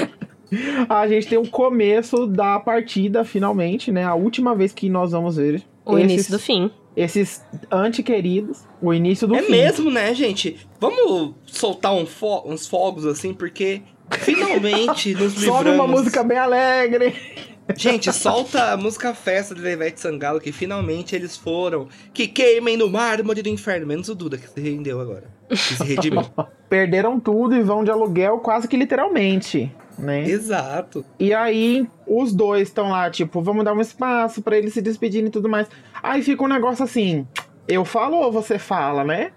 a 0.88 1.06
gente 1.08 1.28
tem 1.28 1.38
o 1.38 1.48
começo 1.48 2.26
da 2.26 2.58
partida 2.58 3.24
finalmente, 3.24 3.92
né? 3.92 4.04
A 4.04 4.14
última 4.14 4.54
vez 4.54 4.72
que 4.72 4.88
nós 4.88 5.12
vamos 5.12 5.36
ver 5.36 5.62
o 5.84 5.98
esses, 5.98 6.12
início 6.12 6.32
do 6.32 6.38
fim. 6.38 6.70
Esses 6.96 7.44
antiqueridos, 7.70 8.66
o 8.82 8.92
início 8.92 9.26
do 9.26 9.36
é 9.36 9.42
fim. 9.42 9.46
É 9.46 9.50
mesmo, 9.50 9.90
né, 9.90 10.12
gente? 10.14 10.56
Vamos 10.80 11.34
soltar 11.46 11.94
um 11.94 12.04
fo 12.04 12.42
uns 12.46 12.66
fogos 12.66 13.06
assim, 13.06 13.32
porque 13.32 13.82
Finalmente 14.18 15.14
nos 15.14 15.34
livramos. 15.34 15.44
Sobe 15.44 15.70
uma 15.70 15.86
música 15.86 16.22
bem 16.22 16.38
alegre. 16.38 17.14
Gente, 17.76 18.12
solta 18.12 18.72
a 18.72 18.76
música 18.76 19.14
festa 19.14 19.54
de 19.54 19.60
Levete 19.60 20.00
Sangalo, 20.00 20.40
que 20.40 20.52
finalmente 20.52 21.14
eles 21.14 21.36
foram. 21.36 21.88
Que 22.12 22.26
queimem 22.26 22.76
no 22.76 22.90
mármore 22.90 23.42
do 23.42 23.48
inferno. 23.48 23.86
Menos 23.86 24.08
o 24.08 24.14
Duda, 24.14 24.36
que 24.36 24.48
se 24.48 24.60
rendeu 24.60 25.00
agora. 25.00 25.24
Que 25.48 25.56
se 25.56 25.84
redimiu. 25.84 26.24
Perderam 26.68 27.18
tudo 27.18 27.56
e 27.56 27.62
vão 27.62 27.84
de 27.84 27.90
aluguel 27.90 28.38
quase 28.38 28.68
que 28.68 28.76
literalmente. 28.76 29.72
Né? 29.98 30.24
Exato. 30.28 31.04
E 31.18 31.34
aí, 31.34 31.86
os 32.06 32.32
dois 32.32 32.68
estão 32.68 32.90
lá, 32.90 33.10
tipo, 33.10 33.42
vamos 33.42 33.64
dar 33.64 33.74
um 33.74 33.80
espaço 33.80 34.40
para 34.40 34.56
eles 34.56 34.72
se 34.72 34.80
despedirem 34.80 35.28
e 35.28 35.30
tudo 35.30 35.48
mais. 35.48 35.68
Aí 36.02 36.22
fica 36.22 36.42
um 36.42 36.48
negócio 36.48 36.84
assim: 36.84 37.26
eu 37.68 37.84
falo 37.84 38.16
ou 38.16 38.32
você 38.32 38.58
fala, 38.58 39.04
né? 39.04 39.32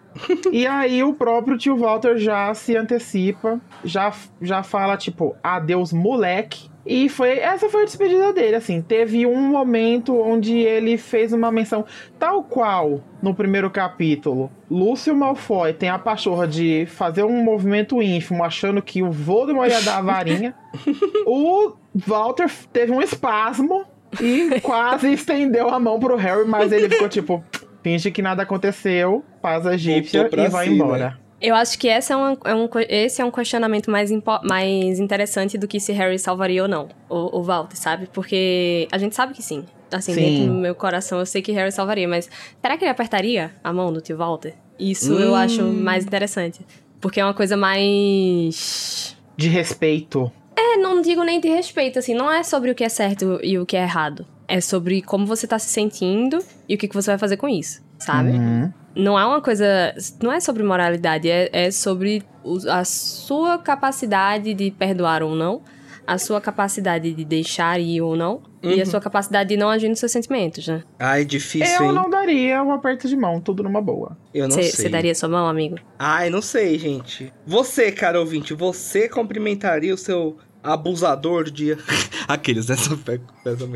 E 0.52 0.68
aí 0.68 1.04
o 1.04 1.14
próprio 1.14 1.58
tio 1.58 1.76
Walter 1.76 2.18
já 2.18 2.54
se 2.54 2.76
antecipa, 2.76 3.60
já, 3.84 4.12
já 4.42 4.64
fala, 4.64 4.98
tipo, 4.98 5.36
adeus, 5.44 5.92
moleque. 5.92 6.72
E 6.86 7.08
foi 7.08 7.40
essa 7.40 7.70
foi 7.70 7.84
a 7.84 7.86
despedida 7.86 8.34
dele, 8.34 8.58
assim. 8.58 8.82
Teve 8.82 9.26
um 9.26 9.40
momento 9.40 10.20
onde 10.20 10.58
ele 10.58 10.98
fez 10.98 11.32
uma 11.32 11.50
menção, 11.50 11.86
tal 12.20 12.44
qual 12.44 13.02
no 13.22 13.34
primeiro 13.34 13.70
capítulo. 13.70 14.52
Lúcio 14.70 15.16
Malfoy 15.16 15.72
tem 15.72 15.88
a 15.88 15.98
pachorra 15.98 16.46
de 16.46 16.86
fazer 16.88 17.24
um 17.24 17.42
movimento 17.42 18.02
ínfimo, 18.02 18.44
achando 18.44 18.82
que 18.82 19.02
o 19.02 19.12
Voldemort 19.12 19.70
ia 19.70 19.82
dar 19.82 20.00
a 20.00 20.02
varinha. 20.02 20.54
o 21.26 21.72
Walter 21.96 22.52
teve 22.74 22.92
um 22.92 23.02
espasmo 23.02 23.86
e 24.22 24.60
quase 24.60 25.14
estendeu 25.14 25.70
a 25.70 25.80
mão 25.80 26.00
pro 26.00 26.18
Harry, 26.18 26.46
mas 26.46 26.72
ele 26.72 26.90
ficou 26.90 27.08
tipo 27.08 27.42
finge 27.84 28.10
que 28.12 28.22
nada 28.22 28.44
aconteceu, 28.44 29.24
paz 29.44 29.66
egípcia 29.66 30.30
e 30.32 30.48
vai 30.48 30.68
si, 30.68 30.74
embora. 30.74 31.10
Né? 31.10 31.18
Eu 31.42 31.56
acho 31.56 31.78
que 31.78 31.90
esse 31.90 32.14
é 32.14 32.16
um, 32.16 32.38
é 32.46 32.56
um, 32.56 32.70
esse 32.88 33.22
é 33.22 33.26
um 33.26 33.30
questionamento 33.30 33.92
mais, 33.92 34.10
mais 34.46 34.98
interessante 34.98 35.58
do 35.58 35.68
que 35.68 35.78
se 35.78 35.92
Harry 35.92 36.18
salvaria 36.18 36.64
ou 36.64 36.70
não, 36.70 36.88
o, 37.10 37.40
o 37.40 37.44
Walter, 37.44 37.76
sabe? 37.76 38.08
Porque 38.14 38.88
a 38.90 38.98
gente 38.98 39.14
sabe 39.14 39.34
que 39.34 39.44
sim. 39.44 39.66
Assim, 39.92 40.14
sim. 40.14 40.22
dentro 40.22 40.54
do 40.54 40.54
meu 40.54 40.74
coração 40.74 41.20
eu 41.20 41.26
sei 41.26 41.42
que 41.42 41.52
Harry 41.52 41.72
salvaria, 41.72 42.08
mas 42.08 42.30
será 42.62 42.78
que 42.78 42.86
ele 42.86 42.90
apertaria 42.90 43.52
a 43.62 43.74
mão 43.74 43.92
do 43.92 44.00
tio 44.00 44.18
Walter? 44.18 44.56
Isso 44.80 45.14
hum. 45.14 45.20
eu 45.20 45.36
acho 45.36 45.62
mais 45.64 46.06
interessante. 46.06 46.66
Porque 47.02 47.20
é 47.20 47.26
uma 47.26 47.34
coisa 47.34 47.58
mais. 47.58 49.16
De 49.36 49.50
respeito. 49.50 50.32
É, 50.56 50.78
não 50.78 51.02
digo 51.02 51.24
nem 51.24 51.42
de 51.42 51.50
respeito, 51.50 52.00
assim, 52.00 52.14
não 52.14 52.32
é 52.32 52.42
sobre 52.42 52.72
o 52.72 52.76
que 52.76 52.86
é 52.86 52.90
certo 52.90 53.40
e 53.44 53.60
o 53.60 53.66
que 53.66 53.76
é 53.76 53.82
errado. 53.82 54.26
É 54.48 54.62
sobre 54.62 55.02
como 55.02 55.26
você 55.26 55.46
tá 55.46 55.60
se 55.60 55.68
sentindo 55.68 56.40
e 56.70 56.76
o 56.76 56.78
que, 56.78 56.88
que 56.88 56.96
você 56.96 57.12
vai 57.12 57.18
fazer 57.18 57.36
com 57.36 57.50
isso, 57.50 57.84
sabe? 58.00 58.32
Uhum. 58.32 58.72
Não 58.96 59.18
é 59.18 59.26
uma 59.26 59.42
coisa. 59.42 59.96
Não 60.22 60.32
é 60.32 60.40
sobre 60.40 60.64
moralidade, 60.64 61.30
é, 61.30 61.50
é 61.52 61.72
sobre 61.72 62.24
a 62.70 62.84
sua 62.84 63.58
capacidade 63.58 64.54
de 64.54 64.72
perdoar 64.72 65.24
ou 65.24 65.36
não 65.36 65.62
a 66.06 66.18
sua 66.18 66.42
capacidade 66.42 67.14
de 67.14 67.26
deixar 67.26 67.80
ir 67.80 68.02
ou 68.02 68.16
não. 68.16 68.42
Uhum. 68.62 68.72
E 68.72 68.74
a 68.76 68.78
uhum. 68.78 68.86
sua 68.86 69.02
capacidade 69.02 69.50
de 69.50 69.58
não 69.58 69.70
agir 69.70 69.90
nos 69.90 70.00
seus 70.00 70.12
sentimentos, 70.12 70.68
né? 70.68 70.84
Ah, 70.98 71.20
é 71.20 71.24
difícil, 71.24 71.76
Eu 71.76 71.88
hein? 71.88 71.94
não 71.94 72.10
daria 72.10 72.64
um 72.64 72.72
aperto 72.72 73.08
de 73.08 73.16
mão, 73.16 73.42
tudo 73.42 73.64
numa 73.64 73.82
boa. 73.82 74.18
Eu 74.34 74.48
não 74.48 74.52
cê, 74.52 74.64
sei. 74.64 74.72
Você 74.72 74.90
daria 74.90 75.14
sua 75.14 75.28
mão, 75.28 75.48
amigo? 75.48 75.78
Ai, 76.00 76.30
não 76.30 76.42
sei, 76.42 76.78
gente. 76.78 77.32
Você, 77.46 77.92
cara 77.92 78.20
ouvinte, 78.20 78.54
você 78.54 79.10
cumprimentaria 79.10 79.94
o 79.94 79.98
seu 79.98 80.38
abusador 80.64 81.50
de... 81.50 81.78
Aqueles, 82.28 82.68
né? 82.68 82.76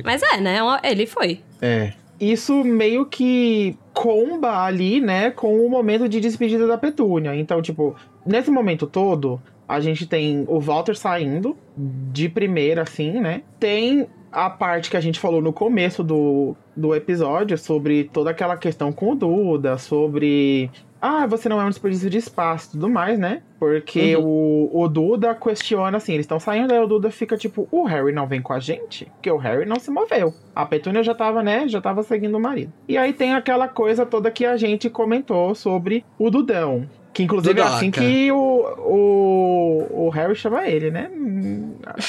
Mas 0.06 0.22
é, 0.24 0.40
né? 0.40 0.60
Ele 0.84 1.06
foi. 1.06 1.42
É. 1.62 1.94
Isso 2.20 2.64
meio 2.64 3.06
que 3.06 3.78
comba 3.94 4.64
ali, 4.64 5.00
né, 5.00 5.32
com 5.32 5.60
o 5.66 5.70
momento 5.70 6.08
de 6.10 6.20
despedida 6.20 6.66
da 6.68 6.78
Petúnia. 6.78 7.36
Então, 7.36 7.62
tipo, 7.62 7.96
nesse 8.26 8.50
momento 8.50 8.88
todo, 8.88 9.42
a 9.68 9.80
gente 9.80 10.06
tem 10.06 10.46
o 10.48 10.60
Walter 10.60 10.96
saindo 10.96 11.56
de 11.76 12.30
primeira, 12.30 12.84
assim, 12.84 13.20
né? 13.20 13.42
Tem 13.60 14.08
a 14.32 14.50
parte 14.50 14.90
que 14.90 14.98
a 14.98 15.02
gente 15.02 15.20
falou 15.20 15.42
no 15.42 15.52
começo 15.52 16.04
do, 16.04 16.56
do 16.76 16.94
episódio 16.96 17.58
sobre 17.58 18.06
toda 18.06 18.30
aquela 18.30 18.56
questão 18.58 18.92
com 18.92 19.12
o 19.12 19.16
Duda, 19.16 19.78
sobre 19.78 20.70
ah, 21.02 21.26
você 21.26 21.48
não 21.48 21.62
é 21.62 21.66
um 21.66 21.70
desperdício 21.70 22.10
de 22.10 22.18
espaço 22.18 22.68
e 22.68 22.72
tudo 22.72 22.90
mais, 22.90 23.20
né? 23.20 23.42
Porque 23.60 24.16
uhum. 24.16 24.70
o, 24.72 24.84
o 24.84 24.88
Duda 24.88 25.34
questiona 25.36 25.98
assim, 25.98 26.14
eles 26.14 26.26
estão 26.26 26.40
saindo, 26.40 26.74
aí 26.74 26.80
o 26.80 26.88
Duda 26.88 27.12
fica 27.12 27.38
tipo, 27.38 27.68
o 27.72 27.84
Harry 27.84 28.12
não 28.12 28.28
vem 28.28 28.42
com 28.42 28.54
a 28.54 28.60
gente? 28.60 29.06
Porque 29.16 29.32
o 29.32 29.38
Harry 29.38 29.66
não 29.66 29.80
se 29.80 29.92
moveu. 29.92 30.34
A 30.56 30.66
Petúnia 30.66 31.04
já 31.04 31.14
tava, 31.14 31.44
né? 31.44 31.68
Já 31.68 31.82
tava 31.82 32.04
seguindo 32.04 32.36
o 32.36 32.40
marido. 32.40 32.72
E 32.88 32.98
aí 32.98 33.14
tem 33.14 33.34
aquela 33.34 33.68
coisa 33.68 34.06
toda 34.06 34.32
que 34.32 34.46
a 34.46 34.58
gente 34.58 34.90
comentou 34.90 35.54
sobre 35.56 36.06
o 36.18 36.30
Dudão. 36.30 36.88
Que 37.14 37.24
inclusive 37.24 37.60
é 37.60 37.64
assim 37.64 37.90
que 37.90 38.32
o, 38.32 38.38
o, 38.78 40.06
o 40.06 40.10
Harry 40.10 40.36
chama 40.36 40.68
ele, 40.68 40.92
né? 40.92 41.10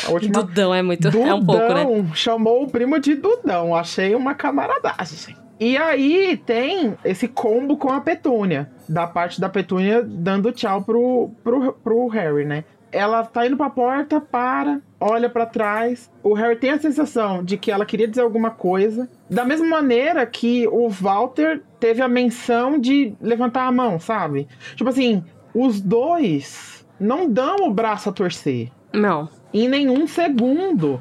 A 0.07 0.11
última... 0.11 0.43
Dudão 0.43 0.74
é 0.74 0.82
muito. 0.82 1.11
Dudão 1.11 1.26
é 1.26 1.34
um 1.34 1.45
pouco, 1.45 1.72
né? 1.72 2.11
chamou 2.14 2.64
o 2.64 2.68
primo 2.68 2.99
de 2.99 3.14
Dudão. 3.14 3.74
Achei 3.74 4.14
uma 4.14 4.34
camaradagem. 4.34 5.34
E 5.61 5.77
aí 5.77 6.37
tem 6.47 6.97
esse 7.05 7.27
combo 7.27 7.77
com 7.77 7.91
a 7.91 8.01
Petúnia. 8.01 8.71
Da 8.89 9.07
parte 9.07 9.41
da 9.41 9.49
Petúnia 9.49 10.03
dando 10.03 10.53
tchau 10.53 10.83
pro, 10.83 11.31
pro, 11.43 11.73
pro 11.73 12.07
Harry, 12.09 12.45
né? 12.45 12.65
Ela 12.91 13.25
tá 13.25 13.47
indo 13.47 13.57
pra 13.57 13.69
porta, 13.69 14.21
para, 14.21 14.81
olha 14.99 15.29
para 15.29 15.45
trás. 15.45 16.11
O 16.23 16.33
Harry 16.33 16.57
tem 16.57 16.71
a 16.71 16.79
sensação 16.79 17.45
de 17.45 17.59
que 17.59 17.71
ela 17.71 17.85
queria 17.85 18.09
dizer 18.09 18.23
alguma 18.23 18.51
coisa. 18.51 19.09
Da 19.29 19.45
mesma 19.45 19.67
maneira 19.67 20.25
que 20.25 20.67
o 20.69 20.89
Walter 20.89 21.63
teve 21.79 22.01
a 22.01 22.09
menção 22.09 22.79
de 22.79 23.15
levantar 23.21 23.67
a 23.67 23.73
mão, 23.73 24.01
sabe? 24.01 24.49
Tipo 24.75 24.89
assim, 24.89 25.23
os 25.53 25.81
dois 25.81 26.87
não 26.99 27.29
dão 27.29 27.57
o 27.69 27.75
braço 27.75 28.09
a 28.09 28.13
torcer. 28.13 28.71
Não. 28.93 29.29
Em 29.53 29.69
nenhum 29.69 30.07
segundo. 30.07 31.01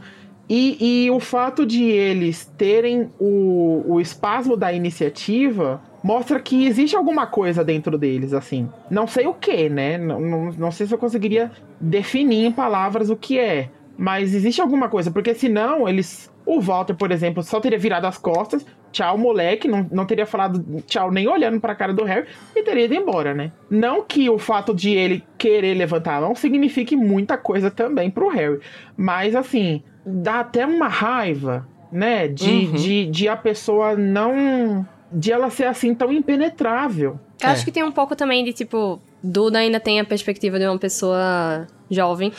E, 0.49 1.05
e 1.05 1.11
o 1.11 1.19
fato 1.19 1.65
de 1.65 1.83
eles 1.83 2.45
terem 2.57 3.09
o, 3.19 3.83
o 3.85 3.99
espasmo 3.99 4.55
da 4.55 4.71
iniciativa 4.71 5.81
mostra 6.01 6.39
que 6.39 6.65
existe 6.65 6.95
alguma 6.95 7.27
coisa 7.27 7.63
dentro 7.63 7.97
deles, 7.97 8.33
assim. 8.33 8.69
Não 8.89 9.07
sei 9.07 9.27
o 9.27 9.33
que, 9.33 9.67
né? 9.67 9.97
Não, 9.97 10.21
não, 10.21 10.51
não 10.51 10.71
sei 10.71 10.87
se 10.87 10.93
eu 10.93 10.97
conseguiria 10.97 11.51
definir 11.81 12.45
em 12.45 12.51
palavras 12.51 13.09
o 13.09 13.15
que 13.15 13.37
é. 13.37 13.69
Mas 13.97 14.33
existe 14.33 14.61
alguma 14.61 14.87
coisa, 14.87 15.11
porque 15.11 15.33
senão 15.33 15.87
eles. 15.89 16.31
O 16.45 16.61
Walter, 16.61 16.95
por 16.95 17.11
exemplo, 17.11 17.43
só 17.43 17.59
teria 17.59 17.77
virado 17.77 18.05
as 18.05 18.17
costas, 18.17 18.65
tchau, 18.89 19.17
moleque, 19.17 19.67
não, 19.67 19.85
não 19.91 20.05
teria 20.05 20.25
falado 20.25 20.63
tchau 20.87 21.11
nem 21.11 21.27
olhando 21.27 21.59
pra 21.59 21.75
cara 21.75 21.93
do 21.93 22.05
Harry 22.05 22.25
e 22.55 22.63
teria 22.63 22.85
ido 22.85 22.93
embora, 22.93 23.33
né? 23.33 23.51
Não 23.69 24.01
que 24.01 24.29
o 24.29 24.37
fato 24.37 24.73
de 24.73 24.91
ele 24.91 25.23
querer 25.37 25.73
levantar 25.73 26.15
a 26.15 26.21
mão 26.21 26.35
signifique 26.35 26.95
muita 26.95 27.37
coisa 27.37 27.69
também 27.69 28.09
pro 28.09 28.29
Harry. 28.29 28.61
Mas 28.95 29.35
assim, 29.35 29.83
dá 30.07 30.39
até 30.39 30.65
uma 30.65 30.87
raiva, 30.87 31.67
né? 31.91 32.27
De, 32.27 32.49
uhum. 32.49 32.71
de, 32.73 33.05
de 33.07 33.27
a 33.27 33.35
pessoa 33.35 33.95
não. 33.95 34.87
De 35.11 35.31
ela 35.31 35.49
ser 35.49 35.65
assim 35.65 35.93
tão 35.93 36.11
impenetrável. 36.11 37.19
Eu 37.41 37.49
é. 37.49 37.51
acho 37.51 37.63
que 37.63 37.71
tem 37.71 37.83
um 37.83 37.91
pouco 37.91 38.15
também 38.15 38.43
de 38.43 38.53
tipo. 38.53 39.01
Duda 39.21 39.59
ainda 39.59 39.79
tem 39.79 39.99
a 39.99 40.05
perspectiva 40.05 40.59
de 40.59 40.65
uma 40.65 40.77
pessoa 40.77 41.67
jovem 41.89 42.31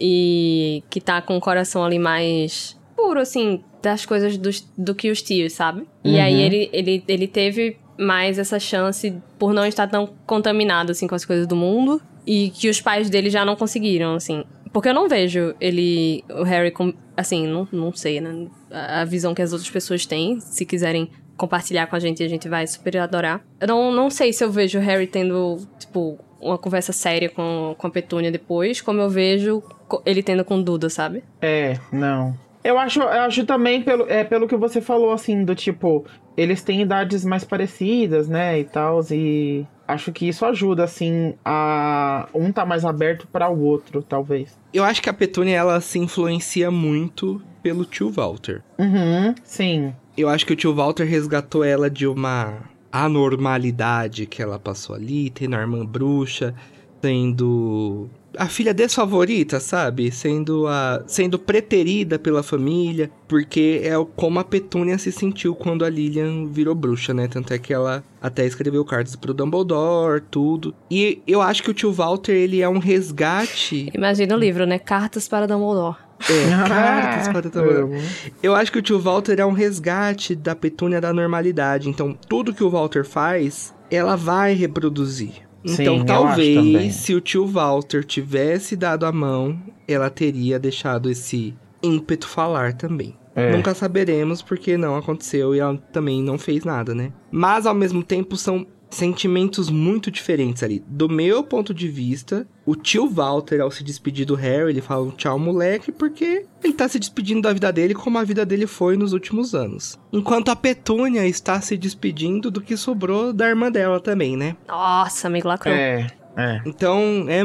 e 0.00 0.82
que 0.90 1.00
tá 1.00 1.20
com 1.22 1.36
o 1.36 1.40
coração 1.40 1.84
ali 1.84 1.98
mais 1.98 2.76
puro, 2.96 3.20
assim, 3.20 3.62
das 3.82 4.06
coisas 4.06 4.36
do, 4.38 4.50
do 4.76 4.94
que 4.94 5.10
os 5.10 5.22
tios, 5.22 5.52
sabe? 5.52 5.86
E 6.02 6.14
uhum. 6.14 6.22
aí 6.22 6.40
ele, 6.40 6.70
ele, 6.72 7.04
ele 7.06 7.28
teve 7.28 7.76
mais 7.98 8.38
essa 8.38 8.58
chance 8.58 9.14
por 9.38 9.52
não 9.52 9.66
estar 9.66 9.86
tão 9.86 10.08
contaminado, 10.26 10.92
assim, 10.92 11.06
com 11.06 11.14
as 11.14 11.24
coisas 11.24 11.46
do 11.46 11.54
mundo 11.54 12.00
e 12.26 12.50
que 12.50 12.68
os 12.68 12.80
pais 12.80 13.10
dele 13.10 13.30
já 13.30 13.44
não 13.44 13.54
conseguiram, 13.54 14.14
assim. 14.14 14.44
Porque 14.72 14.88
eu 14.88 14.94
não 14.94 15.08
vejo 15.08 15.54
ele, 15.60 16.24
o 16.30 16.42
Harry, 16.42 16.70
com, 16.70 16.94
assim, 17.16 17.46
não, 17.46 17.68
não 17.70 17.92
sei, 17.92 18.20
né? 18.20 18.46
A, 18.70 19.04
visão 19.04 19.34
que 19.34 19.42
as 19.42 19.52
outras 19.52 19.70
pessoas 19.70 20.06
têm, 20.06 20.40
se 20.40 20.64
quiserem 20.64 21.10
compartilhar 21.36 21.86
com 21.86 21.96
a 21.96 22.00
gente, 22.00 22.22
a 22.22 22.28
gente 22.28 22.48
vai 22.48 22.66
super 22.66 22.96
adorar. 22.96 23.44
Eu 23.60 23.68
não, 23.68 23.92
não 23.92 24.10
sei 24.10 24.32
se 24.32 24.42
eu 24.42 24.50
vejo 24.50 24.78
o 24.78 24.82
Harry 24.82 25.06
tendo, 25.06 25.58
tipo, 25.78 26.18
uma 26.40 26.56
conversa 26.56 26.92
séria 26.92 27.28
com, 27.28 27.74
com 27.76 27.86
a 27.86 27.90
Petúnia 27.90 28.32
depois, 28.32 28.80
como 28.80 29.00
eu 29.00 29.10
vejo 29.10 29.62
ele 30.06 30.22
tendo 30.22 30.44
com 30.44 30.62
Duda, 30.62 30.88
sabe? 30.88 31.22
É, 31.40 31.78
não. 31.92 32.36
Eu 32.64 32.78
acho, 32.78 33.00
eu 33.00 33.08
acho 33.08 33.44
também 33.44 33.82
pelo, 33.82 34.08
é, 34.08 34.22
pelo 34.22 34.46
que 34.46 34.56
você 34.56 34.80
falou, 34.80 35.12
assim, 35.12 35.44
do 35.44 35.54
tipo, 35.54 36.04
eles 36.36 36.62
têm 36.62 36.82
idades 36.82 37.24
mais 37.24 37.44
parecidas, 37.44 38.28
né, 38.28 38.60
e 38.60 38.64
tal, 38.64 39.00
e 39.10 39.66
acho 39.86 40.12
que 40.12 40.28
isso 40.28 40.44
ajuda, 40.44 40.84
assim, 40.84 41.34
a 41.44 42.28
um 42.32 42.52
tá 42.52 42.64
mais 42.64 42.84
aberto 42.84 43.26
para 43.26 43.48
o 43.48 43.60
outro, 43.60 44.02
talvez. 44.02 44.56
Eu 44.72 44.84
acho 44.84 45.02
que 45.02 45.10
a 45.10 45.12
Petúnia, 45.12 45.56
ela 45.56 45.80
se 45.80 45.98
influencia 45.98 46.70
muito 46.70 47.42
pelo 47.62 47.84
tio 47.84 48.10
Walter. 48.10 48.62
Uhum, 48.78 49.34
sim. 49.42 49.94
Eu 50.16 50.28
acho 50.28 50.46
que 50.46 50.52
o 50.52 50.56
tio 50.56 50.74
Walter 50.74 51.04
resgatou 51.04 51.64
ela 51.64 51.90
de 51.90 52.06
uma 52.06 52.60
anormalidade 52.90 54.26
que 54.26 54.42
ela 54.42 54.58
passou 54.58 54.94
ali, 54.94 55.30
tendo 55.30 55.56
a 55.56 55.60
irmã 55.60 55.84
bruxa, 55.84 56.54
sendo 57.00 58.08
a 58.36 58.46
filha 58.46 58.72
desfavorita, 58.72 59.60
sabe? 59.60 60.10
Sendo 60.10 60.66
a 60.66 61.02
sendo 61.06 61.38
preterida 61.38 62.18
pela 62.18 62.42
família, 62.42 63.10
porque 63.28 63.80
é 63.84 63.92
como 64.16 64.38
a 64.38 64.44
Petúnia 64.44 64.98
se 64.98 65.12
sentiu 65.12 65.54
quando 65.54 65.84
a 65.84 65.90
Lilian 65.90 66.46
virou 66.46 66.74
bruxa, 66.74 67.12
né? 67.12 67.28
Tanto 67.28 67.52
é 67.52 67.58
que 67.58 67.72
ela 67.72 68.02
até 68.20 68.46
escreveu 68.46 68.84
cartas 68.84 69.16
pro 69.16 69.34
Dumbledore, 69.34 70.22
tudo. 70.30 70.74
E 70.90 71.22
eu 71.26 71.40
acho 71.40 71.62
que 71.62 71.70
o 71.70 71.74
tio 71.74 71.92
Walter, 71.92 72.32
ele 72.32 72.60
é 72.60 72.68
um 72.68 72.78
resgate. 72.78 73.90
Imagina 73.94 74.34
o 74.34 74.38
livro, 74.38 74.66
né? 74.66 74.78
Cartas 74.78 75.28
para 75.28 75.46
Dumbledore. 75.46 75.96
É, 76.28 76.50
cartas 76.68 77.28
para 77.28 77.48
Dumbledore. 77.48 78.02
Eu 78.42 78.54
acho 78.54 78.70
que 78.70 78.78
o 78.78 78.82
tio 78.82 78.98
Walter 78.98 79.40
é 79.40 79.46
um 79.46 79.52
resgate 79.52 80.34
da 80.34 80.54
Petúnia 80.54 81.00
da 81.00 81.12
normalidade. 81.12 81.88
Então, 81.88 82.16
tudo 82.28 82.54
que 82.54 82.62
o 82.62 82.70
Walter 82.70 83.04
faz, 83.04 83.74
ela 83.90 84.16
vai 84.16 84.54
reproduzir. 84.54 85.51
Então, 85.64 85.98
Sim, 85.98 86.04
talvez, 86.04 86.94
se 86.96 87.14
o 87.14 87.20
tio 87.20 87.46
Walter 87.46 88.04
tivesse 88.04 88.74
dado 88.74 89.06
a 89.06 89.12
mão, 89.12 89.60
ela 89.86 90.10
teria 90.10 90.58
deixado 90.58 91.08
esse 91.10 91.54
ímpeto 91.82 92.26
falar 92.28 92.72
também. 92.74 93.16
É. 93.34 93.50
Nunca 93.52 93.74
saberemos 93.74 94.42
porque 94.42 94.76
não 94.76 94.96
aconteceu 94.96 95.54
e 95.54 95.60
ela 95.60 95.76
também 95.92 96.22
não 96.22 96.36
fez 96.38 96.64
nada, 96.64 96.94
né? 96.94 97.12
Mas 97.30 97.64
ao 97.64 97.74
mesmo 97.74 98.02
tempo 98.02 98.36
são 98.36 98.66
sentimentos 98.94 99.70
muito 99.70 100.10
diferentes 100.10 100.62
ali. 100.62 100.82
Do 100.86 101.08
meu 101.08 101.42
ponto 101.42 101.72
de 101.72 101.88
vista, 101.88 102.46
o 102.66 102.76
tio 102.76 103.08
Walter, 103.08 103.60
ao 103.60 103.70
se 103.70 103.82
despedir 103.82 104.26
do 104.26 104.34
Harry, 104.34 104.70
ele 104.70 104.80
fala 104.80 105.02
um 105.02 105.10
tchau, 105.10 105.38
moleque, 105.38 105.90
porque 105.90 106.46
ele 106.62 106.72
tá 106.72 106.88
se 106.88 106.98
despedindo 106.98 107.42
da 107.42 107.52
vida 107.52 107.72
dele 107.72 107.94
como 107.94 108.18
a 108.18 108.24
vida 108.24 108.44
dele 108.44 108.66
foi 108.66 108.96
nos 108.96 109.12
últimos 109.12 109.54
anos. 109.54 109.98
Enquanto 110.12 110.50
a 110.50 110.56
Petúnia 110.56 111.26
está 111.26 111.60
se 111.60 111.76
despedindo 111.76 112.50
do 112.50 112.60
que 112.60 112.76
sobrou 112.76 113.32
da 113.32 113.48
irmã 113.48 113.70
dela 113.70 114.00
também, 114.00 114.36
né? 114.36 114.56
Nossa, 114.68 115.26
amigo 115.26 115.48
lacrou. 115.48 115.74
É, 115.74 116.06
é. 116.36 116.60
Então, 116.66 117.26
é, 117.28 117.42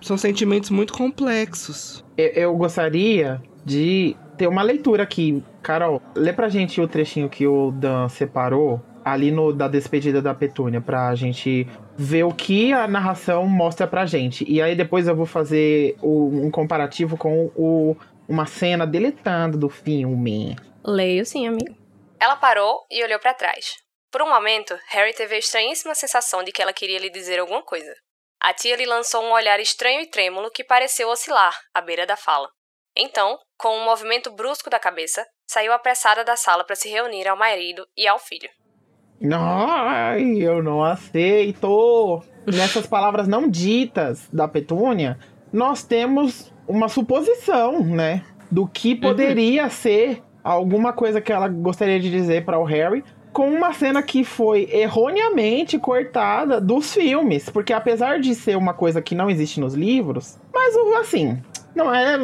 são 0.00 0.16
sentimentos 0.16 0.70
muito 0.70 0.92
complexos. 0.92 2.04
Eu, 2.16 2.28
eu 2.28 2.56
gostaria 2.56 3.42
de 3.64 4.16
ter 4.36 4.46
uma 4.46 4.62
leitura 4.62 5.02
aqui. 5.02 5.42
Carol, 5.62 6.00
lê 6.14 6.32
pra 6.32 6.48
gente 6.48 6.80
o 6.80 6.86
trechinho 6.86 7.28
que 7.28 7.46
o 7.46 7.70
Dan 7.70 8.08
separou 8.08 8.82
ali 9.04 9.30
no 9.30 9.52
da 9.52 9.68
despedida 9.68 10.22
da 10.22 10.34
Petúnia 10.34 10.80
pra 10.80 11.14
gente 11.14 11.68
ver 11.96 12.24
o 12.24 12.32
que 12.32 12.72
a 12.72 12.88
narração 12.88 13.46
mostra 13.46 13.86
pra 13.86 14.06
gente. 14.06 14.44
E 14.48 14.62
aí 14.62 14.74
depois 14.74 15.06
eu 15.06 15.14
vou 15.14 15.26
fazer 15.26 15.96
o, 16.00 16.28
um 16.28 16.50
comparativo 16.50 17.16
com 17.16 17.50
o, 17.54 17.96
uma 18.28 18.46
cena 18.46 18.86
deletando 18.86 19.58
do 19.58 19.68
filme. 19.68 20.56
Leio 20.84 21.24
sim, 21.26 21.46
amigo. 21.46 21.76
Ela 22.18 22.36
parou 22.36 22.86
e 22.90 23.02
olhou 23.04 23.18
para 23.18 23.34
trás. 23.34 23.74
Por 24.10 24.22
um 24.22 24.28
momento, 24.28 24.78
Harry 24.88 25.12
teve 25.12 25.34
a 25.34 25.38
estranhíssima 25.38 25.94
sensação 25.94 26.42
de 26.42 26.52
que 26.52 26.62
ela 26.62 26.72
queria 26.72 26.98
lhe 26.98 27.10
dizer 27.10 27.38
alguma 27.38 27.62
coisa. 27.62 27.92
A 28.40 28.52
tia 28.52 28.76
lhe 28.76 28.86
lançou 28.86 29.22
um 29.22 29.32
olhar 29.32 29.58
estranho 29.58 30.00
e 30.00 30.06
trêmulo 30.06 30.50
que 30.50 30.62
pareceu 30.62 31.08
oscilar, 31.08 31.58
à 31.74 31.80
beira 31.80 32.06
da 32.06 32.16
fala. 32.16 32.48
Então, 32.96 33.38
com 33.58 33.76
um 33.76 33.84
movimento 33.84 34.30
brusco 34.30 34.70
da 34.70 34.78
cabeça, 34.78 35.26
saiu 35.46 35.72
apressada 35.72 36.22
da 36.22 36.36
sala 36.36 36.64
para 36.64 36.76
se 36.76 36.88
reunir 36.88 37.26
ao 37.26 37.36
marido 37.36 37.86
e 37.96 38.06
ao 38.06 38.18
filho. 38.18 38.48
Ai, 39.32 40.36
eu 40.38 40.62
não 40.62 40.82
aceito. 40.82 42.22
Nessas 42.46 42.86
palavras 42.86 43.26
não 43.26 43.48
ditas 43.48 44.28
da 44.32 44.46
Petúnia, 44.46 45.18
nós 45.52 45.82
temos 45.82 46.52
uma 46.68 46.88
suposição, 46.88 47.80
né? 47.82 48.22
Do 48.50 48.66
que 48.66 48.94
poderia 48.94 49.64
uhum. 49.64 49.70
ser 49.70 50.22
alguma 50.42 50.92
coisa 50.92 51.20
que 51.20 51.32
ela 51.32 51.48
gostaria 51.48 51.98
de 51.98 52.10
dizer 52.10 52.44
para 52.44 52.58
o 52.58 52.64
Harry, 52.64 53.02
com 53.32 53.48
uma 53.48 53.72
cena 53.72 54.00
que 54.02 54.22
foi 54.22 54.68
erroneamente 54.70 55.78
cortada 55.78 56.60
dos 56.60 56.94
filmes, 56.94 57.48
porque 57.50 57.72
apesar 57.72 58.20
de 58.20 58.32
ser 58.34 58.56
uma 58.56 58.72
coisa 58.72 59.02
que 59.02 59.14
não 59.14 59.28
existe 59.28 59.58
nos 59.58 59.74
livros, 59.74 60.38
mas 60.52 60.76
assim, 61.00 61.42
não 61.74 61.94
é. 61.94 62.16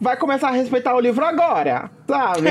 Vai 0.00 0.16
começar 0.16 0.48
a 0.48 0.52
respeitar 0.52 0.94
o 0.94 1.00
livro 1.00 1.24
agora, 1.24 1.90
sabe? 2.06 2.48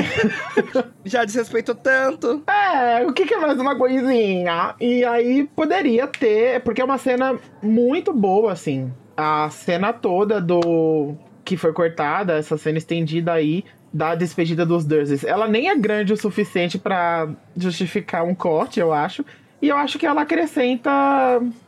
Já 1.04 1.24
desrespeitou 1.24 1.74
tanto. 1.74 2.42
É, 2.48 3.06
o 3.06 3.12
que, 3.12 3.26
que 3.26 3.34
é 3.34 3.38
mais 3.38 3.58
uma 3.58 3.76
coisinha? 3.76 4.74
E 4.80 5.04
aí 5.04 5.48
poderia 5.54 6.06
ter, 6.06 6.60
porque 6.60 6.80
é 6.80 6.84
uma 6.84 6.98
cena 6.98 7.38
muito 7.62 8.12
boa, 8.12 8.52
assim. 8.52 8.92
A 9.16 9.48
cena 9.50 9.92
toda 9.92 10.40
do. 10.40 11.14
que 11.44 11.56
foi 11.56 11.72
cortada, 11.72 12.34
essa 12.34 12.56
cena 12.56 12.78
estendida 12.78 13.32
aí, 13.32 13.64
da 13.92 14.14
despedida 14.14 14.66
dos 14.66 14.84
Dursleys. 14.84 15.24
Ela 15.24 15.46
nem 15.46 15.68
é 15.68 15.76
grande 15.76 16.12
o 16.12 16.16
suficiente 16.16 16.78
para 16.78 17.28
justificar 17.56 18.24
um 18.24 18.34
corte, 18.34 18.80
eu 18.80 18.92
acho. 18.92 19.24
E 19.62 19.68
eu 19.68 19.76
acho 19.76 19.98
que 19.98 20.06
ela 20.06 20.22
acrescenta 20.22 20.90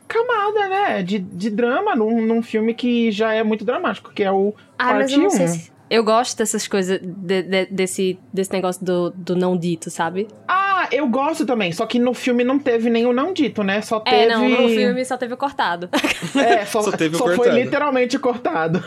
camada, 0.07 0.67
né? 0.69 1.03
De, 1.03 1.19
de 1.19 1.49
drama 1.49 1.95
num, 1.95 2.21
num 2.21 2.41
filme 2.41 2.73
que 2.73 3.11
já 3.11 3.33
é 3.33 3.43
muito 3.43 3.65
dramático, 3.65 4.11
que 4.13 4.23
é 4.23 4.31
o 4.31 4.53
ah, 4.77 4.93
parte 4.93 5.19
1. 5.19 5.29
Se... 5.29 5.77
Eu 5.89 6.03
gosto 6.03 6.37
dessas 6.37 6.67
coisas, 6.67 6.99
de, 7.01 7.43
de, 7.43 7.65
desse, 7.67 8.19
desse 8.33 8.51
negócio 8.51 8.83
do, 8.83 9.09
do 9.11 9.35
não 9.35 9.55
dito, 9.55 9.89
sabe? 9.89 10.27
Ah, 10.47 10.89
eu 10.91 11.07
gosto 11.07 11.45
também. 11.45 11.71
Só 11.71 11.85
que 11.85 11.97
no 11.97 12.13
filme 12.13 12.43
não 12.43 12.59
teve 12.59 12.89
nenhum 12.89 13.13
não 13.13 13.31
dito, 13.31 13.63
né? 13.63 13.81
Só 13.81 14.01
teve. 14.01 14.17
É, 14.17 14.27
não, 14.27 14.49
no 14.49 14.67
filme 14.67 15.05
só 15.05 15.17
teve 15.17 15.35
cortado. 15.35 15.89
É, 16.37 16.65
só, 16.65 16.81
só, 16.81 16.91
teve 16.91 17.15
só 17.15 17.23
cortado. 17.23 17.49
foi 17.49 17.63
literalmente 17.63 18.19
cortado. 18.19 18.83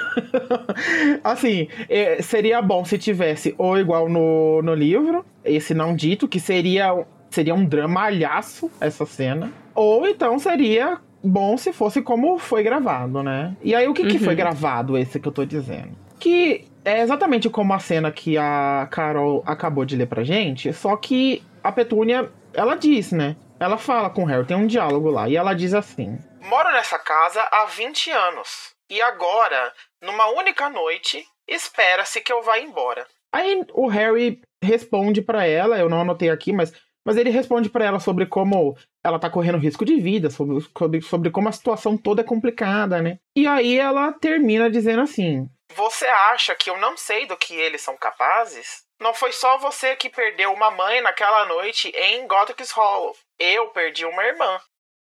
assim, 1.25 1.69
é, 1.89 2.23
seria 2.23 2.63
bom 2.63 2.85
se 2.85 2.97
tivesse 2.97 3.55
ou 3.59 3.77
igual 3.79 4.09
no, 4.09 4.63
no 4.63 4.75
livro, 4.75 5.25
esse 5.45 5.75
não 5.75 5.97
dito, 5.97 6.29
que 6.29 6.39
seria, 6.39 7.05
seria 7.31 7.55
um 7.55 7.65
dramalhaço 7.65 8.71
essa 8.81 9.07
cena. 9.07 9.53
Ou 9.75 10.07
então 10.07 10.39
seria 10.39 10.99
bom 11.23 11.57
se 11.57 11.73
fosse 11.73 12.03
como 12.03 12.39
foi 12.39 12.63
gravado, 12.63 13.23
né? 13.23 13.57
E 13.63 13.75
aí, 13.75 13.87
o 13.89 13.95
que, 13.95 14.03
uhum. 14.03 14.09
que 14.09 14.19
foi 14.19 14.29
uhum. 14.29 14.37
gravado, 14.37 14.99
esse 14.99 15.21
que 15.21 15.29
eu 15.29 15.33
tô 15.33 15.45
dizendo? 15.45 15.97
Que 16.19 16.69
é 16.85 17.01
exatamente 17.01 17.49
como 17.49 17.73
a 17.73 17.79
cena 17.79 18.11
que 18.11 18.37
a 18.37 18.89
Carol 18.91 19.43
acabou 19.47 19.85
de 19.85 19.97
ler 19.97 20.07
pra 20.07 20.25
gente, 20.25 20.73
só 20.73 20.97
que 20.97 21.43
a 21.63 21.71
Petúnia, 21.71 22.31
ela 22.53 22.75
diz, 22.75 23.13
né? 23.13 23.37
Ela 23.59 23.77
fala 23.77 24.11
com 24.11 24.23
o 24.23 24.27
Harry, 24.27 24.47
tem 24.47 24.57
um 24.57 24.67
diálogo 24.67 25.11
lá, 25.11 25.29
e 25.29 25.37
ela 25.37 25.55
diz 25.55 25.75
assim: 25.75 26.19
Moro 26.43 26.73
nessa 26.73 26.99
casa 26.99 27.43
há 27.53 27.67
20 27.67 28.11
anos, 28.11 28.71
e 28.91 29.01
agora, 29.03 29.73
numa 30.03 30.27
única 30.29 30.71
noite, 30.71 31.23
espera-se 31.47 32.21
que 32.23 32.33
eu 32.33 32.43
vá 32.43 32.59
embora. 32.59 33.07
Aí 33.33 33.65
o 33.75 33.87
Harry 33.87 34.41
responde 34.63 35.23
para 35.23 35.47
ela, 35.47 35.79
eu 35.79 35.89
não 35.89 36.01
anotei 36.01 36.31
aqui, 36.31 36.53
mas 36.53 36.73
mas 37.05 37.17
ele 37.17 37.31
responde 37.31 37.71
para 37.71 37.85
ela 37.85 38.01
sobre 38.01 38.27
como 38.27 38.77
ela 39.05 39.19
tá 39.19 39.31
correndo 39.31 39.59
risco 39.59 39.85
de 39.85 39.97
vida, 40.01 40.31
sobre, 40.31 40.61
sobre, 40.61 41.01
sobre 41.03 41.31
como 41.31 41.49
a 41.49 41.53
situação 41.53 41.97
toda 41.97 42.21
é 42.21 42.25
complicada, 42.25 43.01
né? 43.01 43.19
E 43.37 43.47
aí 43.47 43.79
ela 43.79 44.13
termina 44.13 44.71
dizendo 44.71 45.03
assim: 45.03 45.49
Você 45.75 46.07
acha 46.07 46.55
que 46.55 46.71
eu 46.71 46.79
não 46.79 46.97
sei 46.97 47.27
do 47.27 47.37
que 47.37 47.55
eles 47.55 47.81
são 47.81 47.97
capazes? 47.97 48.83
Não 49.01 49.15
foi 49.15 49.33
só 49.33 49.57
você 49.59 49.97
que 49.97 50.11
perdeu 50.11 50.53
uma 50.53 50.71
mãe 50.71 51.01
naquela 51.01 51.47
noite 51.47 51.89
em 51.89 52.27
Gothic 52.27 52.63
Hollow. 52.75 53.17
Eu 53.39 53.69
perdi 53.69 54.05
uma 54.05 54.23
irmã. 54.23 54.61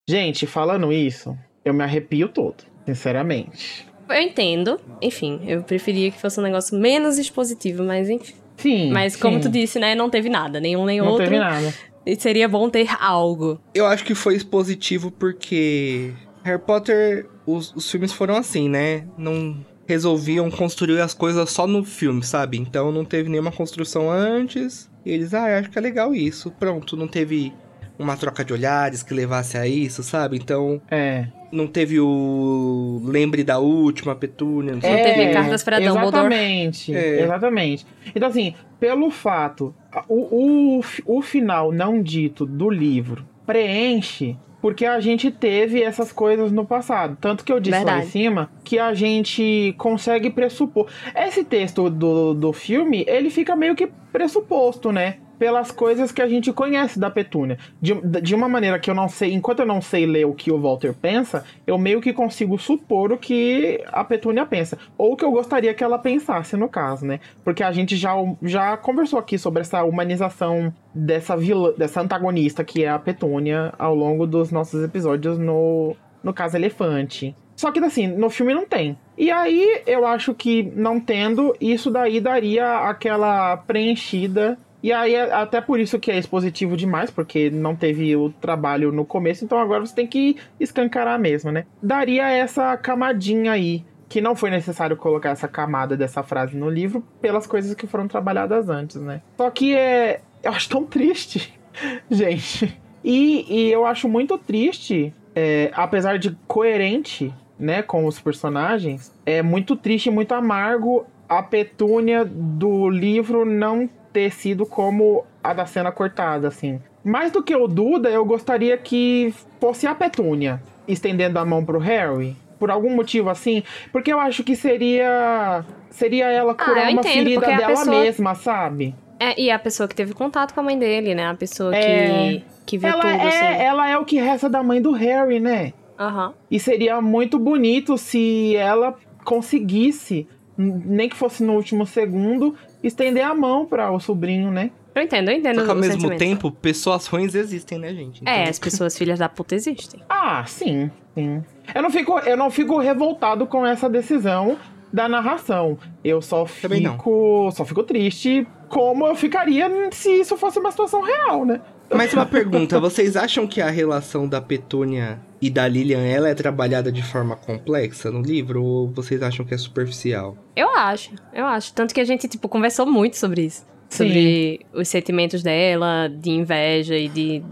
Gente, 0.08 0.46
falando 0.46 0.94
isso, 0.94 1.36
eu 1.66 1.74
me 1.74 1.84
arrepio 1.84 2.30
todo, 2.30 2.64
sinceramente. 2.86 3.88
Eu 4.08 4.22
entendo. 4.22 4.80
Enfim, 5.02 5.42
eu 5.48 5.64
preferia 5.64 6.12
que 6.12 6.20
fosse 6.20 6.40
um 6.40 6.44
negócio 6.44 6.78
menos 6.78 7.18
expositivo, 7.18 7.84
mas 7.84 8.10
enfim. 8.10 8.36
Sim. 8.60 8.92
Mas 8.92 9.16
como 9.16 9.38
sim. 9.38 9.42
tu 9.42 9.50
disse, 9.50 9.80
né, 9.80 9.96
não 9.96 10.10
teve 10.10 10.30
nada, 10.30 10.60
nenhum 10.60 10.86
nem 10.86 11.00
não 11.00 11.08
outro. 11.08 11.24
Não 11.24 11.32
teve 11.32 11.40
nada. 11.40 11.74
E 12.06 12.16
seria 12.16 12.48
bom 12.48 12.70
ter 12.70 12.90
algo. 13.00 13.60
Eu 13.74 13.86
acho 13.86 14.04
que 14.04 14.16
foi 14.16 14.40
positivo 14.40 15.12
porque 15.12 16.14
Harry 16.44 16.62
Potter, 16.62 17.28
os, 17.46 17.74
os 17.76 17.90
filmes 17.90 18.12
foram 18.12 18.36
assim, 18.36 18.70
né? 18.70 19.06
Não 19.18 19.58
resolviam 19.88 20.50
construir 20.52 21.02
as 21.02 21.14
coisas 21.14 21.50
só 21.50 21.66
no 21.66 21.84
filme, 21.84 22.24
sabe? 22.24 22.58
Então 22.58 22.92
não 22.92 23.04
teve 23.04 23.30
nenhuma 23.30 23.52
construção 23.52 24.10
antes. 24.10 24.90
E 25.06 25.12
eles, 25.12 25.34
ah, 25.34 25.58
acho 25.58 25.70
que 25.70 25.78
é 25.78 25.82
legal 25.82 26.14
isso. 26.14 26.52
Pronto, 26.52 26.96
não 26.96 27.08
teve 27.08 27.54
uma 28.00 28.16
troca 28.16 28.44
de 28.44 28.54
olhares 28.54 29.04
que 29.04 29.14
levasse 29.14 29.58
a 29.58 29.68
isso, 29.68 30.02
sabe? 30.02 30.38
Então. 30.38 30.82
É. 30.90 31.28
Não 31.52 31.66
teve 31.66 32.00
o 32.00 33.02
lembre 33.06 33.44
da 33.44 33.58
última 33.58 34.16
Petúnia. 34.16 34.74
Não, 34.74 34.82
não 34.82 34.90
é, 34.90 35.04
teve 35.04 35.34
cartas 35.34 35.64
para 35.64 35.80
Dumbledore. 35.80 36.08
Exatamente, 36.08 36.96
é. 36.96 37.24
exatamente. 37.24 37.88
Então 38.16 38.30
assim, 38.30 38.54
pelo 38.80 39.10
fato, 39.10 39.74
o, 40.08 40.78
o, 40.78 41.18
o 41.18 41.22
final 41.24 41.72
não 41.72 42.04
dito 42.04 42.46
do 42.46 42.70
livro 42.70 43.26
preenche 43.48 44.38
porque 44.62 44.86
a 44.86 45.00
gente 45.00 45.32
teve 45.32 45.82
essas 45.82 46.12
coisas 46.12 46.52
no 46.52 46.66
passado. 46.66 47.18
Tanto 47.20 47.44
que 47.44 47.52
eu 47.52 47.60
disse 47.60 47.78
Verdade. 47.78 48.00
lá 48.00 48.06
em 48.06 48.10
cima 48.10 48.52
que 48.64 48.78
a 48.78 48.94
gente 48.94 49.74
consegue 49.78 50.30
pressupor. 50.30 50.88
Esse 51.16 51.44
texto 51.44 51.90
do, 51.90 52.34
do 52.34 52.54
filme, 52.54 53.06
ele 53.08 53.30
fica 53.30 53.56
meio 53.56 53.76
que 53.76 53.88
pressuposto, 54.12 54.92
né? 54.92 55.18
Pelas 55.40 55.72
coisas 55.72 56.12
que 56.12 56.22
a 56.22 56.28
gente 56.28 56.52
conhece 56.52 57.00
da 57.00 57.10
Petúnia. 57.10 57.58
De, 57.82 57.94
de 58.22 58.36
uma 58.36 58.50
maneira 58.50 58.78
que 58.78 58.92
eu 58.92 58.94
não 58.94 59.08
sei, 59.08 59.34
enquanto 59.34 59.62
eu 59.62 59.66
não 59.66 59.82
sei 59.82 60.06
ler 60.06 60.26
o 60.26 60.34
que 60.34 60.52
o 60.52 60.60
Walter 60.60 60.94
pensa, 60.94 61.46
eu 61.66 61.78
meio 61.78 62.02
que 62.02 62.12
consigo 62.12 62.60
supor 62.60 63.14
o 63.14 63.18
que 63.18 63.82
a 63.88 64.04
Petúnia 64.04 64.46
pensa. 64.46 64.78
Ou 64.98 65.14
o 65.14 65.16
que 65.16 65.24
eu 65.24 65.32
gostaria 65.32 65.74
que 65.74 65.84
ela 65.84 65.98
pensasse, 65.98 66.58
no 66.58 66.68
caso, 66.68 67.06
né? 67.06 67.22
Porque 67.44 67.64
a 67.64 67.72
gente 67.72 67.96
já, 67.96 68.14
já 68.44 68.76
conversou 68.76 69.18
aqui 69.18 69.38
sobre 69.38 69.62
essa 69.62 69.84
humanização 69.84 70.74
dessa 70.94 71.38
vilã, 71.38 71.72
dessa 71.78 72.02
antagonista 72.02 72.64
que 72.64 72.84
é 72.84 72.90
a 72.90 73.00
Petúnia 73.00 73.74
ao 73.80 73.96
longo 73.96 74.28
dos 74.28 74.52
nossos 74.52 74.84
episódios 74.84 75.38
no, 75.38 75.96
no 76.22 76.34
caso 76.34 76.58
Elefante. 76.58 77.34
Só 77.56 77.72
que 77.72 77.80
assim, 77.80 78.08
no 78.08 78.30
filme 78.30 78.54
não 78.54 78.66
tem. 78.66 78.98
E 79.18 79.30
aí 79.30 79.82
eu 79.86 80.06
acho 80.06 80.34
que 80.34 80.64
não 80.76 81.00
tendo, 81.00 81.54
isso 81.60 81.92
daí 81.92 82.22
daria 82.22 82.90
aquela 82.90 83.58
preenchida 83.58 84.58
e 84.82 84.94
aí, 84.94 85.14
é 85.14 85.34
até 85.34 85.60
por 85.60 85.80
isso 85.80 86.00
que 86.00 86.10
é 86.10 86.18
expositivo 86.18 86.78
demais, 86.78 87.12
porque 87.12 87.50
não 87.50 87.76
teve 87.76 88.16
o 88.16 88.30
trabalho 88.30 88.92
no 88.92 89.06
começo, 89.06 89.44
então 89.44 89.60
agora 89.60 89.86
você 89.86 89.94
tem 89.94 90.08
que 90.08 90.38
escancarar 90.60 91.20
mesmo, 91.20 91.52
né? 91.52 91.66
Daria 91.84 92.30
essa 92.30 92.78
camadinha 92.78 93.52
aí, 93.52 93.84
que 94.08 94.22
não 94.22 94.36
foi 94.36 94.50
necessário 94.50 94.96
colocar 94.96 95.32
essa 95.32 95.48
camada 95.48 95.98
dessa 95.98 96.24
frase 96.24 96.56
no 96.56 96.70
livro, 96.70 97.04
pelas 97.22 97.46
coisas 97.46 97.76
que 97.76 97.86
foram 97.86 98.08
trabalhadas 98.08 98.70
antes, 98.70 98.96
né? 98.96 99.22
Só 99.38 99.50
que 99.50 99.76
é. 99.76 100.22
Eu 100.42 100.52
acho 100.52 100.70
tão 100.70 100.86
triste, 100.86 101.60
gente. 102.10 102.80
E, 103.04 103.46
e 103.50 103.72
eu 103.72 103.86
acho 103.86 104.08
muito 104.08 104.38
triste, 104.38 105.14
é, 105.36 105.70
apesar 105.74 106.18
de 106.18 106.38
coerente, 106.48 107.34
né, 107.58 107.82
com 107.82 108.06
os 108.06 108.20
personagens, 108.20 109.14
é 109.26 109.42
muito 109.42 109.76
triste 109.76 110.10
muito 110.10 110.34
amargo 110.34 111.06
a 111.28 111.44
petúnia 111.44 112.26
do 112.26 112.90
livro 112.90 113.46
não 113.46 113.90
ter 114.12 114.32
sido 114.32 114.66
como 114.66 115.26
a 115.44 115.54
da 115.54 115.66
cena 115.66 115.92
cortada, 115.92 116.48
assim. 116.48 116.80
Mais 117.04 117.32
do 117.32 117.42
que 117.42 117.56
o 117.56 117.68
Duda, 117.68 118.10
eu 118.10 118.26
gostaria 118.26 118.78
que 118.78 119.34
fosse 119.60 119.88
a 119.88 119.96
Petúnia 119.96 120.62
estendendo 120.88 121.40
a 121.40 121.46
mão 121.46 121.64
pro 121.64 121.80
Harry. 121.80 122.36
Por 122.60 122.70
algum 122.70 122.94
motivo 122.94 123.30
assim. 123.30 123.64
Porque 123.92 124.12
eu 124.12 124.20
acho 124.20 124.44
que 124.44 124.56
seria. 124.56 125.64
Seria 125.90 126.26
ela 126.26 126.52
ah, 126.52 126.56
curar 126.56 126.88
ah, 126.88 126.92
uma 126.92 127.04
ferida 127.04 127.46
dela 127.46 127.68
pessoa... 127.68 128.02
mesma, 128.02 128.36
sabe? 128.36 128.94
É, 129.18 129.40
e 129.40 129.50
a 129.50 129.58
pessoa 129.58 129.88
que 129.88 129.96
teve 129.96 130.14
contato 130.14 130.54
com 130.54 130.60
a 130.60 130.64
mãe 130.64 130.78
dele, 130.78 131.16
né? 131.16 131.28
A 131.28 131.36
pessoa 131.36 131.76
é... 131.76 131.82
que, 131.82 132.46
que 132.66 132.78
viu 132.78 132.90
ela 132.90 133.02
tudo, 133.02 133.12
é, 133.12 133.28
assim. 133.28 133.64
Ela 133.64 133.90
é 133.90 133.98
o 133.98 134.06
que 134.06 134.18
resta 134.20 134.50
da 134.50 134.62
mãe 134.62 134.82
do 134.82 134.92
Harry, 134.92 135.40
né? 135.40 135.74
Uhum. 136.00 136.34
E 136.50 136.60
seria 136.60 137.02
muito 137.02 137.38
bonito 137.38 137.98
se 137.98 138.56
ela 138.56 138.96
conseguisse, 139.24 140.28
nem 140.58 141.10
que 141.10 141.16
fosse 141.16 141.44
no 141.44 141.54
último 141.54 141.86
segundo, 141.86 142.56
estender 142.84 143.26
a 143.26 143.34
mão 143.34 143.66
para 143.66 143.92
o 143.92 144.00
sobrinho, 144.00 144.52
né? 144.52 144.72
Eu 144.96 145.04
entendo, 145.04 145.30
eu 145.30 145.38
entendo. 145.38 145.60
Só 145.60 145.66
que 145.66 145.70
ao 145.70 145.76
mesmo 145.76 145.94
sentimento. 145.94 146.20
tempo, 146.20 146.52
pessoas 146.52 147.06
ruins 147.08 147.36
existem, 147.36 147.78
né, 147.78 147.94
gente? 147.94 148.22
Então... 148.22 148.34
É, 148.34 148.50
as 148.50 148.60
pessoas 148.60 148.98
filhas 148.98 149.20
da 149.20 149.30
puta 149.30 149.56
existem. 149.56 150.02
Ah, 150.10 150.44
sim, 150.46 150.92
sim. 151.16 151.44
Eu 151.74 151.82
não 151.82 151.90
fico, 151.90 152.20
eu 152.20 152.36
não 152.36 152.52
fico 152.52 152.78
revoltado 152.78 153.48
com 153.48 153.66
essa 153.66 153.90
decisão 153.90 154.58
da 154.92 155.08
narração. 155.08 155.78
Eu 156.04 156.22
só 156.22 156.46
fico, 156.46 157.50
só 157.52 157.64
fico 157.64 157.84
triste 157.84 158.46
como 158.68 159.08
eu 159.08 159.16
ficaria 159.16 159.70
se 159.92 160.12
isso 160.12 160.36
fosse 160.36 160.60
uma 160.60 160.72
situação 160.72 161.02
real, 161.02 161.46
né? 161.46 161.62
Mais 161.94 162.14
uma 162.14 162.26
pergunta, 162.26 162.80
vocês 162.80 163.16
acham 163.16 163.48
que 163.48 163.62
a 163.62 163.70
relação 163.70 164.28
da 164.28 164.40
Petúnia 164.40 165.20
e 165.42 165.50
da 165.50 165.68
Lilian, 165.68 166.04
ela 166.06 166.30
é 166.30 166.36
trabalhada 166.36 166.92
de 166.92 167.02
forma 167.02 167.36
complexa 167.36 168.12
no 168.12 168.22
livro 168.22 168.64
ou 168.64 168.88
vocês 168.88 169.22
acham 169.24 169.46
que 169.46 169.54
é 169.54 169.58
superficial? 169.58 170.38
Eu 170.56 170.70
acho, 170.76 171.12
eu 171.34 171.46
acho. 171.46 171.74
Tanto 171.74 171.94
que 171.94 172.02
a 172.02 172.06
gente, 172.06 172.28
tipo, 172.28 172.48
conversou 172.48 172.86
muito 172.86 173.18
sobre 173.18 173.46
isso. 173.46 173.66
Sim. 173.90 174.08
Sobre 174.08 174.66
os 174.74 174.88
sentimentos 174.88 175.42
dela, 175.42 176.08
de 176.08 176.30
inveja 176.30 176.96
e 176.96 177.10
de, 177.10 177.44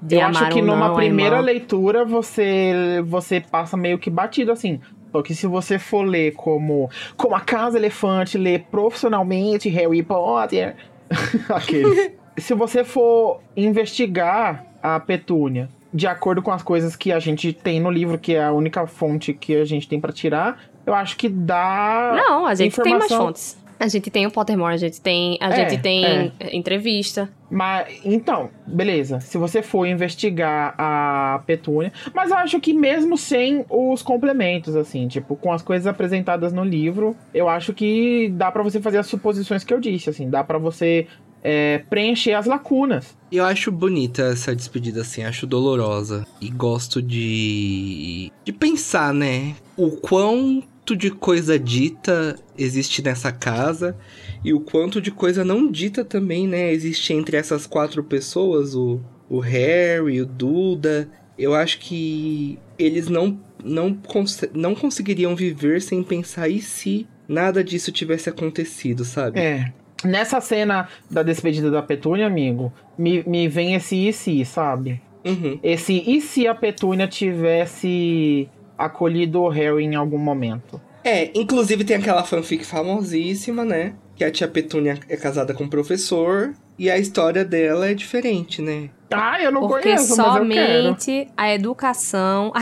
de 0.00 0.14
eu 0.16 0.22
amar 0.22 0.44
acho 0.44 0.52
que 0.52 0.62
numa 0.62 0.94
primeira 0.94 1.38
leitura 1.40 2.04
você 2.04 3.02
você 3.04 3.40
passa 3.40 3.76
meio 3.76 3.98
que 3.98 4.08
batido 4.08 4.52
assim. 4.52 4.80
Só 5.12 5.20
que 5.20 5.34
se 5.34 5.46
você 5.46 5.78
for 5.78 6.06
ler 6.06 6.32
como, 6.32 6.88
como 7.18 7.34
a 7.34 7.40
Casa 7.40 7.76
Elefante, 7.76 8.38
ler 8.38 8.64
profissionalmente 8.70 9.68
Harry 9.68 10.02
Potter, 10.02 10.74
aquele. 11.50 12.21
Se 12.36 12.54
você 12.54 12.84
for 12.84 13.40
investigar 13.56 14.64
a 14.82 14.98
Petúnia 14.98 15.68
de 15.92 16.06
acordo 16.06 16.40
com 16.42 16.50
as 16.50 16.62
coisas 16.62 16.96
que 16.96 17.12
a 17.12 17.18
gente 17.18 17.52
tem 17.52 17.78
no 17.78 17.90
livro, 17.90 18.18
que 18.18 18.34
é 18.34 18.44
a 18.44 18.52
única 18.52 18.86
fonte 18.86 19.34
que 19.34 19.56
a 19.56 19.64
gente 19.64 19.86
tem 19.86 20.00
para 20.00 20.12
tirar, 20.12 20.58
eu 20.86 20.94
acho 20.94 21.16
que 21.16 21.28
dá. 21.28 22.14
Não, 22.16 22.46
a 22.46 22.54
gente 22.54 22.72
informação... 22.72 23.08
tem 23.08 23.08
mais 23.08 23.12
fontes. 23.12 23.62
A 23.82 23.88
gente 23.88 24.10
tem 24.12 24.24
o 24.28 24.30
Pottermore, 24.30 24.74
a 24.74 24.76
gente 24.76 25.00
tem, 25.00 25.36
a 25.40 25.48
é, 25.48 25.56
gente 25.56 25.82
tem 25.82 26.32
é. 26.38 26.56
entrevista. 26.56 27.28
Mas, 27.50 28.00
então, 28.04 28.48
beleza. 28.64 29.18
Se 29.18 29.36
você 29.36 29.60
for 29.60 29.84
investigar 29.86 30.72
a 30.78 31.42
Petúnia. 31.44 31.92
Mas 32.14 32.30
eu 32.30 32.36
acho 32.36 32.60
que 32.60 32.72
mesmo 32.72 33.18
sem 33.18 33.64
os 33.68 34.00
complementos, 34.00 34.76
assim, 34.76 35.08
tipo, 35.08 35.34
com 35.34 35.52
as 35.52 35.62
coisas 35.62 35.88
apresentadas 35.88 36.52
no 36.52 36.62
livro, 36.62 37.16
eu 37.34 37.48
acho 37.48 37.72
que 37.72 38.32
dá 38.36 38.52
para 38.52 38.62
você 38.62 38.80
fazer 38.80 38.98
as 38.98 39.06
suposições 39.08 39.64
que 39.64 39.74
eu 39.74 39.80
disse, 39.80 40.08
assim. 40.08 40.30
Dá 40.30 40.44
para 40.44 40.58
você 40.58 41.08
é, 41.42 41.78
preencher 41.90 42.32
as 42.34 42.46
lacunas. 42.46 43.16
Eu 43.30 43.44
acho 43.44 43.72
bonita 43.72 44.22
essa 44.22 44.54
despedida, 44.54 45.00
assim, 45.00 45.22
acho 45.22 45.46
dolorosa. 45.46 46.26
E 46.40 46.48
gosto 46.48 47.02
de. 47.02 48.30
de 48.44 48.52
pensar, 48.52 49.12
né? 49.12 49.54
O 49.76 49.90
quanto 49.90 50.94
de 50.94 51.10
coisa 51.10 51.58
dita 51.58 52.36
existe 52.56 53.02
nessa 53.02 53.32
casa 53.32 53.96
e 54.44 54.52
o 54.52 54.60
quanto 54.60 55.00
de 55.00 55.10
coisa 55.10 55.44
não 55.44 55.70
dita 55.70 56.04
também, 56.04 56.48
né, 56.48 56.72
existe 56.72 57.12
entre 57.12 57.36
essas 57.36 57.66
quatro 57.66 58.02
pessoas, 58.02 58.74
o, 58.74 59.00
o 59.30 59.38
Harry, 59.38 60.20
o 60.20 60.26
Duda. 60.26 61.08
Eu 61.38 61.54
acho 61.54 61.78
que 61.78 62.58
eles 62.78 63.08
não, 63.08 63.40
não, 63.64 63.94
cons 63.94 64.42
não 64.52 64.74
conseguiriam 64.74 65.34
viver 65.34 65.80
sem 65.80 66.02
pensar 66.02 66.48
e 66.48 66.60
se 66.60 67.06
nada 67.28 67.62
disso 67.62 67.90
tivesse 67.90 68.28
acontecido, 68.28 69.04
sabe? 69.04 69.40
É. 69.40 69.72
Nessa 70.04 70.40
cena 70.40 70.88
da 71.10 71.22
despedida 71.22 71.70
da 71.70 71.82
Petúnia, 71.82 72.26
amigo, 72.26 72.72
me, 72.96 73.22
me 73.24 73.48
vem 73.48 73.74
esse 73.74 74.08
e 74.08 74.12
se, 74.12 74.44
sabe? 74.44 75.00
Uhum. 75.24 75.58
Esse 75.62 76.02
e 76.06 76.20
se 76.20 76.46
a 76.46 76.54
Petúnia 76.54 77.06
tivesse 77.06 78.48
acolhido 78.76 79.42
o 79.42 79.48
Harry 79.48 79.84
em 79.84 79.94
algum 79.94 80.18
momento. 80.18 80.80
É, 81.04 81.30
inclusive 81.34 81.84
tem 81.84 81.96
aquela 81.96 82.24
fanfic 82.24 82.64
famosíssima, 82.64 83.64
né? 83.64 83.94
Que 84.16 84.24
a 84.24 84.30
tia 84.30 84.48
Petúnia 84.48 84.98
é 85.08 85.16
casada 85.16 85.54
com 85.54 85.64
um 85.64 85.68
professor 85.68 86.52
e 86.78 86.90
a 86.90 86.98
história 86.98 87.44
dela 87.44 87.88
é 87.88 87.94
diferente, 87.94 88.62
né? 88.62 88.90
Ah, 89.10 89.40
eu 89.42 89.52
não 89.52 89.62
Porque 89.62 89.84
conheço, 89.84 90.14
somente 90.14 91.28
a 91.36 91.52
educação. 91.52 92.52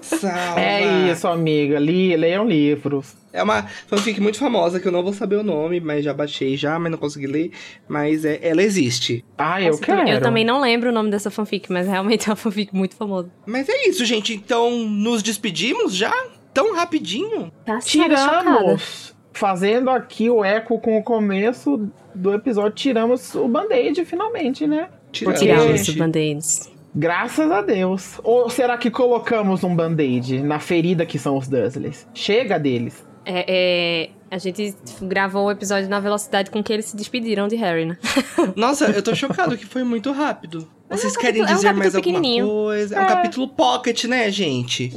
Salva. 0.00 0.60
É 0.60 1.10
isso, 1.10 1.26
amiga. 1.26 1.78
Li, 1.78 2.16
leiam 2.16 2.46
livros. 2.46 3.14
É 3.32 3.42
uma 3.42 3.62
fanfic 3.86 4.20
muito 4.20 4.38
famosa 4.38 4.80
que 4.80 4.88
eu 4.88 4.92
não 4.92 5.02
vou 5.02 5.12
saber 5.12 5.36
o 5.36 5.42
nome, 5.42 5.80
mas 5.80 6.04
já 6.04 6.12
baixei 6.12 6.56
já, 6.56 6.78
mas 6.78 6.90
não 6.90 6.98
consegui 6.98 7.26
ler. 7.26 7.52
Mas 7.88 8.24
é, 8.24 8.40
ela 8.42 8.62
existe. 8.62 9.24
Ah, 9.38 9.60
eu 9.62 9.78
quero. 9.78 10.08
Eu 10.08 10.20
também 10.20 10.44
não 10.44 10.60
lembro 10.60 10.90
o 10.90 10.92
nome 10.92 11.10
dessa 11.10 11.30
fanfic, 11.30 11.70
mas 11.72 11.86
realmente 11.86 12.28
é 12.28 12.30
uma 12.30 12.36
fanfic 12.36 12.74
muito 12.74 12.96
famosa. 12.96 13.30
Mas 13.46 13.68
é 13.68 13.88
isso, 13.88 14.04
gente. 14.04 14.34
Então, 14.34 14.70
nos 14.86 15.22
despedimos 15.22 15.94
já? 15.94 16.12
Tão 16.52 16.74
rapidinho? 16.74 17.52
Tá 17.64 17.78
Tiramos. 17.78 19.14
Fazendo 19.32 19.90
aqui 19.90 20.28
o 20.28 20.44
eco 20.44 20.80
com 20.80 20.98
o 20.98 21.02
começo 21.02 21.88
do 22.14 22.34
episódio, 22.34 22.72
tiramos 22.72 23.34
o 23.36 23.46
band-aid 23.46 24.04
finalmente, 24.04 24.66
né? 24.66 24.88
Tiramos, 25.12 25.40
tiramos 25.40 25.88
os 25.88 25.94
band-aids. 25.94 26.70
Graças 26.94 27.50
a 27.50 27.62
Deus. 27.62 28.20
Ou 28.24 28.50
será 28.50 28.76
que 28.76 28.90
colocamos 28.90 29.62
um 29.62 29.74
band-aid 29.74 30.42
na 30.42 30.58
ferida 30.58 31.06
que 31.06 31.18
são 31.18 31.36
os 31.36 31.48
Dursleys? 31.48 32.06
Chega 32.12 32.58
deles. 32.58 33.06
É, 33.24 33.44
é, 33.46 34.10
a 34.30 34.38
gente 34.38 34.74
gravou 35.02 35.46
o 35.46 35.50
episódio 35.50 35.88
na 35.88 36.00
velocidade 36.00 36.50
com 36.50 36.62
que 36.62 36.72
eles 36.72 36.86
se 36.86 36.96
despediram 36.96 37.48
de 37.48 37.56
Harry, 37.56 37.84
né? 37.84 37.98
Nossa, 38.56 38.86
eu 38.86 39.02
tô 39.02 39.14
chocado 39.14 39.56
que 39.56 39.66
foi 39.66 39.84
muito 39.84 40.10
rápido. 40.10 40.68
Vocês 40.88 41.14
é 41.14 41.18
um 41.18 41.20
querem 41.20 41.44
dizer 41.44 41.68
é 41.68 41.72
um 41.72 41.76
mais 41.76 41.94
alguma 41.94 42.20
coisa? 42.20 42.96
É. 42.96 42.98
é 42.98 43.02
um 43.02 43.06
capítulo 43.06 43.48
pocket, 43.48 44.04
né, 44.04 44.30
gente? 44.30 44.92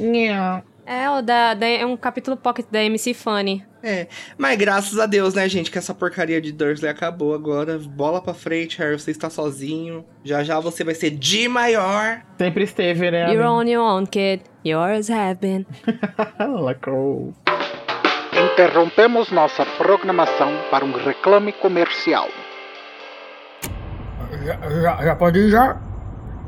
É, 0.86 1.08
o 1.10 1.22
da, 1.22 1.54
da, 1.54 1.66
é 1.66 1.86
um 1.86 1.96
capítulo 1.96 2.36
pocket 2.36 2.66
da 2.70 2.82
MC 2.82 3.14
Funny. 3.14 3.64
É, 3.84 4.06
mas 4.38 4.56
graças 4.56 4.98
a 4.98 5.04
Deus, 5.04 5.34
né, 5.34 5.46
gente, 5.46 5.70
que 5.70 5.76
essa 5.76 5.92
porcaria 5.92 6.40
de 6.40 6.50
Dursley 6.50 6.90
acabou 6.90 7.34
agora. 7.34 7.78
Bola 7.78 8.22
pra 8.22 8.32
frente, 8.32 8.78
Harry, 8.78 8.98
você 8.98 9.10
está 9.10 9.28
sozinho. 9.28 10.06
Já 10.24 10.42
já 10.42 10.58
você 10.58 10.82
vai 10.82 10.94
ser 10.94 11.10
de 11.10 11.46
maior. 11.48 12.22
Sempre 12.38 12.64
esteve, 12.64 13.10
né? 13.10 13.30
You're 13.30 13.46
on 13.46 13.64
your 13.64 13.84
own, 13.84 14.06
kid. 14.06 14.42
Yours 14.64 15.10
have 15.10 15.38
been. 15.38 15.66
Lacrou. 16.40 17.34
Interrompemos 18.54 19.30
nossa 19.30 19.66
programação 19.76 20.50
para 20.70 20.82
um 20.82 20.92
reclame 20.92 21.52
comercial. 21.52 22.28
Já, 24.46 24.58
já, 24.80 25.04
já 25.04 25.14
pode 25.14 25.38
ir, 25.40 25.50
já? 25.50 25.78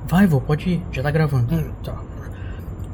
Vai, 0.06 0.26
vô, 0.26 0.40
pode 0.40 0.70
ir. 0.70 0.82
Já 0.90 1.02
tá 1.02 1.10
gravando. 1.10 1.54
Hum, 1.54 1.72
tá. 1.84 2.00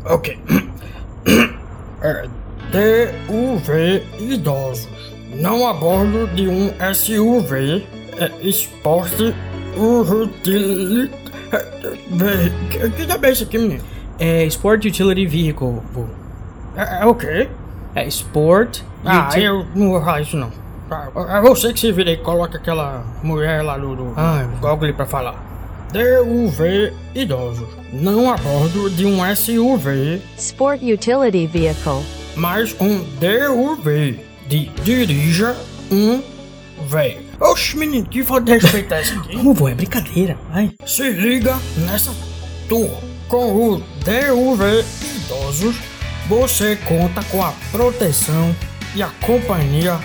Ok. 0.05 0.37
É 2.05 2.42
DUV 2.73 4.03
idosos. 4.19 4.89
Não 5.35 5.67
a 5.67 5.73
bordo 5.73 6.27
de 6.35 6.49
um 6.49 6.73
SUV. 6.95 7.87
É 8.19 8.31
esporte 8.47 9.35
utility. 9.77 11.23
É, 11.53 12.89
que 12.89 13.07
diabo 13.07 13.27
é 13.27 13.31
isso 13.31 13.45
aqui, 13.45 13.59
menino? 13.59 13.85
É 14.19 14.45
Sport 14.45 14.85
Utility 14.85 15.27
Vehicle. 15.27 15.81
É, 16.77 17.03
é 17.03 17.07
o 17.07 17.15
quê? 17.15 17.49
É 17.95 18.07
Sport. 18.07 18.81
Ah, 19.05 19.29
uti... 19.29 19.41
eu 19.41 19.67
não 19.75 19.91
vou 19.91 20.01
falar 20.01 20.21
isso 20.21 20.37
não. 20.37 20.51
É 21.29 21.41
você 21.41 21.73
que 21.73 21.81
se 21.81 21.91
vira 21.91 22.11
e 22.11 22.19
coloca 22.19 22.59
aquela 22.59 23.03
mulher 23.23 23.63
lá 23.63 23.79
no, 23.79 23.97
no 23.97 24.15
ah, 24.17 24.47
Google 24.61 24.93
pra 24.95 25.07
falar. 25.07 25.35
DUV 25.93 26.93
idosos, 27.15 27.69
não 27.93 28.31
a 28.31 28.37
bordo 28.37 28.89
de 28.91 29.05
um 29.05 29.19
SUV 29.35 30.23
Sport 30.39 30.81
Utility 30.83 31.47
Vehicle, 31.47 32.03
mas 32.37 32.75
um 32.81 33.05
DUV 33.19 34.19
de 34.47 34.67
dirija 34.83 35.57
um 35.91 36.23
velho. 36.87 37.23
Oxe, 37.41 37.77
menino, 37.77 38.07
que 38.07 38.23
vou 38.23 38.41
respeitar 38.43 39.01
isso 39.01 39.19
aqui. 39.19 39.37
Como 39.37 39.55
vou? 39.55 39.69
É 39.69 39.75
brincadeira, 39.75 40.37
vai. 40.51 40.71
Se 40.87 41.11
liga 41.11 41.59
nessa 41.79 42.13
tour. 42.69 42.91
Com 43.29 43.55
o 43.55 43.77
DUV 43.79 44.85
idosos, 45.17 45.77
você 46.29 46.77
conta 46.77 47.23
com 47.25 47.43
a 47.43 47.53
proteção 47.71 48.55
e 48.95 49.03
a 49.03 49.09
companhia 49.23 49.99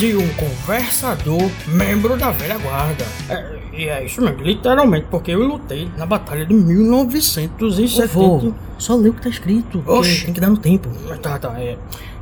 de 0.00 0.16
um 0.16 0.26
conversador 0.28 1.50
membro 1.66 2.16
da 2.16 2.30
velha 2.30 2.56
guarda. 2.56 3.04
É, 3.28 3.58
e 3.70 3.86
é 3.86 4.02
isso 4.02 4.22
mesmo, 4.22 4.42
literalmente, 4.42 5.06
porque 5.10 5.32
eu 5.32 5.46
lutei 5.46 5.90
na 5.98 6.06
batalha 6.06 6.46
de 6.46 6.54
1970. 6.54 8.18
Ô, 8.18 8.54
só 8.78 8.96
lê 8.96 9.10
o 9.10 9.12
que 9.12 9.20
tá 9.20 9.28
escrito. 9.28 9.84
Oxe. 9.86 10.24
Tem 10.24 10.32
que 10.32 10.40
dar 10.40 10.48
no 10.48 10.56
tempo. 10.56 10.88
Tá, 11.20 11.38
tá, 11.38 11.54
é. 11.60 11.76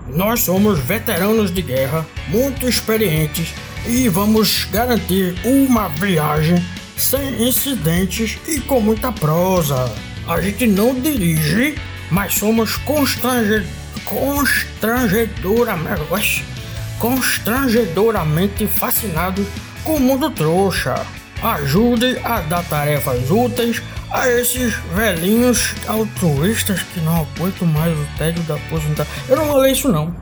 Nós 0.08 0.40
somos 0.40 0.80
veteranos 0.80 1.52
de 1.52 1.62
guerra, 1.62 2.04
muito 2.26 2.68
experientes, 2.68 3.54
e 3.86 4.08
vamos 4.08 4.64
garantir 4.72 5.36
uma 5.44 5.86
viagem 5.86 6.60
sem 6.96 7.48
incidentes 7.48 8.38
e 8.48 8.60
com 8.60 8.80
muita 8.80 9.12
prosa. 9.12 9.88
A 10.26 10.40
gente 10.40 10.66
não 10.66 11.00
dirige, 11.00 11.76
mas 12.10 12.34
somos 12.34 12.76
constrange... 12.76 13.64
constrangedoramente 14.04 16.57
constrangedoramente 16.98 18.66
fascinado 18.66 19.46
com 19.84 19.94
o 19.96 20.00
mundo 20.00 20.30
trouxa. 20.30 21.06
Ajude 21.42 22.18
a 22.24 22.40
dar 22.40 22.64
tarefas 22.64 23.30
úteis 23.30 23.82
a 24.10 24.28
esses 24.28 24.74
velhinhos 24.94 25.74
altruístas 25.86 26.82
que 26.82 27.00
não 27.00 27.20
aguentam 27.20 27.68
mais 27.68 27.96
o 27.96 28.06
tédio 28.16 28.42
da 28.44 28.56
aposentadoria. 28.56 29.22
Eu 29.28 29.36
não 29.36 29.46
vou 29.46 29.58
ler 29.58 29.72
isso 29.72 29.88
não. 29.88 30.14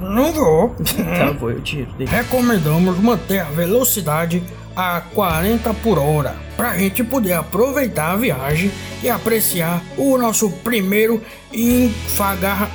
Não 0.00 0.32
vou. 0.32 0.76
tá 1.18 1.32
bom, 1.32 1.50
eu 1.50 1.60
tiro. 1.60 1.88
Recomendamos 2.06 2.98
manter 2.98 3.40
a 3.40 3.50
velocidade 3.50 4.42
a 4.76 5.00
40 5.00 5.72
por 5.74 5.98
hora, 5.98 6.36
para 6.54 6.72
a 6.72 6.78
gente 6.78 7.02
poder 7.02 7.32
aproveitar 7.32 8.12
a 8.12 8.16
viagem 8.16 8.70
e 9.02 9.08
apreciar 9.08 9.82
o 9.96 10.18
nosso 10.18 10.50
primeiro 10.50 11.22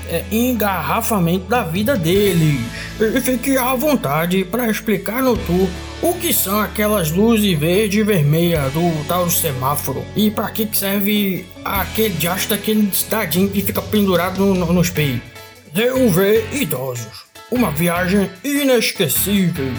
é, 0.09 0.23
engarrafamento 0.31 1.45
da 1.45 1.63
vida 1.63 1.95
deles. 1.95 2.59
E 2.99 3.21
fique 3.21 3.55
à 3.55 3.75
vontade 3.75 4.43
para 4.43 4.69
explicar 4.69 5.21
no 5.21 5.37
tour 5.37 5.69
o 6.01 6.13
que 6.15 6.33
são 6.33 6.59
aquelas 6.59 7.11
luzes 7.11 7.57
verde 7.57 7.99
e 7.99 8.03
vermelha 8.03 8.69
do 8.71 9.05
tal 9.07 9.29
semáforo 9.29 10.03
e 10.15 10.31
para 10.31 10.49
que 10.49 10.67
serve 10.73 11.45
aquele 11.63 12.15
diacho 12.15 12.49
daquele 12.49 12.91
dadinho 13.07 13.49
que 13.49 13.61
fica 13.61 13.81
pendurado 13.81 14.43
no, 14.43 14.55
no, 14.55 14.73
nos 14.73 14.89
peitos. 14.89 15.29
DUV 15.73 16.43
Idosos, 16.53 17.25
uma 17.51 17.71
viagem 17.71 18.29
inesquecível 18.43 19.71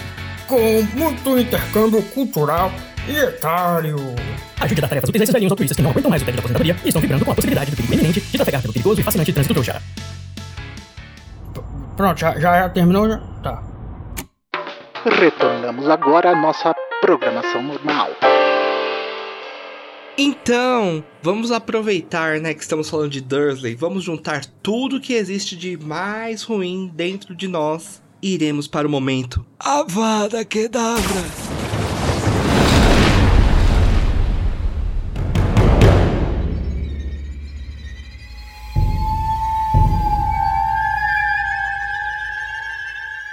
com 0.47 0.81
muito 0.97 1.37
intercâmbio 1.37 2.01
cultural 2.01 2.71
e 3.07 3.15
etário. 3.15 3.97
Ajude 4.59 4.79
a 4.79 4.81
dar 4.81 4.87
tarefas 4.89 5.09
úteis 5.09 5.21
a 5.21 5.23
esses 5.23 5.33
velhinhos 5.33 5.51
altruístas 5.51 5.75
que 5.75 5.83
não 5.83 5.91
aguentam 5.91 6.09
mais 6.09 6.21
o 6.21 6.25
tédio 6.25 6.37
da 6.37 6.41
aposentadoria 6.41 6.77
e 6.83 6.87
estão 6.87 7.01
vibrando 7.01 7.25
com 7.25 7.31
a 7.31 7.35
possibilidade 7.35 7.71
do 7.71 7.77
perigo 7.77 7.93
iminente 7.93 8.21
de 8.21 8.37
trafegar 8.37 8.61
pelo 8.61 8.73
perigoso 8.73 9.01
e 9.01 9.03
fascinante 9.03 9.33
trânsito 9.33 9.53
trouxa. 9.53 9.81
Pronto, 11.97 12.19
já, 12.19 12.39
já, 12.39 12.59
já 12.59 12.69
terminou? 12.69 13.07
Já? 13.07 13.17
Tá. 13.43 13.63
Retornamos 15.05 15.89
agora 15.89 16.31
à 16.31 16.35
nossa 16.35 16.73
programação 17.01 17.61
normal. 17.61 18.09
Então, 20.17 21.03
vamos 21.23 21.51
aproveitar, 21.51 22.39
né, 22.39 22.53
que 22.53 22.61
estamos 22.61 22.87
falando 22.87 23.09
de 23.09 23.19
Dursley, 23.19 23.73
vamos 23.73 24.03
juntar 24.03 24.45
tudo 24.61 25.01
que 25.01 25.13
existe 25.13 25.55
de 25.55 25.75
mais 25.75 26.43
ruim 26.43 26.91
dentro 26.93 27.35
de 27.35 27.47
nós 27.47 28.02
iremos 28.23 28.67
para 28.67 28.87
o 28.87 28.89
momento 28.89 29.45
Avada 29.59 30.45
Kedavra. 30.45 31.23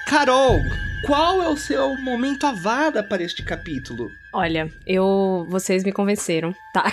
Carol, 0.07 0.59
qual 1.07 1.43
é 1.43 1.49
o 1.49 1.57
seu 1.57 1.97
momento 1.97 2.47
avada 2.47 3.03
para 3.03 3.23
este 3.23 3.43
capítulo? 3.43 4.11
Olha, 4.33 4.71
eu. 4.87 5.47
Vocês 5.49 5.85
me 5.85 5.93
convenceram, 5.93 6.55
tá? 6.73 6.85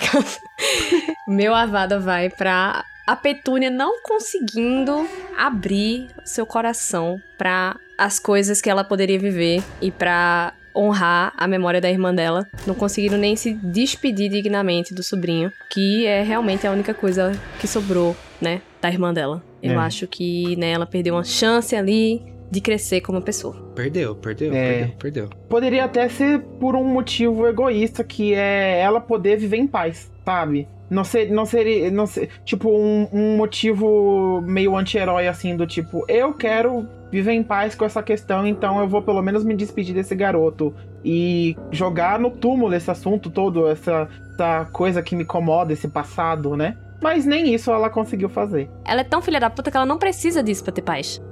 Meu 1.28 1.54
avada 1.54 1.98
vai 1.98 2.30
pra 2.30 2.84
a 3.06 3.16
Petúnia 3.16 3.70
não 3.70 4.02
conseguindo 4.02 5.08
abrir 5.36 6.08
seu 6.24 6.44
coração 6.44 7.20
para 7.38 7.76
as 7.96 8.18
coisas 8.18 8.60
que 8.60 8.68
ela 8.68 8.84
poderia 8.84 9.18
viver 9.18 9.62
e 9.80 9.90
para 9.90 10.52
honrar 10.76 11.32
a 11.36 11.48
memória 11.48 11.80
da 11.80 11.90
irmã 11.90 12.14
dela, 12.14 12.46
não 12.66 12.74
conseguiram 12.74 13.18
nem 13.18 13.34
se 13.34 13.54
despedir 13.54 14.30
dignamente 14.30 14.94
do 14.94 15.02
sobrinho, 15.02 15.50
que 15.70 16.06
é 16.06 16.22
realmente 16.22 16.66
a 16.66 16.70
única 16.70 16.94
coisa 16.94 17.32
que 17.58 17.66
sobrou, 17.66 18.16
né, 18.40 18.60
da 18.80 18.88
irmã 18.88 19.12
dela. 19.12 19.42
Eu 19.60 19.72
é. 19.72 19.76
acho 19.76 20.06
que, 20.06 20.54
né, 20.56 20.70
ela 20.70 20.86
perdeu 20.86 21.14
uma 21.14 21.24
chance 21.24 21.74
ali 21.74 22.22
de 22.50 22.60
crescer 22.60 23.00
como 23.00 23.20
pessoa. 23.20 23.54
Perdeu, 23.74 24.14
perdeu, 24.14 24.52
é. 24.52 24.78
perdeu, 24.78 24.96
perdeu. 24.98 25.30
Poderia 25.48 25.84
até 25.84 26.08
ser 26.08 26.40
por 26.60 26.74
um 26.74 26.84
motivo 26.84 27.46
egoísta, 27.46 28.02
que 28.02 28.34
é 28.34 28.80
ela 28.80 29.00
poder 29.00 29.36
viver 29.36 29.58
em 29.58 29.66
paz, 29.66 30.10
sabe? 30.24 30.68
Não, 30.90 31.04
ser, 31.04 31.30
não 31.30 31.44
seria. 31.44 31.90
Não 31.90 32.06
ser, 32.06 32.30
tipo, 32.44 32.70
um, 32.70 33.08
um 33.12 33.36
motivo 33.36 34.40
meio 34.42 34.76
anti-herói, 34.76 35.28
assim, 35.28 35.54
do 35.56 35.66
tipo, 35.66 36.04
eu 36.08 36.32
quero 36.32 36.88
viver 37.10 37.32
em 37.32 37.42
paz 37.42 37.74
com 37.74 37.84
essa 37.84 38.02
questão, 38.02 38.46
então 38.46 38.80
eu 38.80 38.88
vou 38.88 39.02
pelo 39.02 39.22
menos 39.22 39.44
me 39.44 39.54
despedir 39.54 39.94
desse 39.94 40.14
garoto. 40.14 40.74
E 41.04 41.56
jogar 41.70 42.18
no 42.18 42.30
túmulo 42.30 42.74
esse 42.74 42.90
assunto 42.90 43.30
todo, 43.30 43.68
essa, 43.68 44.08
essa 44.32 44.64
coisa 44.72 45.02
que 45.02 45.14
me 45.14 45.22
incomoda, 45.22 45.72
esse 45.72 45.88
passado, 45.88 46.56
né? 46.56 46.76
Mas 47.00 47.24
nem 47.24 47.54
isso 47.54 47.70
ela 47.70 47.88
conseguiu 47.88 48.28
fazer. 48.28 48.68
Ela 48.84 49.02
é 49.02 49.04
tão 49.04 49.22
filha 49.22 49.38
da 49.38 49.48
puta 49.48 49.70
que 49.70 49.76
ela 49.76 49.86
não 49.86 49.98
precisa 49.98 50.42
disso 50.42 50.64
pra 50.64 50.72
ter 50.72 50.82
paz. 50.82 51.22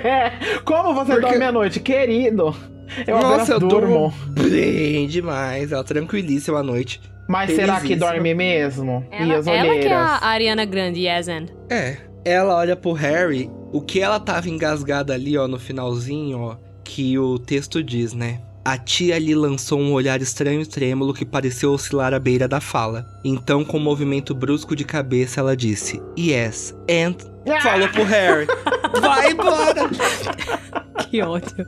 Como 0.64 0.94
você 0.94 1.12
Porque... 1.12 1.28
dorme 1.28 1.44
à 1.44 1.52
noite, 1.52 1.80
querido? 1.80 2.54
Eu 3.06 3.18
Nossa, 3.18 3.52
eu 3.52 3.60
durmo 3.60 4.12
bem 4.30 5.06
demais. 5.06 5.72
Ela 5.72 5.84
tranquilíssima 5.84 6.60
à 6.60 6.62
noite. 6.62 7.00
Mas 7.28 7.50
será 7.50 7.80
que 7.80 7.94
dorme 7.94 8.32
mesmo? 8.32 9.06
Ela, 9.10 9.26
e 9.26 9.36
as 9.36 9.46
olheiras? 9.46 9.70
Ela 9.70 9.80
que 9.80 9.86
é 9.88 9.94
a 9.94 10.26
Ariana 10.26 10.64
Grande, 10.64 11.00
yes 11.00 11.28
and. 11.28 11.46
É. 11.70 11.96
Ela 12.24 12.56
olha 12.56 12.76
pro 12.76 12.92
Harry, 12.92 13.50
o 13.72 13.80
que 13.80 14.00
ela 14.00 14.18
tava 14.18 14.48
engasgada 14.48 15.14
ali, 15.14 15.36
ó, 15.36 15.46
no 15.46 15.58
finalzinho, 15.58 16.40
ó, 16.40 16.56
que 16.82 17.18
o 17.18 17.38
texto 17.38 17.82
diz, 17.82 18.12
né? 18.12 18.40
A 18.68 18.76
tia 18.76 19.18
lhe 19.18 19.34
lançou 19.34 19.80
um 19.80 19.92
olhar 19.92 20.20
estranho 20.20 20.60
e 20.60 20.66
trêmulo 20.66 21.14
que 21.14 21.24
pareceu 21.24 21.72
oscilar 21.72 22.12
à 22.12 22.18
beira 22.18 22.46
da 22.46 22.60
fala. 22.60 23.06
Então, 23.24 23.64
com 23.64 23.78
um 23.78 23.82
movimento 23.82 24.34
brusco 24.34 24.76
de 24.76 24.84
cabeça, 24.84 25.40
ela 25.40 25.56
disse: 25.56 26.02
Yes, 26.18 26.76
and. 26.82 27.16
Falou 27.62 27.88
pro 27.88 28.04
Harry: 28.04 28.46
Vai 29.00 29.32
embora! 29.32 29.88
que 31.08 31.22
ódio. 31.22 31.66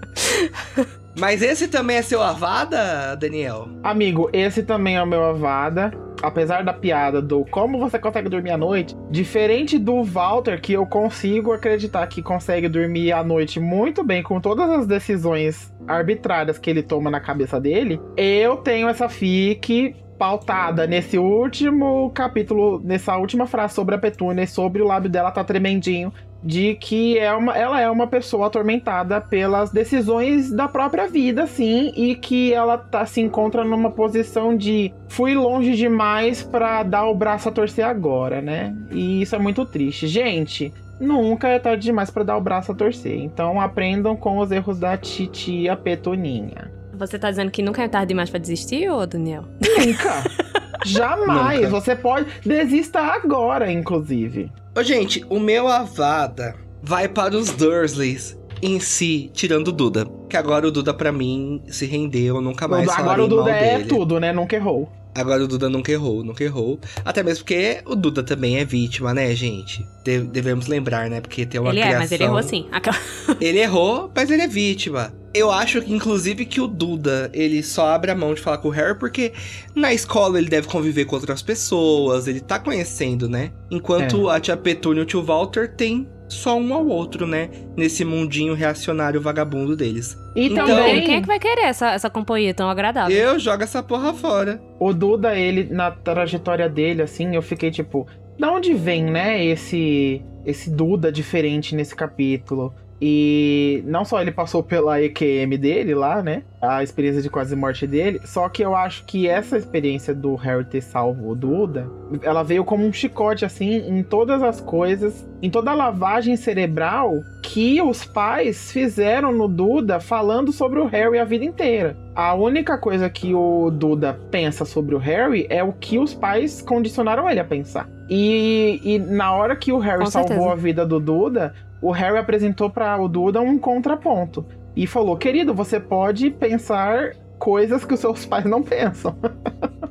Mas 1.18 1.42
esse 1.42 1.68
também 1.68 1.96
é 1.96 2.02
seu 2.02 2.22
Avada, 2.22 3.16
Daniel? 3.16 3.68
Amigo, 3.82 4.30
esse 4.32 4.62
também 4.62 4.96
é 4.96 5.02
o 5.02 5.06
meu 5.06 5.22
Avada. 5.24 5.92
Apesar 6.22 6.62
da 6.62 6.72
piada 6.72 7.22
do 7.22 7.46
como 7.46 7.78
você 7.78 7.98
consegue 7.98 8.28
dormir 8.28 8.50
à 8.50 8.58
noite, 8.58 8.94
diferente 9.10 9.78
do 9.78 10.02
Walter, 10.04 10.60
que 10.60 10.74
eu 10.74 10.84
consigo 10.84 11.50
acreditar 11.50 12.06
que 12.08 12.22
consegue 12.22 12.68
dormir 12.68 13.12
à 13.12 13.24
noite 13.24 13.58
muito 13.58 14.04
bem 14.04 14.22
com 14.22 14.38
todas 14.38 14.68
as 14.68 14.86
decisões 14.86 15.72
arbitrárias 15.88 16.58
que 16.58 16.68
ele 16.68 16.82
toma 16.82 17.10
na 17.10 17.20
cabeça 17.20 17.58
dele, 17.58 17.98
eu 18.18 18.58
tenho 18.58 18.86
essa 18.86 19.08
fique 19.08 19.96
pautada 20.18 20.86
nesse 20.86 21.16
último 21.16 22.10
capítulo, 22.10 22.78
nessa 22.84 23.16
última 23.16 23.46
frase 23.46 23.72
sobre 23.72 23.94
a 23.94 23.98
Petúnia 23.98 24.42
e 24.42 24.46
sobre 24.46 24.82
o 24.82 24.86
lábio 24.86 25.08
dela 25.08 25.30
tá 25.30 25.42
tremendinho 25.42 26.12
de 26.42 26.74
que 26.74 27.18
é 27.18 27.32
uma, 27.32 27.56
ela 27.56 27.80
é 27.80 27.90
uma 27.90 28.06
pessoa 28.06 28.46
atormentada 28.46 29.20
pelas 29.20 29.70
decisões 29.70 30.50
da 30.50 30.66
própria 30.66 31.06
vida, 31.06 31.46
sim, 31.46 31.92
e 31.94 32.14
que 32.14 32.52
ela 32.52 32.78
tá, 32.78 33.04
se 33.04 33.20
encontra 33.20 33.64
numa 33.64 33.90
posição 33.90 34.56
de 34.56 34.92
fui 35.08 35.34
longe 35.34 35.76
demais 35.76 36.42
para 36.42 36.82
dar 36.82 37.06
o 37.06 37.14
braço 37.14 37.48
a 37.48 37.52
torcer 37.52 37.84
agora, 37.84 38.40
né? 38.40 38.74
E 38.90 39.22
isso 39.22 39.36
é 39.36 39.38
muito 39.38 39.64
triste. 39.64 40.06
Gente, 40.06 40.72
nunca 40.98 41.48
é 41.48 41.58
tarde 41.58 41.82
demais 41.82 42.10
para 42.10 42.22
dar 42.24 42.36
o 42.36 42.40
braço 42.40 42.72
a 42.72 42.74
torcer. 42.74 43.18
Então 43.18 43.60
aprendam 43.60 44.16
com 44.16 44.38
os 44.38 44.50
erros 44.50 44.78
da 44.78 44.96
titia 44.96 45.76
Petoninha. 45.76 46.79
Você 47.00 47.18
tá 47.18 47.30
dizendo 47.30 47.50
que 47.50 47.62
nunca 47.62 47.82
é 47.82 47.88
tarde 47.88 48.08
demais 48.08 48.28
para 48.28 48.38
desistir, 48.38 48.90
ô 48.90 49.06
Daniel? 49.06 49.44
Nunca. 49.58 50.22
Jamais. 50.84 51.60
Nunca. 51.62 51.70
Você 51.70 51.96
pode 51.96 52.26
desista 52.44 53.00
agora, 53.00 53.72
inclusive. 53.72 54.52
Ô, 54.76 54.82
gente, 54.82 55.24
o 55.30 55.40
meu 55.40 55.66
Avada 55.66 56.54
vai 56.82 57.08
para 57.08 57.34
os 57.34 57.52
Dursleys 57.52 58.38
em 58.62 58.78
si, 58.78 59.30
tirando 59.32 59.68
o 59.68 59.72
Duda. 59.72 60.06
Que 60.28 60.36
agora 60.36 60.68
o 60.68 60.70
Duda, 60.70 60.92
para 60.92 61.10
mim, 61.10 61.62
se 61.68 61.86
rendeu, 61.86 62.38
nunca 62.42 62.68
mais 62.68 62.86
Agora 62.90 63.24
o 63.24 63.28
Duda 63.28 63.50
é 63.50 63.78
dele. 63.78 63.88
tudo, 63.88 64.20
né? 64.20 64.30
Nunca 64.30 64.56
errou. 64.56 64.92
Agora 65.14 65.44
o 65.44 65.48
Duda 65.48 65.68
nunca 65.68 65.90
errou, 65.90 66.22
nunca 66.24 66.44
errou. 66.44 66.78
Até 67.04 67.22
mesmo 67.22 67.44
porque 67.44 67.82
o 67.84 67.94
Duda 67.94 68.22
também 68.22 68.58
é 68.58 68.64
vítima, 68.64 69.12
né, 69.12 69.34
gente? 69.34 69.86
De 70.04 70.20
devemos 70.20 70.66
lembrar, 70.66 71.10
né? 71.10 71.20
Porque 71.20 71.44
tem 71.44 71.60
uma 71.60 71.70
ele 71.70 71.80
criação... 71.80 71.96
é, 71.96 72.00
mas 72.00 72.12
ele 72.12 72.24
errou 72.24 72.42
sim. 72.42 72.66
ele 73.40 73.58
errou, 73.58 74.10
mas 74.14 74.30
ele 74.30 74.42
é 74.42 74.48
vítima. 74.48 75.12
Eu 75.32 75.50
acho, 75.50 75.78
inclusive, 75.78 76.44
que 76.44 76.60
o 76.60 76.66
Duda, 76.66 77.30
ele 77.32 77.62
só 77.62 77.88
abre 77.88 78.10
a 78.10 78.14
mão 78.14 78.34
de 78.34 78.40
falar 78.40 78.58
com 78.58 78.68
o 78.68 78.70
Harry 78.72 78.98
porque 78.98 79.32
na 79.74 79.92
escola 79.92 80.38
ele 80.38 80.48
deve 80.48 80.66
conviver 80.66 81.04
com 81.04 81.14
outras 81.14 81.40
pessoas, 81.40 82.26
ele 82.26 82.40
tá 82.40 82.58
conhecendo, 82.58 83.28
né? 83.28 83.52
Enquanto 83.70 84.28
é. 84.30 84.36
a 84.36 84.40
tia 84.40 84.56
Petúnia 84.56 85.00
e 85.00 85.02
o 85.04 85.06
tio 85.06 85.22
Walter 85.22 85.72
tem 85.76 86.08
só 86.32 86.56
um 86.56 86.72
ao 86.72 86.86
outro, 86.86 87.26
né? 87.26 87.50
Nesse 87.76 88.04
mundinho 88.04 88.54
reacionário 88.54 89.20
vagabundo 89.20 89.76
deles. 89.76 90.16
E 90.34 90.46
então, 90.46 90.66
também... 90.66 91.04
Quem 91.04 91.16
é 91.16 91.20
que 91.20 91.26
vai 91.26 91.38
querer 91.38 91.62
essa, 91.62 91.92
essa 91.92 92.08
companhia 92.08 92.54
tão 92.54 92.70
agradável? 92.70 93.16
Eu 93.16 93.38
jogo 93.38 93.62
essa 93.62 93.82
porra 93.82 94.14
fora. 94.14 94.60
O 94.78 94.92
Duda, 94.92 95.36
ele, 95.36 95.64
na 95.64 95.90
trajetória 95.90 96.68
dele, 96.68 97.02
assim, 97.02 97.34
eu 97.34 97.42
fiquei 97.42 97.70
tipo... 97.70 98.06
Da 98.38 98.50
onde 98.50 98.72
vem, 98.72 99.04
né, 99.04 99.44
esse, 99.44 100.22
esse 100.46 100.70
Duda 100.70 101.12
diferente 101.12 101.74
nesse 101.74 101.94
capítulo? 101.94 102.72
E 103.02 103.82
não 103.86 104.04
só 104.04 104.20
ele 104.20 104.30
passou 104.30 104.62
pela 104.62 105.00
EQM 105.00 105.56
dele 105.58 105.94
lá, 105.94 106.22
né? 106.22 106.42
A 106.60 106.82
experiência 106.82 107.22
de 107.22 107.30
quase 107.30 107.56
morte 107.56 107.86
dele. 107.86 108.20
Só 108.24 108.46
que 108.48 108.62
eu 108.62 108.76
acho 108.76 109.04
que 109.06 109.26
essa 109.26 109.56
experiência 109.56 110.14
do 110.14 110.34
Harry 110.34 110.64
ter 110.66 110.82
salvo 110.82 111.30
o 111.30 111.34
Duda, 111.34 111.90
ela 112.22 112.42
veio 112.42 112.62
como 112.62 112.86
um 112.86 112.92
chicote, 112.92 113.44
assim, 113.44 113.88
em 113.88 114.02
todas 114.02 114.42
as 114.42 114.60
coisas, 114.60 115.26
em 115.42 115.50
toda 115.50 115.70
a 115.70 115.74
lavagem 115.74 116.36
cerebral 116.36 117.22
que 117.42 117.80
os 117.80 118.04
pais 118.04 118.70
fizeram 118.70 119.32
no 119.32 119.48
Duda 119.48 119.98
falando 119.98 120.52
sobre 120.52 120.78
o 120.78 120.86
Harry 120.86 121.18
a 121.18 121.24
vida 121.24 121.44
inteira. 121.44 121.96
A 122.14 122.34
única 122.34 122.76
coisa 122.78 123.08
que 123.08 123.34
o 123.34 123.70
Duda 123.70 124.18
pensa 124.30 124.64
sobre 124.64 124.94
o 124.94 124.98
Harry 124.98 125.46
é 125.48 125.62
o 125.62 125.72
que 125.72 125.98
os 125.98 126.14
pais 126.14 126.60
condicionaram 126.62 127.28
ele 127.28 127.40
a 127.40 127.44
pensar. 127.44 127.88
E, 128.08 128.80
e 128.84 128.98
na 128.98 129.32
hora 129.32 129.56
que 129.56 129.72
o 129.72 129.78
Harry 129.78 130.04
Com 130.04 130.10
salvou 130.10 130.28
certeza. 130.28 130.52
a 130.52 130.56
vida 130.56 130.86
do 130.86 131.00
Duda, 131.00 131.54
o 131.80 131.90
Harry 131.90 132.18
apresentou 132.18 132.68
para 132.68 133.00
o 133.00 133.08
Duda 133.08 133.40
um 133.40 133.58
contraponto 133.58 134.44
e 134.76 134.86
falou: 134.86 135.16
"Querido, 135.16 135.54
você 135.54 135.80
pode 135.80 136.30
pensar 136.30 137.14
coisas 137.38 137.84
que 137.84 137.94
os 137.94 138.00
seus 138.00 138.26
pais 138.26 138.44
não 138.44 138.62
pensam". 138.62 139.16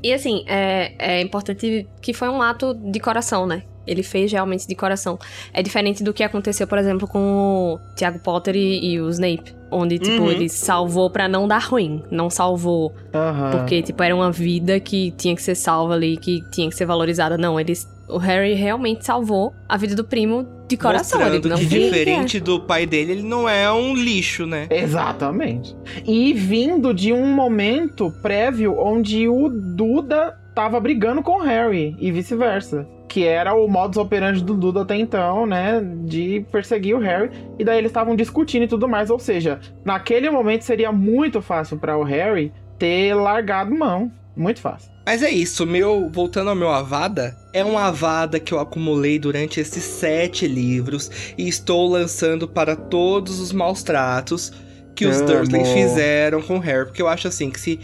e 0.03 0.13
assim, 0.13 0.43
é, 0.47 0.93
é 0.99 1.21
importante 1.21 1.87
que 2.01 2.13
foi 2.13 2.29
um 2.29 2.41
ato 2.41 2.73
de 2.73 2.99
coração, 2.99 3.47
né? 3.47 3.63
Ele 3.89 4.03
fez 4.03 4.31
realmente 4.31 4.67
de 4.67 4.75
coração. 4.75 5.17
É 5.51 5.63
diferente 5.63 6.03
do 6.03 6.13
que 6.13 6.23
aconteceu, 6.23 6.67
por 6.67 6.77
exemplo, 6.77 7.07
com 7.07 7.19
o 7.19 7.79
Tiago 7.95 8.19
Potter 8.19 8.55
e, 8.55 8.93
e, 8.93 9.01
o 9.01 9.09
Snape. 9.09 9.55
Onde, 9.71 9.99
tipo, 9.99 10.23
uhum. 10.23 10.31
ele 10.31 10.49
salvou 10.49 11.09
para 11.09 11.27
não 11.27 11.47
dar 11.47 11.61
ruim. 11.61 12.03
Não 12.11 12.29
salvou 12.29 12.93
uhum. 13.13 13.51
porque, 13.51 13.81
tipo, 13.81 14.01
era 14.01 14.15
uma 14.15 14.31
vida 14.31 14.79
que 14.79 15.11
tinha 15.11 15.35
que 15.35 15.41
ser 15.41 15.55
salva 15.55 15.93
ali, 15.93 16.17
que 16.17 16.41
tinha 16.51 16.69
que 16.69 16.75
ser 16.75 16.85
valorizada. 16.85 17.37
Não, 17.37 17.59
eles 17.59 17.87
o 18.09 18.17
Harry 18.17 18.55
realmente 18.55 19.05
salvou 19.05 19.53
a 19.67 19.77
vida 19.77 19.95
do 19.95 20.03
primo 20.03 20.47
de 20.67 20.75
coração. 20.75 21.19
Mostrando 21.19 21.45
ele 21.45 21.49
não 21.49 21.57
que 21.57 21.65
diferente 21.65 22.39
do 22.39 22.59
pai 22.59 22.85
dele, 22.85 23.13
ele 23.13 23.23
não 23.23 23.47
é 23.47 23.71
um 23.71 23.93
lixo, 23.93 24.45
né? 24.45 24.67
Exatamente. 24.69 25.75
E 26.05 26.33
vindo 26.33 26.93
de 26.93 27.13
um 27.13 27.27
momento 27.27 28.11
prévio 28.21 28.75
onde 28.79 29.27
o 29.27 29.49
Duda 29.49 30.37
tava 30.55 30.79
brigando 30.79 31.21
com 31.21 31.39
o 31.39 31.41
Harry 31.41 31.95
e 31.99 32.11
vice-versa. 32.11 32.87
Que 33.09 33.25
era 33.25 33.55
o 33.55 33.67
modus 33.67 33.97
operandi 33.97 34.43
do 34.43 34.53
Duda 34.53 34.83
até 34.83 34.95
então, 34.95 35.45
né? 35.47 35.81
De 36.05 36.45
perseguir 36.51 36.95
o 36.95 36.99
Harry. 36.99 37.31
E 37.57 37.65
daí 37.65 37.79
eles 37.79 37.89
estavam 37.89 38.15
discutindo 38.15 38.63
e 38.63 38.67
tudo 38.67 38.87
mais. 38.87 39.09
Ou 39.09 39.19
seja, 39.19 39.59
naquele 39.83 40.29
momento 40.29 40.61
seria 40.61 40.91
muito 40.91 41.41
fácil 41.41 41.77
para 41.77 41.97
o 41.97 42.03
Harry 42.03 42.53
ter 42.77 43.15
largado 43.15 43.75
mão. 43.75 44.11
Muito 44.37 44.61
fácil. 44.61 44.89
Mas 45.05 45.23
é 45.23 45.29
isso, 45.29 45.65
meu, 45.65 46.07
voltando 46.09 46.51
ao 46.51 46.55
meu 46.55 46.69
Avada, 46.69 47.35
é 47.51 47.65
um 47.65 47.77
Avada 47.77 48.39
que 48.39 48.53
eu 48.53 48.59
acumulei 48.59 49.17
durante 49.17 49.59
esses 49.59 49.83
sete 49.83 50.47
livros 50.47 51.33
e 51.35 51.49
estou 51.49 51.89
lançando 51.89 52.47
para 52.47 52.75
todos 52.75 53.39
os 53.39 53.51
maus 53.51 53.81
tratos 53.81 54.53
que 54.95 55.07
os 55.07 55.19
Dursley 55.21 55.65
fizeram 55.65 56.41
com 56.41 56.57
o 56.57 56.59
Harry. 56.59 56.85
Porque 56.85 57.01
eu 57.01 57.07
acho 57.07 57.27
assim 57.27 57.49
que 57.49 57.59
se 57.59 57.79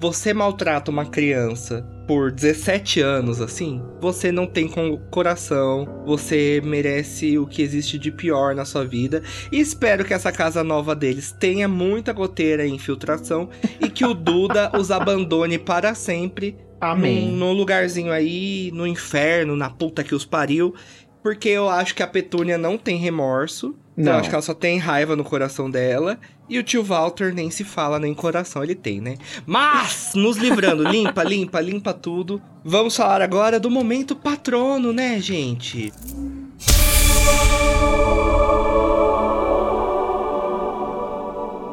você 0.00 0.32
maltrata 0.32 0.90
uma 0.90 1.04
criança 1.04 1.84
por 2.06 2.30
17 2.30 3.00
anos, 3.00 3.40
assim, 3.40 3.82
você 4.00 4.32
não 4.32 4.46
tem 4.46 4.70
coração, 5.10 6.02
você 6.06 6.60
merece 6.64 7.36
o 7.36 7.46
que 7.46 7.60
existe 7.60 7.98
de 7.98 8.10
pior 8.10 8.54
na 8.54 8.64
sua 8.64 8.84
vida. 8.84 9.22
E 9.52 9.60
espero 9.60 10.04
que 10.04 10.14
essa 10.14 10.32
casa 10.32 10.64
nova 10.64 10.96
deles 10.96 11.32
tenha 11.32 11.68
muita 11.68 12.12
goteira 12.12 12.64
e 12.64 12.70
infiltração 12.70 13.50
e 13.80 13.90
que 13.90 14.06
o 14.06 14.14
Duda 14.14 14.70
os 14.78 14.90
abandone 14.90 15.58
para 15.58 15.94
sempre. 15.94 16.56
Amém. 16.80 17.26
Num, 17.26 17.36
num 17.36 17.52
lugarzinho 17.52 18.12
aí, 18.12 18.70
no 18.72 18.86
inferno, 18.86 19.56
na 19.56 19.68
puta 19.68 20.02
que 20.04 20.14
os 20.14 20.24
pariu. 20.24 20.74
Porque 21.22 21.48
eu 21.48 21.68
acho 21.68 21.94
que 21.94 22.02
a 22.02 22.06
Petúnia 22.06 22.56
não 22.56 22.78
tem 22.78 22.96
remorso. 22.96 23.74
Não. 23.98 24.12
Eu 24.12 24.18
acho 24.18 24.28
que 24.28 24.34
ela 24.36 24.42
só 24.42 24.54
tem 24.54 24.78
raiva 24.78 25.16
no 25.16 25.24
coração 25.24 25.68
dela. 25.68 26.18
E 26.48 26.56
o 26.56 26.62
tio 26.62 26.84
Walter 26.84 27.34
nem 27.34 27.50
se 27.50 27.64
fala, 27.64 27.98
nem 27.98 28.14
coração 28.14 28.62
ele 28.62 28.76
tem, 28.76 29.00
né? 29.00 29.16
Mas, 29.44 30.12
nos 30.14 30.36
livrando, 30.36 30.84
limpa, 30.88 31.24
limpa, 31.24 31.60
limpa 31.60 31.92
tudo. 31.92 32.40
Vamos 32.64 32.96
falar 32.96 33.20
agora 33.20 33.58
do 33.58 33.68
momento 33.68 34.14
patrono, 34.14 34.92
né, 34.92 35.18
gente? 35.20 35.92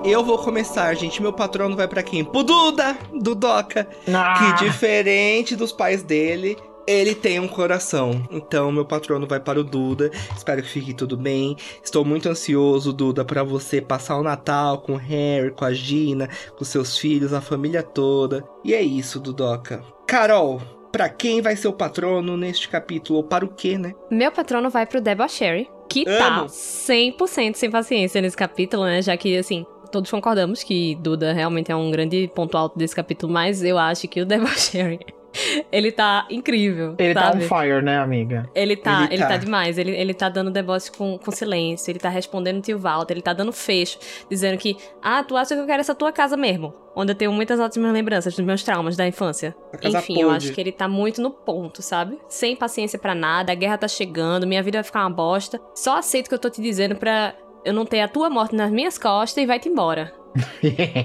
Eu 0.04 0.24
vou 0.24 0.40
começar, 0.40 0.94
gente. 0.96 1.22
Meu 1.22 1.32
patrono 1.32 1.76
vai 1.76 1.88
para 1.88 2.02
quem? 2.02 2.24
Pro 2.26 2.44
Duda, 2.44 2.98
Dudoca. 3.14 3.88
Ah. 4.12 4.56
Que 4.58 4.66
diferente 4.66 5.56
dos 5.56 5.72
pais 5.72 6.02
dele, 6.02 6.58
ele 6.88 7.16
tem 7.16 7.40
um 7.40 7.48
coração. 7.48 8.24
Então, 8.30 8.72
meu 8.72 8.86
patrono 8.86 9.28
vai 9.28 9.40
para 9.40 9.60
o 9.60 9.64
Duda. 9.64 10.12
Espero 10.36 10.62
que 10.62 10.70
fique 10.70 10.94
tudo 10.94 11.18
bem. 11.18 11.56
Estou 11.84 12.06
muito 12.06 12.30
ansioso, 12.30 12.94
Duda, 12.94 13.26
para 13.26 13.44
você 13.44 13.82
passar 13.82 14.18
o 14.18 14.24
Natal 14.24 14.80
com 14.80 14.94
o 14.94 14.98
Harry, 14.98 15.52
com 15.52 15.66
a 15.66 15.74
Gina, 15.74 16.30
com 16.58 16.64
seus 16.64 16.98
filhos, 16.98 17.34
a 17.34 17.42
família 17.42 17.82
toda. 17.82 18.44
E 18.64 18.74
é 18.74 18.82
isso, 18.82 19.20
Dudoca. 19.20 19.84
Carol, 20.08 20.62
para 20.92 21.10
quem 21.10 21.42
vai 21.42 21.56
ser 21.56 21.68
o 21.68 21.74
patrono 21.74 22.38
neste 22.38 22.70
capítulo? 22.70 23.18
Ou 23.18 23.24
para 23.24 23.44
o 23.44 23.50
quê, 23.50 23.78
né? 23.78 23.94
Meu 24.10 24.32
patrono 24.32 24.70
vai 24.70 24.86
pro 24.86 25.02
Debochery, 25.02 25.70
que 25.90 26.06
tá 26.06 26.28
Amo. 26.28 26.42
tá 26.42 26.48
100% 26.48 27.56
sem 27.56 27.72
paciência 27.72 28.22
nesse 28.22 28.38
capítulo, 28.38 28.86
né? 28.86 29.02
Já 29.02 29.18
que, 29.18 29.38
assim, 29.38 29.66
todos 29.92 30.12
concordamos 30.12 30.64
que 30.64 30.96
Duda 30.96 31.34
realmente 31.34 31.72
é 31.72 31.76
um 31.76 31.90
grande 31.90 32.30
ponto 32.34 32.58
alto 32.58 32.78
desse 32.78 32.96
capítulo, 32.96 33.32
mas 33.32 33.64
eu 33.64 33.78
acho 33.78 34.08
que 34.08 34.22
o 34.22 34.26
Debochery 34.26 35.00
ele 35.72 35.92
tá 35.92 36.28
incrível. 36.30 36.96
Ele 36.98 37.14
sabe? 37.14 37.48
tá 37.48 37.56
on 37.56 37.62
fire, 37.62 37.82
né, 37.82 37.98
amiga? 38.00 38.50
Ele 38.54 38.76
tá, 38.76 39.04
ele, 39.06 39.16
ele 39.16 39.22
tá. 39.22 39.30
tá. 39.30 39.38
demais. 39.38 39.78
Ele, 39.78 39.92
ele 39.92 40.14
tá 40.14 40.30
dando 40.30 40.52
deboche 40.52 40.92
com, 40.92 41.18
com 41.18 41.32
silêncio, 41.32 41.92
ele 41.92 42.00
tá 42.00 42.10
respondendo 42.10 42.62
tio 42.62 42.80
Walter, 42.80 43.14
ele 43.14 43.22
tá 43.22 43.34
dando 43.34 43.52
fecho, 43.52 43.98
dizendo 44.30 44.58
que, 44.58 44.78
ah, 45.02 45.24
tu 45.24 45.36
acha 45.36 45.56
que 45.56 45.62
eu 45.62 45.66
quero 45.66 45.82
essa 45.82 45.96
tua 45.96 46.12
casa 46.12 46.38
mesmo? 46.38 46.74
Onde 46.96 47.12
eu 47.12 47.16
tenho 47.16 47.32
muitas 47.32 47.60
ótimas 47.60 47.92
lembranças 47.92 48.36
dos 48.36 48.46
meus 48.46 48.64
traumas 48.64 48.96
da 48.96 49.06
infância. 49.08 49.56
Enfim, 49.82 50.14
pode. 50.14 50.22
eu 50.22 50.30
acho 50.32 50.54
que 50.54 50.62
ele 50.62 50.72
tá 50.72 50.88
muito 50.88 51.22
no 51.22 51.30
ponto, 51.30 51.82
sabe? 51.82 52.18
Sem 52.30 52.56
paciência 52.56 52.98
para 52.98 53.14
nada, 53.14 53.52
a 53.52 53.56
guerra 53.56 53.78
tá 53.78 53.88
chegando, 53.88 54.48
minha 54.48 54.64
vida 54.64 54.78
vai 54.78 54.84
ficar 54.84 55.02
uma 55.02 55.10
bosta. 55.10 55.60
Só 55.74 55.98
aceito 55.98 56.28
o 56.28 56.30
que 56.30 56.36
eu 56.36 56.40
tô 56.40 56.50
te 56.50 56.62
dizendo 56.62 56.96
pra 56.96 57.36
eu 57.66 57.74
não 57.74 57.86
ter 57.86 58.00
a 58.00 58.08
tua 58.08 58.30
morte 58.30 58.56
nas 58.56 58.72
minhas 58.72 58.98
costas 58.98 59.44
e 59.44 59.48
vai-te 59.48 59.68
embora. 59.68 60.25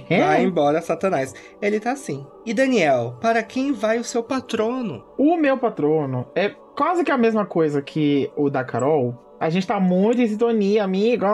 Vai 0.09 0.43
embora, 0.43 0.81
Satanás. 0.81 1.35
Ele 1.61 1.81
tá 1.81 1.93
assim. 1.93 2.26
E 2.45 2.53
Daniel, 2.53 3.16
para 3.20 3.43
quem 3.43 3.72
vai 3.72 3.99
o 3.99 4.05
seu 4.05 4.22
patrono? 4.22 5.05
O 5.16 5.37
meu 5.37 5.57
patrono 5.59 6.26
é 6.35 6.51
quase 6.76 7.05
que 7.05 7.12
a 7.12 7.18
mesma 7.18 7.47
coisa 7.47 7.83
que 7.83 8.31
o 8.37 8.51
da 8.51 8.64
Carol. 8.64 9.14
A 9.39 9.49
gente 9.49 9.66
tá 9.66 9.81
muito 9.81 10.20
em 10.20 10.26
sintonia, 10.26 10.85
amigo. 10.85 11.24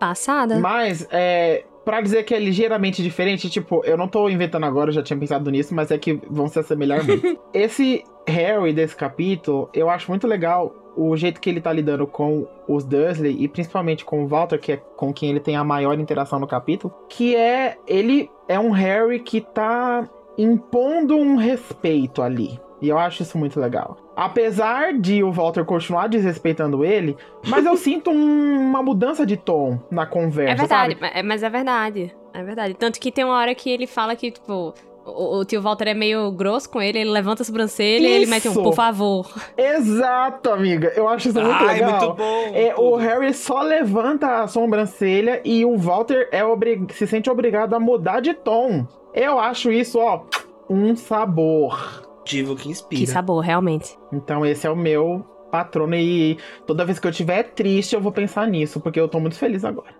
Passada. 0.00 0.58
Mas, 0.58 1.06
é, 1.12 1.64
Pra 1.84 2.00
dizer 2.00 2.24
que 2.24 2.34
é 2.34 2.38
ligeiramente 2.38 3.02
diferente, 3.02 3.48
tipo, 3.48 3.82
eu 3.84 3.96
não 3.96 4.06
tô 4.06 4.28
inventando 4.28 4.64
agora, 4.66 4.90
eu 4.90 4.94
já 4.94 5.02
tinha 5.02 5.18
pensado 5.18 5.50
nisso, 5.50 5.74
mas 5.74 5.90
é 5.90 5.96
que 5.96 6.20
vão 6.28 6.46
se 6.46 6.58
assemelhar 6.58 7.04
muito. 7.04 7.40
Esse 7.54 8.04
Harry 8.28 8.72
desse 8.72 8.94
capítulo, 8.94 9.70
eu 9.72 9.88
acho 9.88 10.10
muito 10.10 10.26
legal 10.26 10.74
o 10.96 11.16
jeito 11.16 11.40
que 11.40 11.48
ele 11.48 11.60
tá 11.60 11.72
lidando 11.72 12.06
com 12.06 12.46
os 12.68 12.84
Dursley 12.84 13.36
e 13.38 13.48
principalmente 13.48 14.04
com 14.04 14.24
o 14.24 14.26
Walter, 14.26 14.58
que 14.58 14.72
é 14.72 14.76
com 14.76 15.12
quem 15.12 15.30
ele 15.30 15.40
tem 15.40 15.56
a 15.56 15.64
maior 15.64 15.98
interação 15.98 16.38
no 16.38 16.46
capítulo, 16.46 16.92
que 17.08 17.34
é 17.34 17.76
ele 17.86 18.30
é 18.48 18.58
um 18.58 18.70
Harry 18.70 19.20
que 19.20 19.40
tá 19.40 20.08
impondo 20.36 21.16
um 21.16 21.36
respeito 21.36 22.22
ali. 22.22 22.60
E 22.80 22.88
eu 22.88 22.98
acho 22.98 23.22
isso 23.22 23.36
muito 23.36 23.60
legal. 23.60 23.98
Apesar 24.16 24.94
de 24.94 25.22
o 25.22 25.30
Walter 25.30 25.64
continuar 25.64 26.08
desrespeitando 26.08 26.84
ele, 26.84 27.16
mas 27.46 27.66
eu 27.66 27.76
sinto 27.78 28.10
um, 28.10 28.58
uma 28.58 28.82
mudança 28.82 29.26
de 29.26 29.36
tom 29.36 29.78
na 29.90 30.06
conversa. 30.06 30.52
É 30.52 30.56
verdade, 30.56 30.98
sabe? 30.98 31.22
mas 31.22 31.42
é 31.42 31.50
verdade. 31.50 32.14
É 32.32 32.42
verdade. 32.42 32.74
Tanto 32.74 32.98
que 33.00 33.12
tem 33.12 33.24
uma 33.24 33.36
hora 33.36 33.54
que 33.54 33.70
ele 33.70 33.86
fala 33.86 34.16
que, 34.16 34.30
tipo, 34.30 34.74
o, 35.04 35.38
o, 35.38 35.44
tio 35.44 35.62
Walter 35.62 35.88
é 35.88 35.94
meio 35.94 36.30
grosso 36.30 36.68
com 36.68 36.80
ele, 36.80 36.98
ele 36.98 37.10
levanta 37.10 37.42
a 37.42 37.44
sobrancelha 37.44 38.06
isso. 38.06 38.08
e 38.08 38.16
ele 38.16 38.26
mete 38.26 38.48
um 38.48 38.54
por 38.54 38.74
favor. 38.74 39.30
Exato, 39.56 40.50
amiga. 40.50 40.92
Eu 40.94 41.08
acho 41.08 41.28
isso 41.28 41.40
muito 41.40 41.64
Ai, 41.64 41.74
legal. 41.74 42.00
Muito 42.00 42.14
bom. 42.14 42.50
É, 42.54 42.74
o 42.76 42.96
Harry 42.96 43.32
só 43.32 43.62
levanta 43.62 44.42
a 44.42 44.48
sobrancelha 44.48 45.40
e 45.44 45.64
o 45.64 45.76
Walter 45.76 46.28
é 46.30 46.44
obrig... 46.44 46.92
se 46.92 47.06
sente 47.06 47.30
obrigado 47.30 47.74
a 47.74 47.80
mudar 47.80 48.20
de 48.20 48.34
tom. 48.34 48.86
Eu 49.14 49.38
acho 49.38 49.72
isso, 49.72 49.98
ó, 49.98 50.22
um 50.68 50.94
sabor. 50.94 52.06
Divo 52.24 52.54
que 52.54 52.68
inspira. 52.68 53.00
Que 53.00 53.06
sabor, 53.06 53.40
realmente. 53.40 53.98
Então 54.12 54.44
esse 54.44 54.66
é 54.66 54.70
o 54.70 54.76
meu 54.76 55.24
patrono 55.50 55.96
e 55.96 56.38
toda 56.66 56.84
vez 56.84 56.98
que 56.98 57.06
eu 57.06 57.10
estiver 57.10 57.42
triste 57.42 57.94
eu 57.94 58.00
vou 58.00 58.12
pensar 58.12 58.46
nisso, 58.46 58.80
porque 58.80 59.00
eu 59.00 59.08
tô 59.08 59.18
muito 59.18 59.36
feliz 59.36 59.64
agora. 59.64 59.99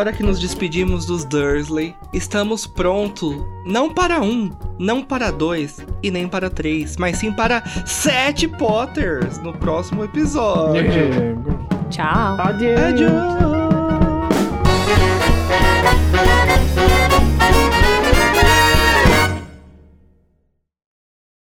agora 0.00 0.16
que 0.16 0.22
nos 0.22 0.40
despedimos 0.40 1.04
dos 1.04 1.26
Dursley, 1.26 1.94
estamos 2.10 2.66
pronto 2.66 3.46
não 3.66 3.92
para 3.92 4.18
um, 4.18 4.50
não 4.78 5.02
para 5.02 5.30
dois 5.30 5.84
e 6.02 6.10
nem 6.10 6.26
para 6.26 6.48
três, 6.48 6.96
mas 6.96 7.18
sim 7.18 7.30
para 7.30 7.62
sete 7.84 8.48
Potters 8.48 9.36
no 9.42 9.52
próximo 9.52 10.02
episódio. 10.02 10.82
Tchau. 11.90 12.40
Adeus. 12.40 13.60